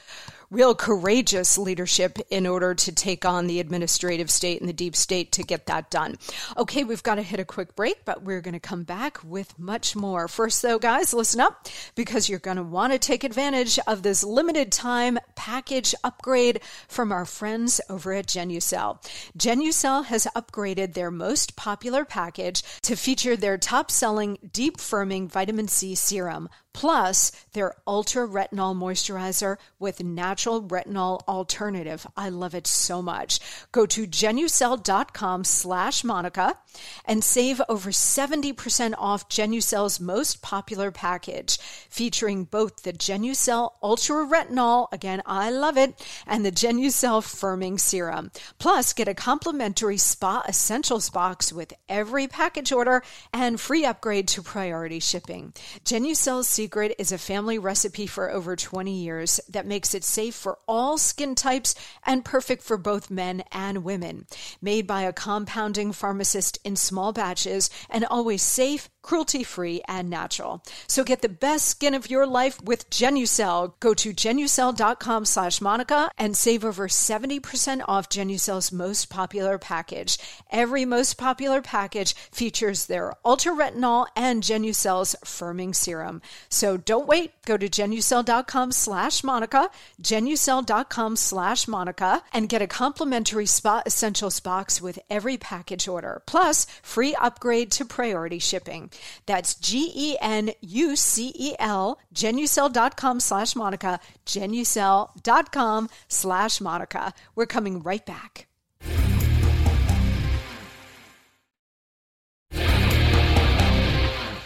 real 0.51 0.75
courageous 0.75 1.57
leadership 1.57 2.19
in 2.29 2.45
order 2.45 2.75
to 2.75 2.91
take 2.91 3.25
on 3.25 3.47
the 3.47 3.59
administrative 3.59 4.29
state 4.29 4.59
and 4.59 4.69
the 4.69 4.73
deep 4.73 4.95
state 4.95 5.31
to 5.31 5.43
get 5.43 5.65
that 5.65 5.89
done. 5.89 6.17
Okay, 6.57 6.83
we've 6.83 7.01
got 7.01 7.15
to 7.15 7.21
hit 7.21 7.39
a 7.39 7.45
quick 7.45 7.75
break, 7.75 8.03
but 8.03 8.23
we're 8.23 8.41
going 8.41 8.53
to 8.53 8.59
come 8.59 8.83
back 8.83 9.23
with 9.23 9.57
much 9.57 9.95
more. 9.95 10.27
First, 10.27 10.61
though, 10.61 10.77
guys, 10.77 11.13
listen 11.13 11.39
up 11.39 11.67
because 11.95 12.27
you're 12.27 12.39
going 12.39 12.57
to 12.57 12.63
want 12.63 12.91
to 12.91 12.99
take 12.99 13.23
advantage 13.23 13.79
of 13.87 14.03
this 14.03 14.23
limited 14.23 14.71
time 14.71 15.17
package 15.35 15.95
upgrade 16.03 16.59
from 16.89 17.11
our 17.11 17.25
friends 17.25 17.79
over 17.89 18.13
at 18.13 18.27
Genucel. 18.27 19.01
Genucel 19.37 20.05
has 20.05 20.27
upgraded 20.35 20.93
their 20.93 21.11
most 21.11 21.55
popular 21.55 22.03
package 22.03 22.61
to 22.81 22.97
feature 22.97 23.37
their 23.37 23.57
top 23.57 23.89
selling 23.89 24.37
deep 24.51 24.77
firming 24.77 25.29
vitamin 25.29 25.69
C 25.69 25.95
serum 25.95 26.49
plus 26.73 27.31
their 27.53 27.75
Ultra 27.85 28.27
Retinol 28.27 28.75
Moisturizer 28.75 29.57
with 29.79 30.03
natural 30.03 30.61
retinol 30.61 31.21
alternative. 31.27 32.07
I 32.15 32.29
love 32.29 32.55
it 32.55 32.67
so 32.67 33.01
much. 33.01 33.39
Go 33.71 33.85
to 33.87 34.07
genucel.com 34.07 35.43
slash 35.43 36.03
Monica 36.03 36.57
and 37.05 37.23
save 37.23 37.61
over 37.67 37.89
70% 37.89 38.93
off 38.97 39.29
Genucel's 39.29 39.99
most 39.99 40.41
popular 40.41 40.91
package, 40.91 41.57
featuring 41.89 42.45
both 42.45 42.83
the 42.83 42.93
Genucel 42.93 43.71
Ultra 43.83 44.25
Retinol, 44.25 44.87
again, 44.91 45.21
I 45.25 45.49
love 45.49 45.77
it, 45.77 45.93
and 46.25 46.45
the 46.45 46.51
Genucel 46.51 47.21
Firming 47.21 47.79
Serum. 47.79 48.31
Plus, 48.59 48.93
get 48.93 49.07
a 49.07 49.13
complimentary 49.13 49.97
Spa 49.97 50.43
Essentials 50.47 51.09
box 51.09 51.51
with 51.51 51.73
every 51.89 52.27
package 52.27 52.71
order 52.71 53.03
and 53.33 53.59
free 53.59 53.85
upgrade 53.85 54.27
to 54.29 54.41
priority 54.41 54.99
shipping. 54.99 55.53
Genucel's 55.83 56.47
secret 56.61 56.93
is 56.99 57.11
a 57.11 57.17
family 57.17 57.57
recipe 57.57 58.05
for 58.05 58.29
over 58.29 58.55
20 58.55 58.91
years 58.91 59.39
that 59.49 59.65
makes 59.65 59.95
it 59.95 60.03
safe 60.03 60.35
for 60.35 60.59
all 60.67 60.95
skin 60.95 61.33
types 61.33 61.73
and 62.05 62.23
perfect 62.23 62.61
for 62.61 62.77
both 62.77 63.09
men 63.09 63.43
and 63.51 63.83
women. 63.83 64.27
Made 64.61 64.85
by 64.85 65.01
a 65.01 65.11
compounding 65.11 65.91
pharmacist 65.91 66.59
in 66.63 66.75
small 66.75 67.13
batches 67.13 67.71
and 67.89 68.05
always 68.05 68.43
safe, 68.43 68.91
cruelty 69.01 69.43
free, 69.43 69.81
and 69.87 70.09
natural. 70.09 70.63
So 70.87 71.03
get 71.03 71.21
the 71.21 71.29
best 71.29 71.67
skin 71.67 71.93
of 71.93 72.09
your 72.09 72.27
life 72.27 72.61
with 72.61 72.89
Genucel. 72.89 73.73
Go 73.79 73.93
to 73.95 74.13
genucel.com 74.13 75.25
slash 75.25 75.61
Monica 75.61 76.11
and 76.17 76.35
save 76.35 76.63
over 76.63 76.87
70% 76.87 77.81
off 77.87 78.09
Genucel's 78.09 78.71
most 78.71 79.09
popular 79.09 79.57
package. 79.57 80.17
Every 80.51 80.85
most 80.85 81.17
popular 81.17 81.61
package 81.61 82.13
features 82.13 82.85
their 82.85 83.13
ultra 83.25 83.53
retinol 83.53 84.07
and 84.15 84.43
Genucel's 84.43 85.15
firming 85.25 85.73
serum. 85.73 86.21
So 86.49 86.77
don't 86.77 87.07
wait. 87.07 87.31
Go 87.45 87.57
to 87.57 87.67
genucel.com 87.67 88.71
slash 88.71 89.23
Monica, 89.23 89.69
genucel.com 90.01 91.15
slash 91.15 91.67
Monica, 91.67 92.23
and 92.33 92.49
get 92.49 92.61
a 92.61 92.67
complimentary 92.67 93.45
Spa 93.45 93.81
Essentials 93.85 94.39
box 94.39 94.81
with 94.81 94.99
every 95.09 95.37
package 95.37 95.87
order, 95.87 96.21
plus 96.25 96.65
free 96.83 97.15
upgrade 97.15 97.71
to 97.71 97.85
priority 97.85 98.39
shipping. 98.39 98.90
That's 99.25 99.55
G 99.55 99.91
E 99.93 100.17
N 100.21 100.51
U 100.61 100.95
C 100.95 101.31
E 101.35 101.55
L, 101.59 101.99
genucel.com 102.13 103.19
slash 103.19 103.55
Monica, 103.55 103.99
genucel.com 104.25 105.89
slash 106.07 106.61
Monica. 106.61 107.13
We're 107.35 107.45
coming 107.45 107.81
right 107.81 108.05
back. 108.05 108.47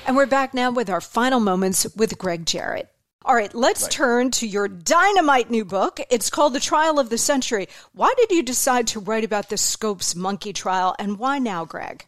And 0.07 0.15
we're 0.15 0.27
back 0.27 0.53
now 0.53 0.69
with 0.69 0.89
our 0.91 1.01
final 1.01 1.39
moments 1.39 1.87
with 1.95 2.19
Gregg 2.19 2.45
Jarrett. 2.45 2.91
All 3.25 3.33
right, 3.33 3.53
let's 3.55 3.83
right. 3.83 3.91
turn 3.91 4.31
to 4.31 4.45
your 4.45 4.67
dynamite 4.67 5.49
new 5.49 5.65
book. 5.65 5.99
It's 6.11 6.29
called 6.29 6.53
The 6.53 6.59
Trial 6.59 6.99
of 6.99 7.09
the 7.09 7.17
Century. 7.17 7.67
Why 7.93 8.13
did 8.15 8.29
you 8.29 8.43
decide 8.43 8.85
to 8.87 8.99
write 8.99 9.23
about 9.23 9.49
the 9.49 9.57
Scopes 9.57 10.15
monkey 10.15 10.53
trial 10.53 10.95
and 10.99 11.17
why 11.17 11.39
now, 11.39 11.65
Gregg? 11.65 12.05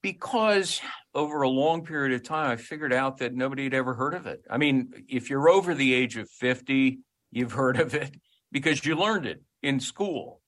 Because 0.00 0.80
over 1.14 1.42
a 1.42 1.48
long 1.48 1.84
period 1.84 2.14
of 2.14 2.22
time, 2.22 2.50
I 2.50 2.56
figured 2.56 2.92
out 2.92 3.18
that 3.18 3.34
nobody 3.34 3.64
had 3.64 3.74
ever 3.74 3.94
heard 3.94 4.14
of 4.14 4.26
it. 4.26 4.44
I 4.50 4.58
mean, 4.58 4.92
if 5.08 5.30
you're 5.30 5.48
over 5.48 5.74
the 5.74 5.94
age 5.94 6.16
of 6.16 6.28
50, 6.28 6.98
you've 7.30 7.52
heard 7.62 7.78
of 7.78 7.94
it 7.94 8.16
because 8.50 8.84
you 8.84 8.96
learned 8.96 9.26
it 9.26 9.42
in 9.62 9.80
school. 9.80 10.40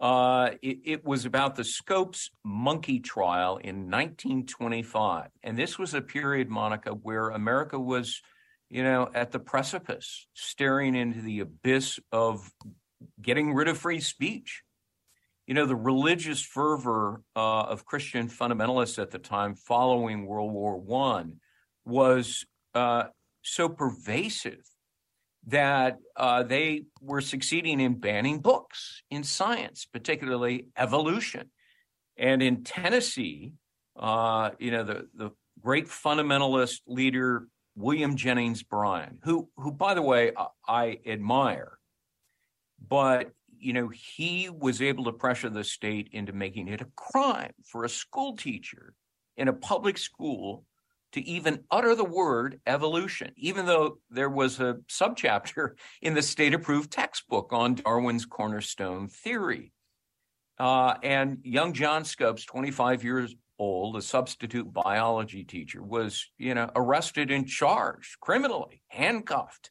Uh, 0.00 0.50
it, 0.60 0.78
it, 0.84 1.04
was 1.04 1.24
about 1.24 1.54
the 1.54 1.64
Scopes 1.64 2.30
monkey 2.44 2.98
trial 2.98 3.56
in 3.56 3.90
1925. 3.90 5.28
And 5.42 5.56
this 5.56 5.78
was 5.78 5.94
a 5.94 6.02
period, 6.02 6.50
Monica, 6.50 6.90
where 6.90 7.30
America 7.30 7.78
was, 7.78 8.20
you 8.68 8.82
know, 8.82 9.08
at 9.14 9.30
the 9.30 9.38
precipice, 9.38 10.26
staring 10.34 10.96
into 10.96 11.22
the 11.22 11.40
abyss 11.40 12.00
of 12.10 12.52
getting 13.22 13.54
rid 13.54 13.68
of 13.68 13.78
free 13.78 14.00
speech. 14.00 14.63
You 15.46 15.54
know, 15.54 15.66
the 15.66 15.76
religious 15.76 16.40
fervor 16.40 17.22
uh, 17.36 17.62
of 17.62 17.84
Christian 17.84 18.28
fundamentalists 18.28 19.00
at 19.00 19.10
the 19.10 19.18
time 19.18 19.54
following 19.54 20.24
World 20.24 20.52
War 20.52 20.78
One 20.78 21.36
was 21.84 22.46
uh, 22.74 23.04
so 23.42 23.68
pervasive 23.68 24.62
that 25.46 25.98
uh, 26.16 26.42
they 26.44 26.84
were 27.02 27.20
succeeding 27.20 27.78
in 27.80 28.00
banning 28.00 28.40
books 28.40 29.02
in 29.10 29.22
science, 29.22 29.84
particularly 29.84 30.68
evolution. 30.78 31.50
And 32.16 32.42
in 32.42 32.64
Tennessee, 32.64 33.52
uh, 33.96 34.50
you 34.58 34.70
know, 34.70 34.82
the, 34.82 35.08
the 35.14 35.30
great 35.60 35.88
fundamentalist 35.88 36.80
leader, 36.86 37.48
William 37.76 38.16
Jennings 38.16 38.62
Bryan, 38.62 39.18
who, 39.24 39.50
who, 39.56 39.72
by 39.72 39.92
the 39.92 40.00
way, 40.02 40.32
I, 40.34 40.46
I 40.66 40.98
admire, 41.06 41.78
but, 42.88 43.30
you 43.64 43.72
know, 43.72 43.88
he 43.88 44.50
was 44.50 44.82
able 44.82 45.04
to 45.04 45.12
pressure 45.12 45.48
the 45.48 45.64
state 45.64 46.10
into 46.12 46.32
making 46.32 46.68
it 46.68 46.82
a 46.82 46.88
crime 46.96 47.52
for 47.64 47.84
a 47.84 47.88
school 47.88 48.36
teacher 48.36 48.94
in 49.36 49.48
a 49.48 49.52
public 49.52 49.96
school 49.96 50.64
to 51.12 51.26
even 51.26 51.64
utter 51.70 51.94
the 51.94 52.04
word 52.04 52.60
evolution, 52.66 53.30
even 53.36 53.64
though 53.64 53.98
there 54.10 54.28
was 54.28 54.60
a 54.60 54.76
subchapter 54.88 55.70
in 56.02 56.12
the 56.12 56.22
state 56.22 56.52
approved 56.52 56.90
textbook 56.90 57.52
on 57.52 57.76
Darwin's 57.76 58.26
cornerstone 58.26 59.08
theory. 59.08 59.72
Uh, 60.58 60.94
and 61.02 61.38
young 61.42 61.72
John 61.72 62.04
Scopes, 62.04 62.44
25 62.44 63.02
years 63.02 63.34
old, 63.58 63.96
a 63.96 64.02
substitute 64.02 64.72
biology 64.72 65.44
teacher, 65.44 65.82
was, 65.82 66.28
you 66.36 66.54
know, 66.54 66.70
arrested 66.76 67.30
and 67.30 67.48
charged 67.48 68.20
criminally, 68.20 68.82
handcuffed. 68.88 69.70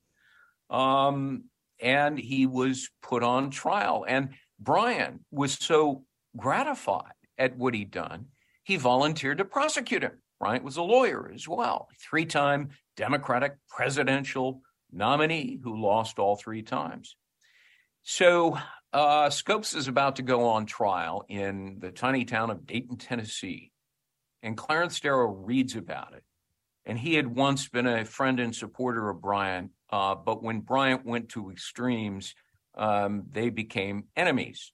Um, 0.70 1.44
and 1.80 2.18
he 2.18 2.46
was 2.46 2.90
put 3.02 3.24
on 3.24 3.50
trial. 3.50 4.06
And 4.08 4.30
Bryan 4.60 5.26
was 5.32 5.54
so 5.54 6.06
gratified 6.38 7.14
at 7.38 7.58
what 7.58 7.74
he'd 7.74 7.92
done, 7.92 8.28
he 8.64 8.78
volunteered 8.78 9.40
to 9.40 9.46
prosecute 9.46 10.04
him. 10.04 10.22
Bryan 10.40 10.64
was 10.64 10.78
a 10.78 10.84
lawyer 10.84 11.32
as 11.34 11.48
well, 11.48 11.88
three 12.02 12.26
time 12.26 12.70
Democratic 12.96 13.56
presidential 13.70 14.62
nominee 14.92 15.60
who 15.64 15.82
lost 15.82 16.20
all 16.20 16.36
three 16.36 16.62
times. 16.62 17.16
So 18.04 18.58
uh, 18.92 19.30
Scopes 19.30 19.74
is 19.74 19.88
about 19.88 20.18
to 20.18 20.22
go 20.22 20.50
on 20.50 20.66
trial 20.66 21.26
in 21.28 21.78
the 21.80 21.92
tiny 21.92 22.26
town 22.26 22.52
of 22.52 22.66
Dayton, 22.68 22.98
Tennessee. 22.98 23.72
And 24.44 24.58
Clarence 24.58 25.00
Darrow 25.00 25.32
reads 25.32 25.76
about 25.76 26.14
it. 26.14 26.24
And 26.86 27.00
he 27.00 27.16
had 27.16 27.28
once 27.28 27.70
been 27.70 27.88
a 27.88 28.04
friend 28.04 28.40
and 28.40 28.54
supporter 28.54 29.10
of 29.10 29.22
Bryan, 29.22 29.70
uh, 29.94 30.16
but 30.16 30.42
when 30.42 30.62
Bryan 30.62 31.02
went 31.06 31.30
to 31.30 31.52
extremes, 31.52 32.34
um, 32.74 33.26
they 33.32 33.52
became 33.52 34.06
enemies. 34.16 34.72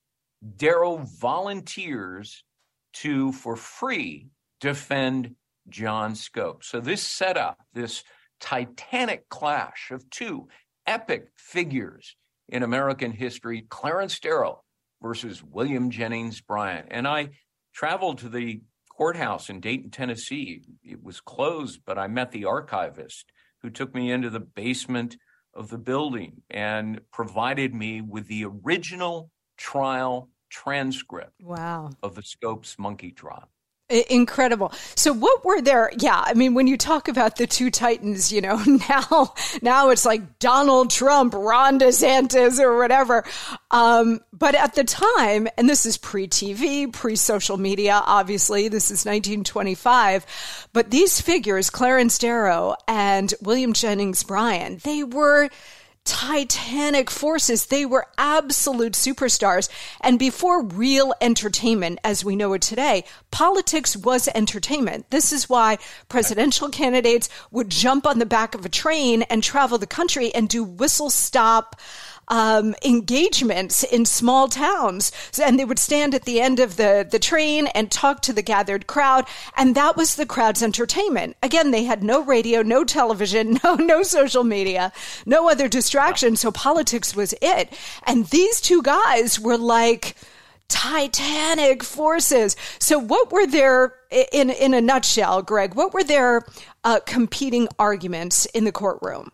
Darrow 0.56 1.06
volunteers 1.20 2.46
to, 2.94 3.34
for 3.34 3.58
free, 3.58 4.30
defend 4.62 5.36
John 5.68 6.16
Scope. 6.16 6.64
So 6.64 6.80
this 6.80 7.04
set 7.04 7.36
up 7.36 7.58
this 7.74 8.06
titanic 8.40 9.28
clash 9.28 9.92
of 9.92 10.10
two 10.10 10.48
epic 10.88 11.28
figures 11.36 12.16
in 12.48 12.64
American 12.64 13.12
history, 13.12 13.66
Clarence 13.68 14.22
Darrow 14.22 14.64
versus 15.02 15.44
William 15.44 15.90
Jennings 15.90 16.40
Bryan. 16.40 16.86
And 16.92 17.06
I 17.06 17.32
traveled 17.74 18.20
to 18.20 18.30
the 18.30 18.62
courthouse 18.90 19.50
in 19.50 19.60
Dayton, 19.60 19.92
Tennessee. 19.92 20.64
It 20.82 21.04
was 21.04 21.20
closed, 21.20 21.82
but 21.86 21.98
I 22.00 22.08
met 22.08 22.32
the 22.32 22.46
archivist 22.46 23.34
who 23.62 23.70
took 23.70 23.93
me 23.93 24.12
into 24.12 24.30
the 24.30 24.39
basement 24.39 25.18
of 25.53 25.70
the 25.70 25.78
building 25.78 26.41
and 26.49 27.01
provided 27.12 27.74
me 27.74 28.01
with 28.01 28.28
the 28.28 28.45
original 28.45 29.32
trial 29.57 30.30
transcript 30.49 31.34
wow. 31.41 31.89
of 32.01 32.16
the 32.16 32.24
Scopes 32.24 32.78
monkey 32.80 33.12
trial. 33.12 33.49
Incredible. 33.90 34.72
So 34.96 35.14
what 35.14 35.44
were 35.44 35.62
there? 35.62 35.92
Yeah. 35.98 36.24
I 36.24 36.36
mean, 36.36 36.54
when 36.54 36.68
you 36.68 36.78
talk 36.78 37.08
about 37.08 37.38
the 37.38 37.48
two 37.48 37.72
titans, 37.72 38.32
you 38.32 38.40
know, 38.40 38.58
now, 38.90 39.34
now 39.64 39.90
it's 39.90 40.06
like 40.06 40.38
Donald 40.38 40.92
Trump, 40.92 41.34
Ron 41.34 41.80
DeSantis 41.80 42.60
or 42.60 42.78
whatever. 42.78 43.24
Um, 43.72 44.20
but 44.32 44.54
at 44.54 44.76
the 44.76 44.84
time, 44.84 45.48
and 45.58 45.68
this 45.68 45.88
is 45.88 45.98
pre 45.98 46.28
TV, 46.28 46.92
pre 46.94 47.16
social 47.16 47.58
media, 47.58 48.00
obviously, 48.06 48.68
this 48.68 48.86
is 48.86 49.06
1925, 49.06 50.68
but 50.72 50.92
these 50.92 51.20
figures, 51.20 51.72
Clarence 51.72 52.20
Darrow 52.20 52.76
and 52.88 53.34
William 53.42 53.74
Jennings 53.74 54.24
Bryan, 54.24 54.80
they 54.84 55.04
were, 55.04 55.50
titanic 56.06 57.10
forces. 57.10 57.68
They 57.68 57.86
were 57.86 58.08
absolute 58.18 58.93
superstars. 58.93 59.70
And 60.02 60.18
before 60.18 60.64
real 60.64 61.14
entertainment, 61.22 62.00
as 62.04 62.26
we 62.26 62.36
know 62.36 62.54
it 62.54 62.62
today, 62.62 63.04
politics 63.32 63.95
was 63.95 64.28
entertainment. 64.34 65.10
This 65.12 65.32
is 65.32 65.50
why 65.50 65.78
presidential 66.08 66.70
candidates 66.70 67.30
would 67.52 67.70
jump 67.70 68.06
on 68.06 68.20
the 68.20 68.26
back 68.26 68.56
of 68.56 68.66
a 68.66 68.70
train 68.70 69.24
and 69.24 69.43
travel 69.43 69.78
the 69.78 69.88
country 69.88 70.34
and 70.34 70.50
do 70.50 70.64
whistle 70.64 71.10
stop 71.10 71.80
um, 72.30 72.76
engagements 72.84 73.84
in 73.84 74.06
small 74.06 74.48
towns. 74.48 75.12
And 75.42 75.60
they 75.60 75.66
would 75.66 75.80
stand 75.80 76.14
at 76.14 76.26
the 76.26 76.40
end 76.42 76.60
of 76.60 76.78
the, 76.78 77.08
the 77.10 77.20
train 77.20 77.68
and 77.68 77.92
talk 77.92 78.22
to 78.22 78.34
the 78.34 78.42
gathered 78.42 78.88
crowd. 78.88 79.26
And 79.58 79.76
that 79.76 79.98
was 79.98 80.16
the 80.16 80.26
crowd's 80.26 80.64
entertainment. 80.64 81.38
Again, 81.42 81.72
they 81.72 81.84
had 81.84 82.04
no 82.04 82.24
radio, 82.24 82.62
no 82.62 82.84
television, 82.84 83.60
no, 83.64 83.76
no 83.76 84.04
social 84.04 84.44
media, 84.44 84.92
no 85.26 85.50
other 85.50 85.68
distraction. 85.68 86.36
So 86.36 86.52
politics 86.52 87.16
was 87.16 87.34
it. 87.42 87.74
And 88.04 88.26
these 88.28 88.62
two 88.62 88.82
guys 88.82 89.40
were 89.40 89.58
like, 89.58 90.16
titanic 90.68 91.84
forces. 91.84 92.56
So, 92.78 93.00
what 93.00 93.32
were 93.32 93.48
their, 93.48 93.96
in 94.32 94.52
in 94.52 94.76
a 94.76 94.82
nutshell, 94.82 95.42
Gregg? 95.42 95.74
What 95.74 95.96
were 95.96 96.04
their 96.04 96.46
uh, 96.84 97.00
competing 97.08 97.68
arguments 97.80 98.46
in 98.46 98.66
the 98.66 98.72
courtroom? 98.72 99.32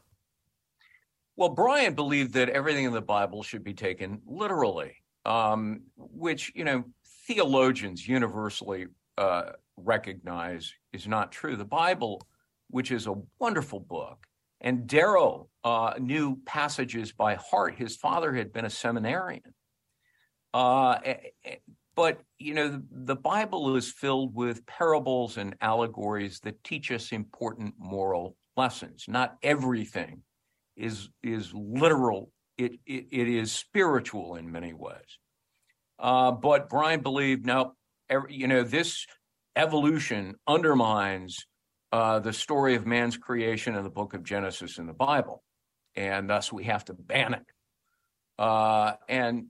Well, 1.37 1.49
Bryan 1.49 1.95
believed 1.95 2.33
that 2.33 2.49
everything 2.49 2.85
in 2.85 2.93
the 2.93 3.01
Bible 3.01 3.43
should 3.43 3.63
be 3.63 3.73
taken 3.73 4.21
literally, 4.25 4.95
um, 5.25 5.81
which 5.97 6.51
you 6.55 6.63
know 6.63 6.85
theologians 7.27 8.07
universally 8.07 8.87
uh, 9.17 9.51
recognize 9.75 10.73
is 10.93 11.07
not 11.07 11.31
true. 11.31 11.55
The 11.57 11.65
Bible, 11.65 12.21
which 12.69 12.91
is 12.91 13.07
a 13.07 13.15
wonderful 13.39 13.81
book, 13.81 14.25
and 14.61 14.87
Darrow 14.87 15.49
uh, 15.65 15.95
knew 15.99 16.39
passages 16.45 17.11
by 17.11 17.35
heart. 17.35 17.75
His 17.75 17.97
father 17.97 18.33
had 18.33 18.53
been 18.53 18.65
a 18.65 18.69
seminarian. 18.69 19.53
Uh, 20.53 20.99
but 21.97 22.21
you 22.39 22.53
know, 22.53 22.69
the, 22.69 22.83
the 22.91 23.15
Bible 23.15 23.75
is 23.75 23.91
filled 23.91 24.33
with 24.33 24.65
parables 24.67 25.35
and 25.35 25.53
allegories 25.59 26.39
that 26.41 26.63
teach 26.63 26.91
us 26.91 27.11
important 27.11 27.73
moral 27.77 28.37
lessons. 28.55 29.03
Not 29.09 29.35
everything 29.43 30.21
is 30.75 31.09
is 31.23 31.53
literal. 31.53 32.31
It 32.57 32.79
it, 32.85 33.07
it 33.11 33.27
is 33.27 33.51
spiritual 33.51 34.35
in 34.35 34.51
many 34.51 34.73
ways. 34.73 35.19
Uh, 35.97 36.31
but 36.31 36.69
Bryan 36.69 37.01
believed, 37.01 37.45
no, 37.45 37.73
every, 38.09 38.33
you 38.33 38.47
know, 38.47 38.63
this 38.63 39.05
evolution 39.55 40.35
undermines 40.45 41.47
uh, 41.91 42.19
the 42.19 42.33
story 42.33 42.75
of 42.75 42.85
man's 42.85 43.15
creation 43.15 43.75
in 43.75 43.83
the 43.83 43.89
book 43.89 44.13
of 44.13 44.23
Genesis 44.23 44.77
in 44.77 44.87
the 44.87 44.93
Bible, 44.93 45.43
and 45.95 46.29
thus 46.29 46.51
we 46.51 46.65
have 46.65 46.83
to 46.85 46.93
ban 46.93 47.33
it. 47.35 47.45
Uh, 48.37 48.93
and 49.07 49.45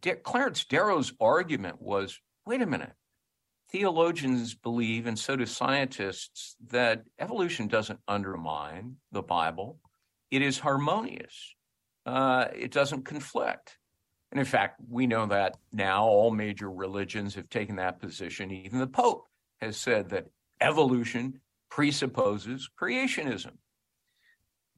De- 0.00 0.16
Clarence 0.16 0.64
Darrow's 0.64 1.12
argument 1.20 1.80
was 1.80 2.18
wait 2.46 2.62
a 2.62 2.66
minute. 2.66 2.92
Theologians 3.70 4.54
believe, 4.54 5.06
and 5.06 5.18
so 5.18 5.36
do 5.36 5.46
scientists, 5.46 6.56
that 6.68 7.04
evolution 7.18 7.68
doesn't 7.68 8.00
undermine 8.06 8.96
the 9.12 9.22
Bible. 9.22 9.78
It 10.32 10.40
is 10.40 10.58
harmonious. 10.58 11.54
Uh, 12.06 12.46
it 12.56 12.72
doesn't 12.72 13.04
conflict. 13.04 13.76
And 14.30 14.40
in 14.40 14.46
fact, 14.46 14.80
we 14.88 15.06
know 15.06 15.26
that 15.26 15.58
now 15.72 16.06
all 16.06 16.30
major 16.30 16.70
religions 16.70 17.34
have 17.34 17.50
taken 17.50 17.76
that 17.76 18.00
position. 18.00 18.50
Even 18.50 18.78
the 18.78 18.86
Pope 18.86 19.26
has 19.60 19.76
said 19.76 20.08
that 20.08 20.28
evolution 20.58 21.38
presupposes 21.68 22.70
creationism. 22.80 23.52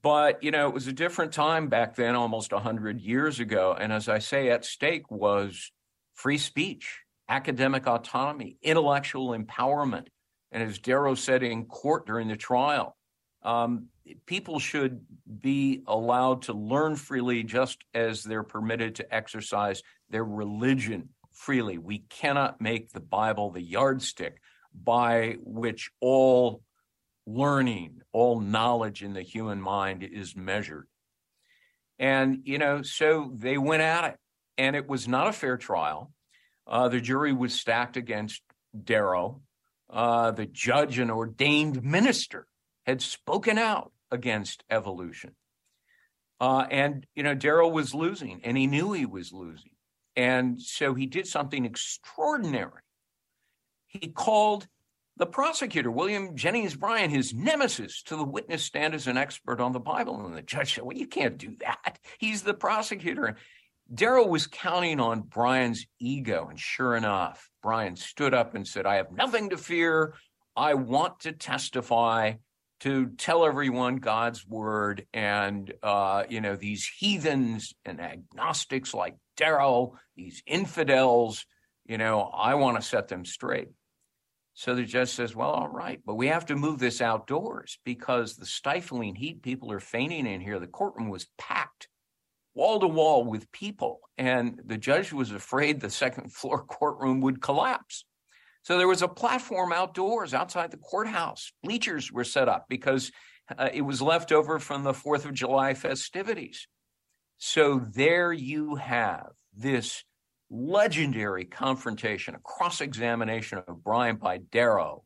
But, 0.03 0.43
you 0.43 0.51
know, 0.51 0.67
it 0.67 0.75
was 0.75 0.89
a 0.89 0.93
different 0.93 1.33
time 1.33 1.69
back 1.69 1.95
then, 1.95 2.17
almost 2.17 2.53
100 2.53 3.01
years 3.01 3.39
ago. 3.39 3.77
And 3.79 3.93
as 3.93 4.09
I 4.09 4.19
say, 4.19 4.51
at 4.51 4.65
stake 4.65 5.09
was 5.09 5.71
free 6.15 6.37
speech, 6.37 6.99
academic 7.29 7.87
autonomy, 7.87 8.59
intellectual 8.61 9.39
empowerment. 9.39 10.09
And 10.51 10.65
as 10.65 10.81
Darrow 10.81 11.15
said 11.15 11.45
in 11.45 11.67
court 11.67 12.07
during 12.07 12.27
the 12.27 12.37
trial, 12.37 12.97
um, 13.45 13.87
people 14.27 14.59
should 14.59 15.05
be 15.41 15.83
allowed 15.87 16.43
to 16.43 16.53
learn 16.53 16.97
freely 16.97 17.43
just 17.43 17.85
as 17.95 18.23
they're 18.23 18.43
permitted 18.43 18.97
to 18.97 19.15
exercise 19.15 19.83
their 20.11 20.25
religion 20.25 21.11
freely. 21.33 21.79
We 21.79 21.99
cannot 21.99 22.61
make 22.61 22.91
the 22.91 23.01
Bible 23.01 23.51
the 23.51 23.63
yardstick 23.63 24.41
by 24.75 25.37
which 25.41 25.91
all 26.01 26.63
learning, 27.27 28.03
all 28.13 28.41
knowledge 28.41 29.03
in 29.03 29.13
the 29.13 29.23
human 29.23 29.61
mind 29.61 30.03
is 30.03 30.37
measured. 30.37 30.87
And, 31.99 32.41
you 32.45 32.59
know, 32.59 32.83
so 32.83 33.31
they 33.35 33.57
went 33.57 33.83
at 33.83 34.05
it, 34.05 34.17
and 34.59 34.75
it 34.75 34.89
was 34.89 35.07
not 35.07 35.29
a 35.29 35.33
fair 35.33 35.57
trial. 35.57 36.13
Uh, 36.67 36.89
the 36.89 37.01
jury 37.01 37.33
was 37.33 37.55
stacked 37.55 37.97
against 37.97 38.43
Darrow. 38.83 39.43
Uh, 39.89 40.33
the 40.33 40.47
judge, 40.47 40.99
an 40.99 41.11
ordained 41.11 41.85
minister, 41.85 42.47
had 42.87 43.03
spoken 43.03 43.59
out 43.59 43.93
against 44.11 44.65
evolution. 44.71 45.35
Uh, 46.41 46.67
and, 46.71 47.07
you 47.15 47.23
know, 47.23 47.35
Darrow 47.35 47.69
was 47.69 47.95
losing, 47.95 48.41
and 48.45 48.57
he 48.57 48.67
knew 48.67 48.93
he 48.93 49.07
was 49.07 49.33
losing. 49.33 49.71
And 50.17 50.61
so 50.61 50.95
he 50.95 51.07
did 51.07 51.27
something 51.27 51.65
extraordinary. 51.65 52.83
He 53.87 54.09
called 54.09 54.67
the 55.17 55.27
prosecutor, 55.27 55.91
William 55.91 56.37
Jennings 56.37 56.75
Bryan, 56.75 57.11
his 57.11 57.33
nemesis, 57.33 58.03
to 58.05 58.17
the 58.17 58.25
witness 58.25 58.65
stand 58.65 58.95
as 58.95 59.07
an 59.07 59.17
expert 59.17 59.61
on 59.61 59.73
the 59.73 59.81
Bible. 59.81 60.25
And 60.27 60.37
the 60.37 60.43
judge 60.43 60.75
said, 60.75 60.85
Well, 60.85 60.97
you 60.97 61.07
can't 61.07 61.39
do 61.39 61.57
that. 61.61 61.99
He's 62.19 62.43
the 62.43 62.55
prosecutor. 62.55 63.37
Darrow 63.93 64.27
was 64.27 64.47
counting 64.47 64.99
on 64.99 65.23
Bryan's 65.23 65.87
ego. 66.01 66.49
And 66.49 66.59
sure 66.59 66.97
enough, 66.97 67.49
Bryan 67.63 67.97
stood 67.97 68.35
up 68.35 68.55
and 68.55 68.67
said, 68.67 68.87
I 68.87 68.97
have 68.97 69.13
nothing 69.13 69.51
to 69.51 69.57
fear. 69.57 70.15
I 70.57 70.75
want 70.75 71.21
to 71.21 71.33
testify 71.33 72.35
to 72.85 73.07
tell 73.17 73.47
everyone 73.47 73.97
God's 73.97 74.47
word. 74.47 75.07
And, 75.15 75.73
uh, 75.83 76.25
you 76.29 76.43
know, 76.43 76.55
these 76.55 76.87
heathens 76.87 77.73
and 77.87 77.99
agnostics 77.99 78.93
like 78.93 79.17
Darrow, 79.39 79.95
these 80.17 80.43
infidels, 80.47 81.47
you 81.87 81.97
know, 81.97 82.21
I 82.21 82.57
want 82.57 82.77
to 82.77 82.87
set 82.87 83.09
them 83.09 83.25
straight. 83.25 83.69
So 84.53 84.75
the 84.75 84.85
judge 84.85 85.09
says, 85.09 85.35
Well, 85.35 85.51
all 85.51 85.69
right, 85.69 85.99
but 86.05 86.15
we 86.17 86.27
have 86.27 86.45
to 86.47 86.57
move 86.57 86.79
this 86.79 87.01
outdoors 87.01 87.79
because 87.85 88.37
the 88.37 88.47
stifling 88.47 89.15
heat, 89.15 89.43
people 89.43 89.73
are 89.73 89.81
fainting 89.81 90.27
in 90.27 90.43
here. 90.43 90.61
The 90.61 90.67
courtroom 90.67 91.09
was 91.09 91.27
packed 91.39 91.89
wall 92.55 92.81
to 92.81 92.87
wall 92.87 93.25
with 93.25 93.51
people. 93.51 94.01
And 94.17 94.61
the 94.65 94.79
judge 94.79 95.11
was 95.11 95.33
afraid 95.33 95.81
the 95.81 95.91
second 95.91 96.33
floor 96.33 96.63
courtroom 96.69 97.23
would 97.23 97.41
collapse. 97.41 98.05
So 98.65 98.79
there 98.79 98.89
was 98.89 99.03
a 99.03 99.09
platform 99.09 99.73
outdoors 99.73 100.33
outside 100.33 100.71
the 100.71 100.79
courthouse. 100.79 101.53
Bleachers 101.63 102.11
were 102.11 102.25
set 102.25 102.49
up 102.49 102.65
because 102.69 103.13
uh, 103.57 103.69
it 103.73 103.83
was 103.83 104.01
left 104.01 104.33
over 104.33 104.59
from 104.59 104.85
the 104.85 104.95
4th 104.95 105.27
of 105.27 105.35
July 105.35 105.75
festivities. 105.75 106.67
So 107.37 107.79
there 107.79 108.33
you 108.33 108.77
have 108.77 109.29
this 109.55 110.03
legendary 110.51 111.45
confrontation, 111.45 112.35
a 112.35 112.39
cross 112.39 112.81
examination 112.81 113.63
of 113.67 113.85
Bryan 113.85 114.17
by 114.17 114.39
Darrow 114.39 115.05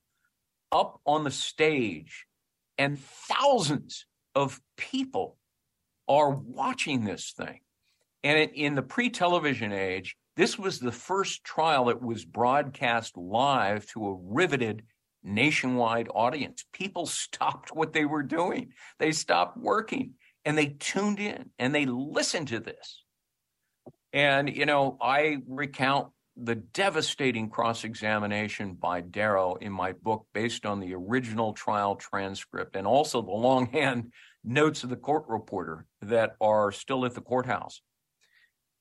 up 0.70 1.00
on 1.04 1.24
the 1.24 1.30
stage, 1.32 2.26
and 2.76 2.98
thousands 3.00 4.06
of 4.36 4.60
people 4.76 5.36
are 6.06 6.30
watching 6.30 7.04
this 7.04 7.32
thing. 7.36 7.58
And 8.22 8.50
in 8.52 8.76
the 8.76 8.82
pre 8.82 9.10
television 9.10 9.72
age, 9.72 10.16
this 10.38 10.56
was 10.56 10.78
the 10.78 10.92
first 10.92 11.42
trial 11.42 11.86
that 11.86 12.00
was 12.00 12.24
broadcast 12.24 13.16
live 13.16 13.84
to 13.86 14.06
a 14.06 14.18
riveted 14.22 14.84
nationwide 15.24 16.08
audience. 16.14 16.64
People 16.72 17.06
stopped 17.24 17.74
what 17.74 17.92
they 17.92 18.04
were 18.04 18.22
doing, 18.22 18.72
they 19.00 19.10
stopped 19.10 19.58
working, 19.58 20.12
and 20.44 20.56
they 20.56 20.76
tuned 20.78 21.18
in 21.18 21.50
and 21.58 21.74
they 21.74 21.86
listened 21.86 22.46
to 22.48 22.60
this. 22.60 23.02
And, 24.12 24.48
you 24.48 24.64
know, 24.64 24.96
I 25.02 25.38
recount 25.48 26.10
the 26.36 26.54
devastating 26.54 27.50
cross 27.50 27.82
examination 27.82 28.74
by 28.74 29.00
Darrow 29.00 29.56
in 29.56 29.72
my 29.72 29.92
book 29.92 30.24
based 30.32 30.64
on 30.64 30.78
the 30.78 30.94
original 30.94 31.52
trial 31.52 31.96
transcript 31.96 32.76
and 32.76 32.86
also 32.86 33.22
the 33.22 33.32
longhand 33.32 34.12
notes 34.44 34.84
of 34.84 34.90
the 34.90 34.96
court 34.96 35.24
reporter 35.26 35.84
that 36.00 36.36
are 36.40 36.70
still 36.70 37.04
at 37.04 37.14
the 37.14 37.20
courthouse. 37.20 37.82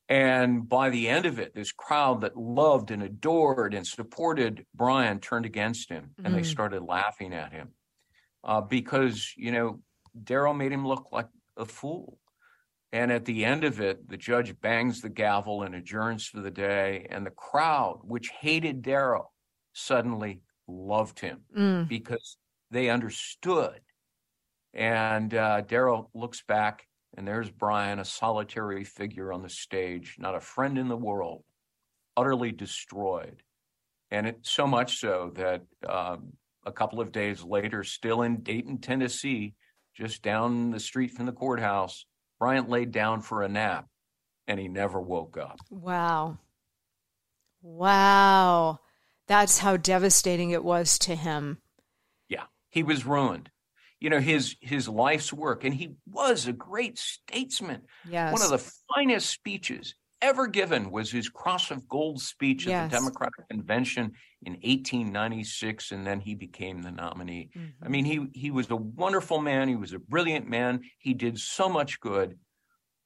And 0.08 0.66
by 0.66 0.88
the 0.88 1.08
end 1.08 1.26
of 1.26 1.38
it, 1.38 1.54
this 1.54 1.70
crowd 1.70 2.22
that 2.22 2.36
loved 2.36 2.90
and 2.90 3.02
adored 3.02 3.74
and 3.74 3.86
supported 3.86 4.64
Bryan 4.74 5.20
turned 5.20 5.44
against 5.44 5.90
him 5.90 6.12
and 6.24 6.32
mm. 6.32 6.36
they 6.36 6.42
started 6.42 6.82
laughing 6.82 7.34
at 7.34 7.52
him 7.52 7.68
uh, 8.42 8.62
because, 8.62 9.34
you 9.36 9.52
know, 9.52 9.80
Darrow 10.24 10.54
made 10.54 10.72
him 10.72 10.86
look 10.86 11.08
like 11.12 11.28
a 11.56 11.66
fool. 11.66 12.18
And 12.90 13.12
at 13.12 13.26
the 13.26 13.44
end 13.44 13.64
of 13.64 13.80
it, 13.80 14.08
the 14.08 14.16
judge 14.16 14.58
bangs 14.60 15.02
the 15.02 15.10
gavel 15.10 15.62
and 15.62 15.74
adjourns 15.74 16.26
for 16.26 16.40
the 16.40 16.50
day. 16.50 17.06
And 17.10 17.26
the 17.26 17.30
crowd, 17.30 18.00
which 18.02 18.30
hated 18.40 18.80
Darrow, 18.80 19.30
suddenly 19.74 20.40
loved 20.66 21.20
him 21.20 21.40
mm. 21.54 21.86
because 21.86 22.38
they 22.70 22.88
understood. 22.88 23.80
And 24.72 25.34
uh, 25.34 25.62
Darrow 25.62 26.08
looks 26.14 26.42
back, 26.42 26.86
and 27.16 27.26
there's 27.26 27.50
Bryan, 27.50 27.98
a 27.98 28.04
solitary 28.04 28.84
figure 28.84 29.32
on 29.32 29.42
the 29.42 29.48
stage, 29.48 30.16
not 30.18 30.34
a 30.34 30.40
friend 30.40 30.78
in 30.78 30.88
the 30.88 30.96
world, 30.96 31.44
utterly 32.16 32.52
destroyed. 32.52 33.42
And 34.10 34.26
it 34.26 34.38
so 34.42 34.66
much 34.66 34.98
so 34.98 35.32
that 35.36 35.62
um, 35.88 36.32
a 36.64 36.72
couple 36.72 37.00
of 37.00 37.12
days 37.12 37.42
later, 37.42 37.84
still 37.84 38.22
in 38.22 38.42
Dayton, 38.42 38.78
Tennessee, 38.78 39.54
just 39.94 40.22
down 40.22 40.70
the 40.70 40.80
street 40.80 41.10
from 41.10 41.26
the 41.26 41.32
courthouse, 41.32 42.06
Bryan 42.38 42.68
laid 42.68 42.92
down 42.92 43.20
for 43.20 43.42
a 43.42 43.48
nap 43.48 43.88
and 44.46 44.58
he 44.58 44.68
never 44.68 45.00
woke 45.00 45.36
up. 45.36 45.58
Wow. 45.70 46.38
Wow. 47.62 48.78
That's 49.26 49.58
how 49.58 49.76
devastating 49.76 50.50
it 50.50 50.64
was 50.64 50.98
to 51.00 51.14
him. 51.14 51.58
Yeah, 52.28 52.44
he 52.70 52.82
was 52.82 53.04
ruined. 53.04 53.50
You 54.00 54.10
know, 54.10 54.20
his 54.20 54.56
his 54.60 54.88
life's 54.88 55.32
work, 55.32 55.64
and 55.64 55.74
he 55.74 55.94
was 56.06 56.46
a 56.46 56.52
great 56.52 56.98
statesman. 56.98 57.82
Yes. 58.08 58.32
One 58.32 58.42
of 58.42 58.50
the 58.50 58.72
finest 58.94 59.30
speeches 59.30 59.94
ever 60.20 60.46
given 60.46 60.90
was 60.90 61.10
his 61.10 61.28
Cross 61.28 61.70
of 61.70 61.88
Gold 61.88 62.20
speech 62.20 62.66
at 62.66 62.90
the 62.90 62.96
Democratic 62.96 63.48
Convention 63.50 64.12
in 64.42 64.54
1896, 64.62 65.92
and 65.92 66.06
then 66.06 66.20
he 66.20 66.34
became 66.34 66.82
the 66.82 66.90
nominee. 66.90 67.50
Mhm. 67.56 67.72
I 67.82 67.88
mean, 67.88 68.04
he 68.04 68.26
he 68.34 68.50
was 68.50 68.70
a 68.70 68.76
wonderful 68.76 69.40
man. 69.40 69.68
He 69.68 69.76
was 69.76 69.92
a 69.92 69.98
brilliant 69.98 70.48
man. 70.48 70.82
He 70.98 71.14
did 71.14 71.38
so 71.38 71.68
much 71.68 72.00
good, 72.00 72.38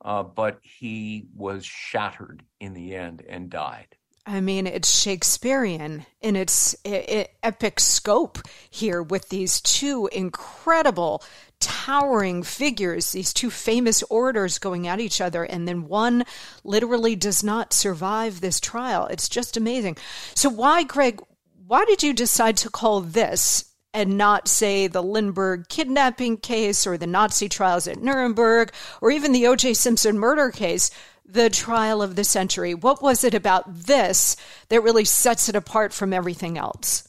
uh, 0.04 0.22
but 0.22 0.58
he 0.62 1.26
was 1.34 1.64
shattered 1.64 2.44
in 2.60 2.74
the 2.74 2.94
end 2.94 3.22
and 3.26 3.48
died. 3.50 3.96
I 4.24 4.40
mean, 4.40 4.68
it's 4.68 5.00
Shakespearean 5.00 6.06
in 6.20 6.36
its 6.36 6.76
epic 6.84 7.80
scope 7.80 8.38
here 8.70 9.02
with 9.02 9.28
these 9.30 9.60
two 9.60 10.08
incredible, 10.12 11.24
towering 11.58 12.44
figures, 12.44 13.10
these 13.10 13.32
two 13.32 13.50
famous 13.50 14.02
orators 14.04 14.58
going 14.58 14.86
at 14.86 15.00
each 15.00 15.20
other, 15.20 15.42
and 15.42 15.66
then 15.66 15.88
one 15.88 16.24
literally 16.62 17.16
does 17.16 17.42
not 17.42 17.72
survive 17.72 18.40
this 18.40 18.60
trial. 18.60 19.06
It's 19.06 19.28
just 19.28 19.56
amazing. 19.56 19.96
So, 20.36 20.48
why, 20.48 20.84
Gregg, 20.84 21.20
why 21.66 21.84
did 21.84 22.04
you 22.04 22.12
decide 22.12 22.56
to 22.58 22.70
call 22.70 23.00
this 23.00 23.64
and 23.92 24.16
not, 24.16 24.46
say, 24.46 24.86
the 24.86 25.02
Lindbergh 25.02 25.68
kidnapping 25.68 26.36
case 26.38 26.86
or 26.86 26.96
the 26.96 27.06
Nazi 27.06 27.48
trials 27.48 27.88
at 27.88 28.00
Nuremberg 28.00 28.72
or 29.00 29.10
even 29.10 29.32
the 29.32 29.48
O.J. 29.48 29.74
Simpson 29.74 30.16
murder 30.16 30.50
case? 30.50 30.92
The 31.32 31.50
trial 31.50 32.02
of 32.02 32.16
the 32.16 32.24
century? 32.24 32.74
What 32.74 33.02
was 33.02 33.24
it 33.24 33.34
about 33.34 33.64
this 33.72 34.36
that 34.68 34.82
really 34.82 35.04
sets 35.04 35.48
it 35.48 35.56
apart 35.56 35.92
from 35.92 36.12
everything 36.12 36.58
else? 36.58 37.08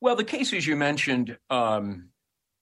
Well, 0.00 0.16
the 0.16 0.24
cases 0.24 0.66
you 0.66 0.76
mentioned, 0.76 1.38
um, 1.48 2.10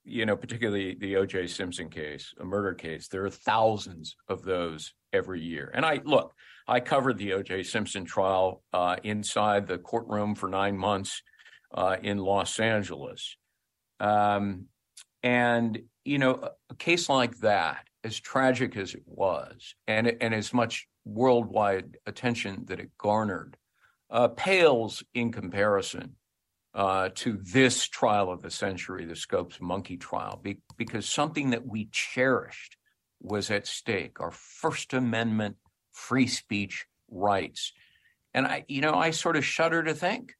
you 0.04 0.24
know, 0.24 0.36
particularly 0.36 0.94
the 0.94 1.16
O.J. 1.16 1.48
Simpson 1.48 1.88
case, 1.88 2.32
a 2.38 2.44
murder 2.44 2.74
case, 2.74 3.08
there 3.08 3.24
are 3.24 3.30
thousands 3.30 4.16
of 4.28 4.42
those 4.42 4.92
every 5.12 5.40
year. 5.40 5.70
And 5.74 5.84
I 5.84 6.00
look, 6.04 6.34
I 6.68 6.80
covered 6.80 7.18
the 7.18 7.32
O.J. 7.32 7.64
Simpson 7.64 8.04
trial 8.04 8.62
uh, 8.72 8.96
inside 9.02 9.66
the 9.66 9.78
courtroom 9.78 10.34
for 10.34 10.48
nine 10.48 10.76
months 10.76 11.22
uh, 11.72 11.96
in 12.02 12.18
Los 12.18 12.60
Angeles. 12.60 13.36
Um, 13.98 14.66
and, 15.22 15.82
you 16.04 16.18
know, 16.18 16.34
a, 16.34 16.50
a 16.70 16.74
case 16.76 17.08
like 17.08 17.38
that, 17.38 17.88
as 18.04 18.20
tragic 18.20 18.76
as 18.76 18.94
it 18.94 19.02
was, 19.06 19.74
and, 19.88 20.16
and 20.20 20.34
as 20.34 20.52
much 20.52 20.86
worldwide 21.04 21.96
attention 22.06 22.64
that 22.66 22.78
it 22.78 22.90
garnered, 22.98 23.56
uh, 24.10 24.28
pales 24.28 25.02
in 25.14 25.32
comparison 25.32 26.16
uh, 26.74 27.08
to 27.14 27.38
this 27.52 27.86
trial 27.86 28.30
of 28.30 28.42
the 28.42 28.50
century, 28.50 29.06
the 29.06 29.16
Scopes 29.16 29.60
monkey 29.60 29.96
trial, 29.96 30.38
be, 30.42 30.58
because 30.76 31.08
something 31.08 31.50
that 31.50 31.66
we 31.66 31.88
cherished 31.90 32.76
was 33.20 33.50
at 33.50 33.66
stake 33.66 34.20
our 34.20 34.30
First 34.30 34.92
Amendment 34.92 35.56
free 35.92 36.26
speech 36.26 36.86
rights. 37.08 37.72
And 38.34 38.46
I, 38.46 38.64
you 38.68 38.82
know, 38.82 38.94
I 38.94 39.12
sort 39.12 39.36
of 39.36 39.44
shudder 39.44 39.82
to 39.82 39.94
think 39.94 40.34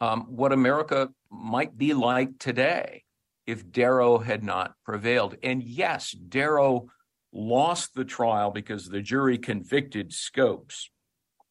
um, 0.00 0.26
what 0.28 0.52
America 0.52 1.08
might 1.30 1.76
be 1.76 1.94
like 1.94 2.38
today 2.38 3.04
if 3.46 3.70
Darrow 3.70 4.18
had 4.18 4.44
not 4.44 4.74
prevailed. 4.84 5.36
And 5.42 5.62
yes, 5.62 6.12
Darrow 6.12 6.88
lost 7.32 7.94
the 7.94 8.04
trial 8.04 8.50
because 8.50 8.86
the 8.86 9.00
jury 9.00 9.38
convicted 9.38 10.12
Scopes. 10.12 10.90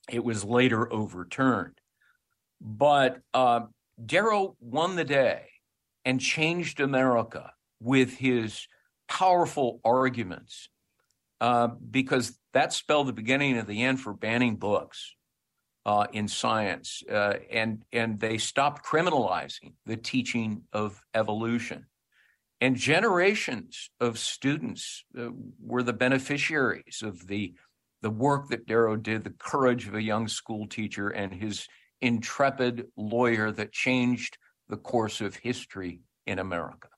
It 0.09 0.23
was 0.23 0.43
later 0.43 0.91
overturned. 0.91 1.80
But 2.61 3.19
uh, 3.34 3.61
Darrow 4.03 4.55
won 4.59 4.95
the 4.95 5.05
day 5.05 5.45
and 6.03 6.19
changed 6.19 6.80
America 6.80 7.53
with 7.80 8.17
his 8.17 8.67
powerful 9.07 9.80
arguments 9.84 10.69
uh, 11.41 11.67
because 11.67 12.38
that 12.53 12.73
spelled 12.73 13.07
the 13.07 13.13
beginning 13.13 13.57
of 13.57 13.67
the 13.67 13.84
end 13.84 13.99
for 13.99 14.13
banning 14.13 14.55
books 14.55 15.15
uh, 15.86 16.07
in 16.11 16.27
science. 16.27 17.01
Uh, 17.09 17.36
and, 17.51 17.84
and 17.93 18.19
they 18.19 18.38
stopped 18.38 18.86
criminalizing 18.86 19.73
the 19.86 19.95
teaching 19.95 20.63
of 20.73 21.01
evolution. 21.13 21.86
And 22.62 22.76
generations 22.76 23.89
of 24.01 24.20
students 24.20 25.05
uh, 25.18 25.30
were 25.62 25.84
the 25.84 25.93
beneficiaries 25.93 27.01
of 27.03 27.28
the, 27.28 27.53
the 28.01 28.10
work 28.10 28.49
that 28.49 28.68
Darrow 28.68 28.97
did, 28.97 29.24
the 29.24 29.30
courage 29.30 29.88
of 29.88 29.95
a 29.95 30.03
young 30.03 30.28
school 30.28 30.68
teacher, 30.68 31.10
and 31.10 31.34
his 31.34 31.68
intrepid 32.01 32.88
lawyer 32.97 33.51
that 33.51 33.72
changed 33.72 34.38
the 34.68 34.78
course 34.78 35.22
of 35.22 35.36
history 35.36 36.01
in 36.26 36.39
America. 36.39 36.89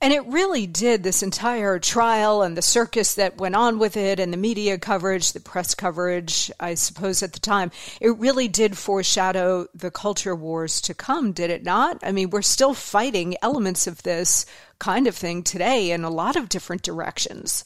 And 0.00 0.12
it 0.12 0.24
really 0.26 0.66
did 0.66 1.02
this 1.02 1.22
entire 1.22 1.78
trial 1.78 2.42
and 2.42 2.56
the 2.56 2.62
circus 2.62 3.14
that 3.14 3.38
went 3.38 3.56
on 3.56 3.78
with 3.78 3.96
it 3.96 4.20
and 4.20 4.32
the 4.32 4.36
media 4.36 4.78
coverage, 4.78 5.32
the 5.32 5.40
press 5.40 5.74
coverage, 5.74 6.50
I 6.60 6.74
suppose 6.74 7.22
at 7.22 7.32
the 7.32 7.40
time, 7.40 7.70
it 8.00 8.16
really 8.18 8.48
did 8.48 8.76
foreshadow 8.76 9.66
the 9.74 9.90
culture 9.90 10.36
wars 10.36 10.80
to 10.82 10.94
come, 10.94 11.32
did 11.32 11.50
it 11.50 11.64
not? 11.64 11.98
I 12.02 12.12
mean, 12.12 12.30
we're 12.30 12.42
still 12.42 12.74
fighting 12.74 13.36
elements 13.42 13.86
of 13.86 14.02
this 14.02 14.46
kind 14.78 15.06
of 15.06 15.14
thing 15.14 15.42
today 15.42 15.90
in 15.90 16.04
a 16.04 16.10
lot 16.10 16.36
of 16.36 16.48
different 16.48 16.82
directions. 16.82 17.64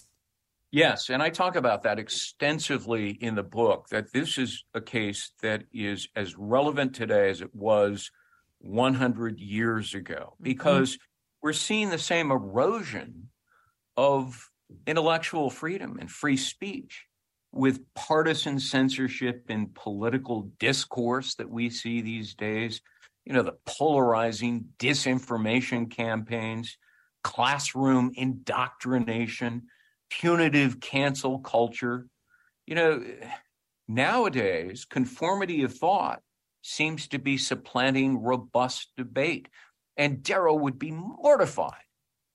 Yes, 0.73 1.11
and 1.11 1.21
I 1.21 1.31
talk 1.31 1.57
about 1.57 1.83
that 1.83 1.99
extensively 1.99 3.11
in 3.11 3.35
the 3.35 3.43
book 3.43 3.89
that 3.91 4.13
this 4.13 4.39
is 4.39 4.65
a 4.73 4.81
case 4.81 5.33
that 5.43 5.65
is 5.73 6.09
as 6.15 6.37
relevant 6.39 6.95
today 6.95 7.29
as 7.29 7.41
it 7.41 7.53
was 7.53 8.13
100 8.61 9.41
years 9.41 9.95
ago 9.95 10.35
because 10.41 10.93
mm-hmm. 10.93 11.10
We're 11.43 11.53
seeing 11.53 11.91
the 11.91 11.99
same 11.99 12.31
erosion 12.31 13.29
of 13.97 14.51
intellectual 14.87 15.51
freedom 15.51 15.99
and 16.01 16.11
free 16.11 16.37
speech 16.37 17.07
with 17.53 17.81
partisan 17.95 18.59
censorship 18.59 19.45
and 19.49 19.75
political 19.75 20.51
discourse 20.59 21.35
that 21.35 21.51
we 21.51 21.69
see 21.71 22.01
these 22.01 22.35
days. 22.35 22.81
You 23.25 23.33
know, 23.33 23.43
the 23.43 23.57
polarizing 23.67 24.67
disinformation 24.79 25.91
campaigns, 25.91 26.77
classroom 27.23 28.13
indoctrination 28.15 29.63
punitive 30.11 30.81
cancel 30.81 31.39
culture. 31.39 32.07
You 32.67 32.75
know, 32.75 33.05
nowadays, 33.89 34.85
conformity 34.85 35.63
of 35.63 35.75
thought 35.75 36.21
seems 36.63 37.09
to 37.09 37.19
be 37.19 37.39
supplanting 37.39 38.19
robust 38.23 38.89
debate. 38.97 39.49
And 39.97 40.23
Darrow 40.23 40.55
would 40.55 40.79
be 40.79 40.91
mortified 40.91 41.85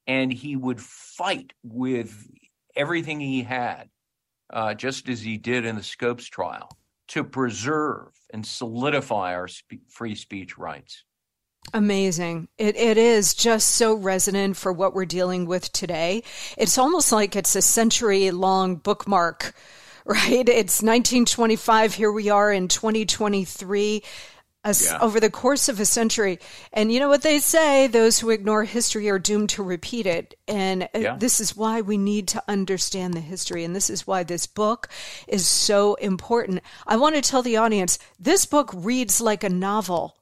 and 0.07 0.31
he 0.31 0.55
would 0.55 0.81
fight 0.81 1.53
with 1.63 2.29
everything 2.75 3.19
he 3.19 3.43
had, 3.43 3.89
uh, 4.51 4.73
just 4.73 5.09
as 5.09 5.21
he 5.21 5.37
did 5.37 5.65
in 5.65 5.75
the 5.75 5.83
Scopes 5.83 6.25
trial, 6.25 6.69
to 7.07 7.23
preserve 7.23 8.09
and 8.31 8.45
solidify 8.45 9.33
our 9.33 9.47
spe- 9.47 9.89
free 9.89 10.15
speech 10.15 10.57
rights. 10.57 11.03
Amazing. 11.73 12.47
It, 12.57 12.75
it 12.75 12.97
is 12.97 13.33
just 13.33 13.69
so 13.69 13.95
resonant 13.95 14.55
for 14.55 14.71
what 14.71 14.93
we're 14.93 15.05
dealing 15.05 15.45
with 15.45 15.71
today. 15.71 16.23
It's 16.57 16.77
almost 16.77 17.11
like 17.11 17.35
it's 17.35 17.55
a 17.55 17.61
century 17.61 18.29
long 18.31 18.75
bookmark, 18.75 19.53
right? 20.05 20.47
It's 20.47 20.83
1925. 20.83 21.95
Here 21.95 22.11
we 22.11 22.29
are 22.29 22.51
in 22.51 22.67
2023. 22.67 24.03
As, 24.65 24.83
Yeah. 24.83 24.97
Over 24.99 25.19
the 25.19 25.29
course 25.29 25.69
of 25.69 25.79
a 25.79 25.85
century. 25.85 26.39
And 26.73 26.91
you 26.91 26.99
know 26.99 27.07
what 27.07 27.21
they 27.21 27.39
say 27.39 27.87
those 27.87 28.19
who 28.19 28.31
ignore 28.31 28.63
history 28.65 29.07
are 29.09 29.19
doomed 29.19 29.49
to 29.51 29.63
repeat 29.63 30.07
it. 30.07 30.33
And 30.47 30.89
uh, 30.93 30.99
Yeah. 30.99 31.15
this 31.17 31.39
is 31.39 31.55
why 31.55 31.81
we 31.81 31.97
need 31.97 32.27
to 32.29 32.43
understand 32.47 33.13
the 33.13 33.19
history. 33.21 33.63
And 33.63 33.75
this 33.75 33.89
is 33.89 34.05
why 34.07 34.23
this 34.23 34.47
book 34.47 34.89
is 35.27 35.47
so 35.47 35.93
important. 35.95 36.61
I 36.87 36.97
want 36.97 37.15
to 37.15 37.21
tell 37.21 37.43
the 37.43 37.57
audience 37.57 37.99
this 38.19 38.45
book 38.45 38.71
reads 38.73 39.21
like 39.21 39.43
a 39.43 39.49
novel 39.49 40.17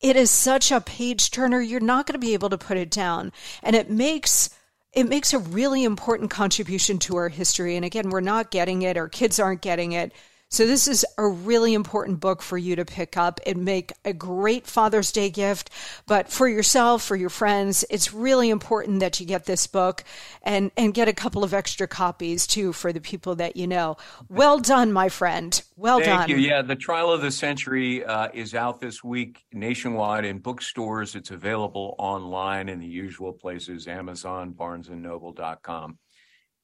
it 0.00 0.16
is 0.16 0.30
such 0.30 0.72
a 0.72 0.80
page 0.80 1.30
turner 1.30 1.60
you're 1.60 1.78
not 1.80 2.06
going 2.06 2.14
to 2.18 2.26
be 2.26 2.32
able 2.32 2.48
to 2.48 2.56
put 2.56 2.78
it 2.78 2.90
down 2.90 3.32
and 3.62 3.76
it 3.76 3.90
makes 3.90 4.48
it 4.92 5.04
makes 5.08 5.32
a 5.32 5.38
really 5.38 5.84
important 5.84 6.30
contribution 6.30 6.98
to 6.98 7.16
our 7.16 7.28
history 7.28 7.76
and 7.76 7.84
again 7.84 8.08
we're 8.10 8.20
not 8.20 8.50
getting 8.50 8.82
it 8.82 8.96
our 8.96 9.08
kids 9.08 9.38
aren't 9.38 9.60
getting 9.60 9.92
it 9.92 10.12
so 10.50 10.66
this 10.66 10.86
is 10.86 11.04
a 11.18 11.26
really 11.26 11.74
important 11.74 12.20
book 12.20 12.42
for 12.42 12.58
you 12.58 12.76
to 12.76 12.84
pick 12.84 13.16
up 13.16 13.40
and 13.46 13.64
make 13.64 13.92
a 14.04 14.12
great 14.12 14.66
father's 14.66 15.12
day 15.12 15.30
gift 15.30 15.70
but 16.06 16.30
for 16.30 16.48
yourself 16.48 17.02
for 17.02 17.16
your 17.16 17.30
friends 17.30 17.84
it's 17.90 18.12
really 18.12 18.50
important 18.50 19.00
that 19.00 19.18
you 19.18 19.26
get 19.26 19.46
this 19.46 19.66
book 19.66 20.04
and 20.42 20.70
and 20.76 20.94
get 20.94 21.08
a 21.08 21.12
couple 21.12 21.42
of 21.42 21.52
extra 21.52 21.88
copies 21.88 22.46
too 22.46 22.72
for 22.72 22.92
the 22.92 23.00
people 23.00 23.34
that 23.34 23.56
you 23.56 23.66
know 23.66 23.96
well 24.28 24.58
done 24.58 24.92
my 24.92 25.08
friend 25.08 25.62
well 25.76 25.98
Thank 25.98 26.08
done 26.08 26.20
Thank 26.20 26.30
you. 26.30 26.36
Yeah, 26.36 26.62
the 26.62 26.76
trial 26.76 27.10
of 27.10 27.22
the 27.22 27.30
century 27.30 28.04
uh, 28.04 28.28
is 28.34 28.54
out 28.54 28.80
this 28.80 29.02
week 29.02 29.44
nationwide 29.52 30.24
in 30.24 30.38
bookstores. 30.38 31.14
It's 31.14 31.30
available 31.30 31.94
online 31.98 32.68
in 32.68 32.78
the 32.78 32.86
usual 32.86 33.32
places: 33.32 33.88
Amazon, 33.88 34.52
BarnesandNoble.com. 34.52 35.98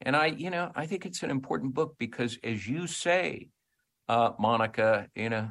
And 0.03 0.15
I, 0.15 0.27
you 0.27 0.51
know, 0.51 0.71
I 0.75 0.87
think 0.87 1.07
it's 1.07 1.23
an 1.23 1.31
important 1.31 1.73
book 1.73 1.97
because, 1.99 2.39
as 2.45 2.69
you 2.69 2.87
say, 2.87 3.49
uh, 4.09 4.33
Monica, 4.39 5.09
you 5.15 5.31
know, 5.31 5.51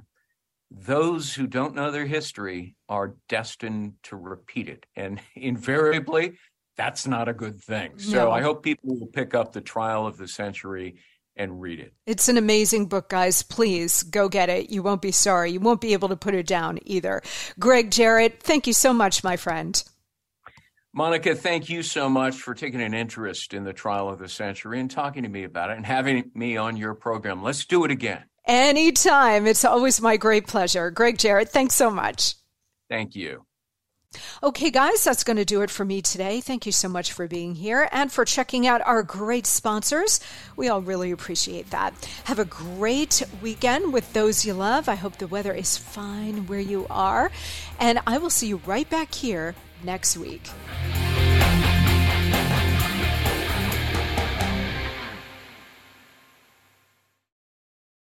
those 0.71 1.33
who 1.33 1.47
don't 1.47 1.75
know 1.75 1.91
their 1.91 2.05
history 2.05 2.75
are 2.89 3.15
destined 3.29 3.93
to 4.03 4.15
repeat 4.15 4.69
it. 4.69 4.85
And 4.95 5.21
invariably, 5.35 6.37
that's 6.77 7.07
not 7.07 7.29
a 7.29 7.33
good 7.33 7.61
thing. 7.61 7.97
So 7.99 8.25
No. 8.25 8.31
I 8.31 8.41
hope 8.41 8.63
people 8.63 8.97
will 8.99 9.07
pick 9.07 9.33
up 9.33 9.53
the 9.53 9.61
trial 9.61 10.05
of 10.05 10.17
the 10.17 10.27
century 10.27 10.95
and 11.37 11.61
read 11.61 11.79
it. 11.79 11.93
It's 12.05 12.29
an 12.29 12.37
amazing 12.37 12.87
book, 12.87 13.09
guys. 13.09 13.43
Please 13.43 14.03
go 14.03 14.29
get 14.29 14.49
it. 14.49 14.69
You 14.69 14.81
won't 14.81 15.01
be 15.01 15.11
sorry. 15.11 15.51
You 15.51 15.59
won't 15.59 15.81
be 15.81 15.93
able 15.93 16.09
to 16.09 16.15
put 16.15 16.33
it 16.33 16.47
down 16.47 16.79
either. 16.85 17.21
Gregg 17.59 17.91
Jarrett, 17.91 18.41
thank 18.41 18.67
you 18.67 18.73
so 18.73 18.93
much, 18.93 19.23
my 19.23 19.35
friend. 19.35 19.83
Monica, 20.93 21.35
thank 21.35 21.67
you 21.67 21.83
so 21.83 22.07
much 22.07 22.35
for 22.37 22.53
taking 22.53 22.81
an 22.81 22.93
interest 22.93 23.53
in 23.53 23.65
the 23.65 23.73
trial 23.73 24.07
of 24.07 24.17
the 24.17 24.29
century 24.29 24.79
and 24.79 24.89
talking 24.89 25.23
to 25.23 25.29
me 25.29 25.43
about 25.43 25.69
it 25.69 25.75
and 25.75 25.85
having 25.85 26.31
me 26.33 26.55
on 26.55 26.77
your 26.77 26.93
program. 26.93 27.43
Let's 27.43 27.65
do 27.65 27.83
it 27.83 27.91
again. 27.91 28.23
Anytime. 28.47 29.47
It's 29.47 29.65
always 29.65 30.01
my 30.01 30.17
great 30.17 30.47
pleasure. 30.47 30.91
Gregg 30.91 31.17
Jarrett, 31.17 31.49
thanks 31.49 31.75
so 31.75 31.89
much. 31.89 32.35
Thank 32.89 33.15
you. 33.15 33.45
Okay, 34.43 34.71
guys, 34.71 35.03
that's 35.03 35.23
going 35.23 35.37
to 35.37 35.45
do 35.45 35.61
it 35.61 35.69
for 35.69 35.83
me 35.83 36.01
today. 36.01 36.41
Thank 36.41 36.65
you 36.65 36.71
so 36.71 36.87
much 36.87 37.11
for 37.11 37.27
being 37.27 37.55
here 37.55 37.89
and 37.91 38.11
for 38.11 38.25
checking 38.25 38.67
out 38.67 38.81
our 38.85 39.03
great 39.03 39.45
sponsors. 39.45 40.19
We 40.55 40.69
all 40.69 40.81
really 40.81 41.11
appreciate 41.11 41.69
that. 41.71 41.93
Have 42.25 42.39
a 42.39 42.45
great 42.45 43.23
weekend 43.41 43.93
with 43.93 44.13
those 44.13 44.45
you 44.45 44.53
love. 44.53 44.87
I 44.87 44.95
hope 44.95 45.17
the 45.17 45.27
weather 45.27 45.53
is 45.53 45.77
fine 45.77 46.47
where 46.47 46.59
you 46.59 46.87
are. 46.89 47.31
And 47.79 47.99
I 48.07 48.17
will 48.17 48.29
see 48.29 48.47
you 48.47 48.61
right 48.65 48.89
back 48.89 49.13
here 49.13 49.55
next 49.83 50.17
week. 50.17 50.43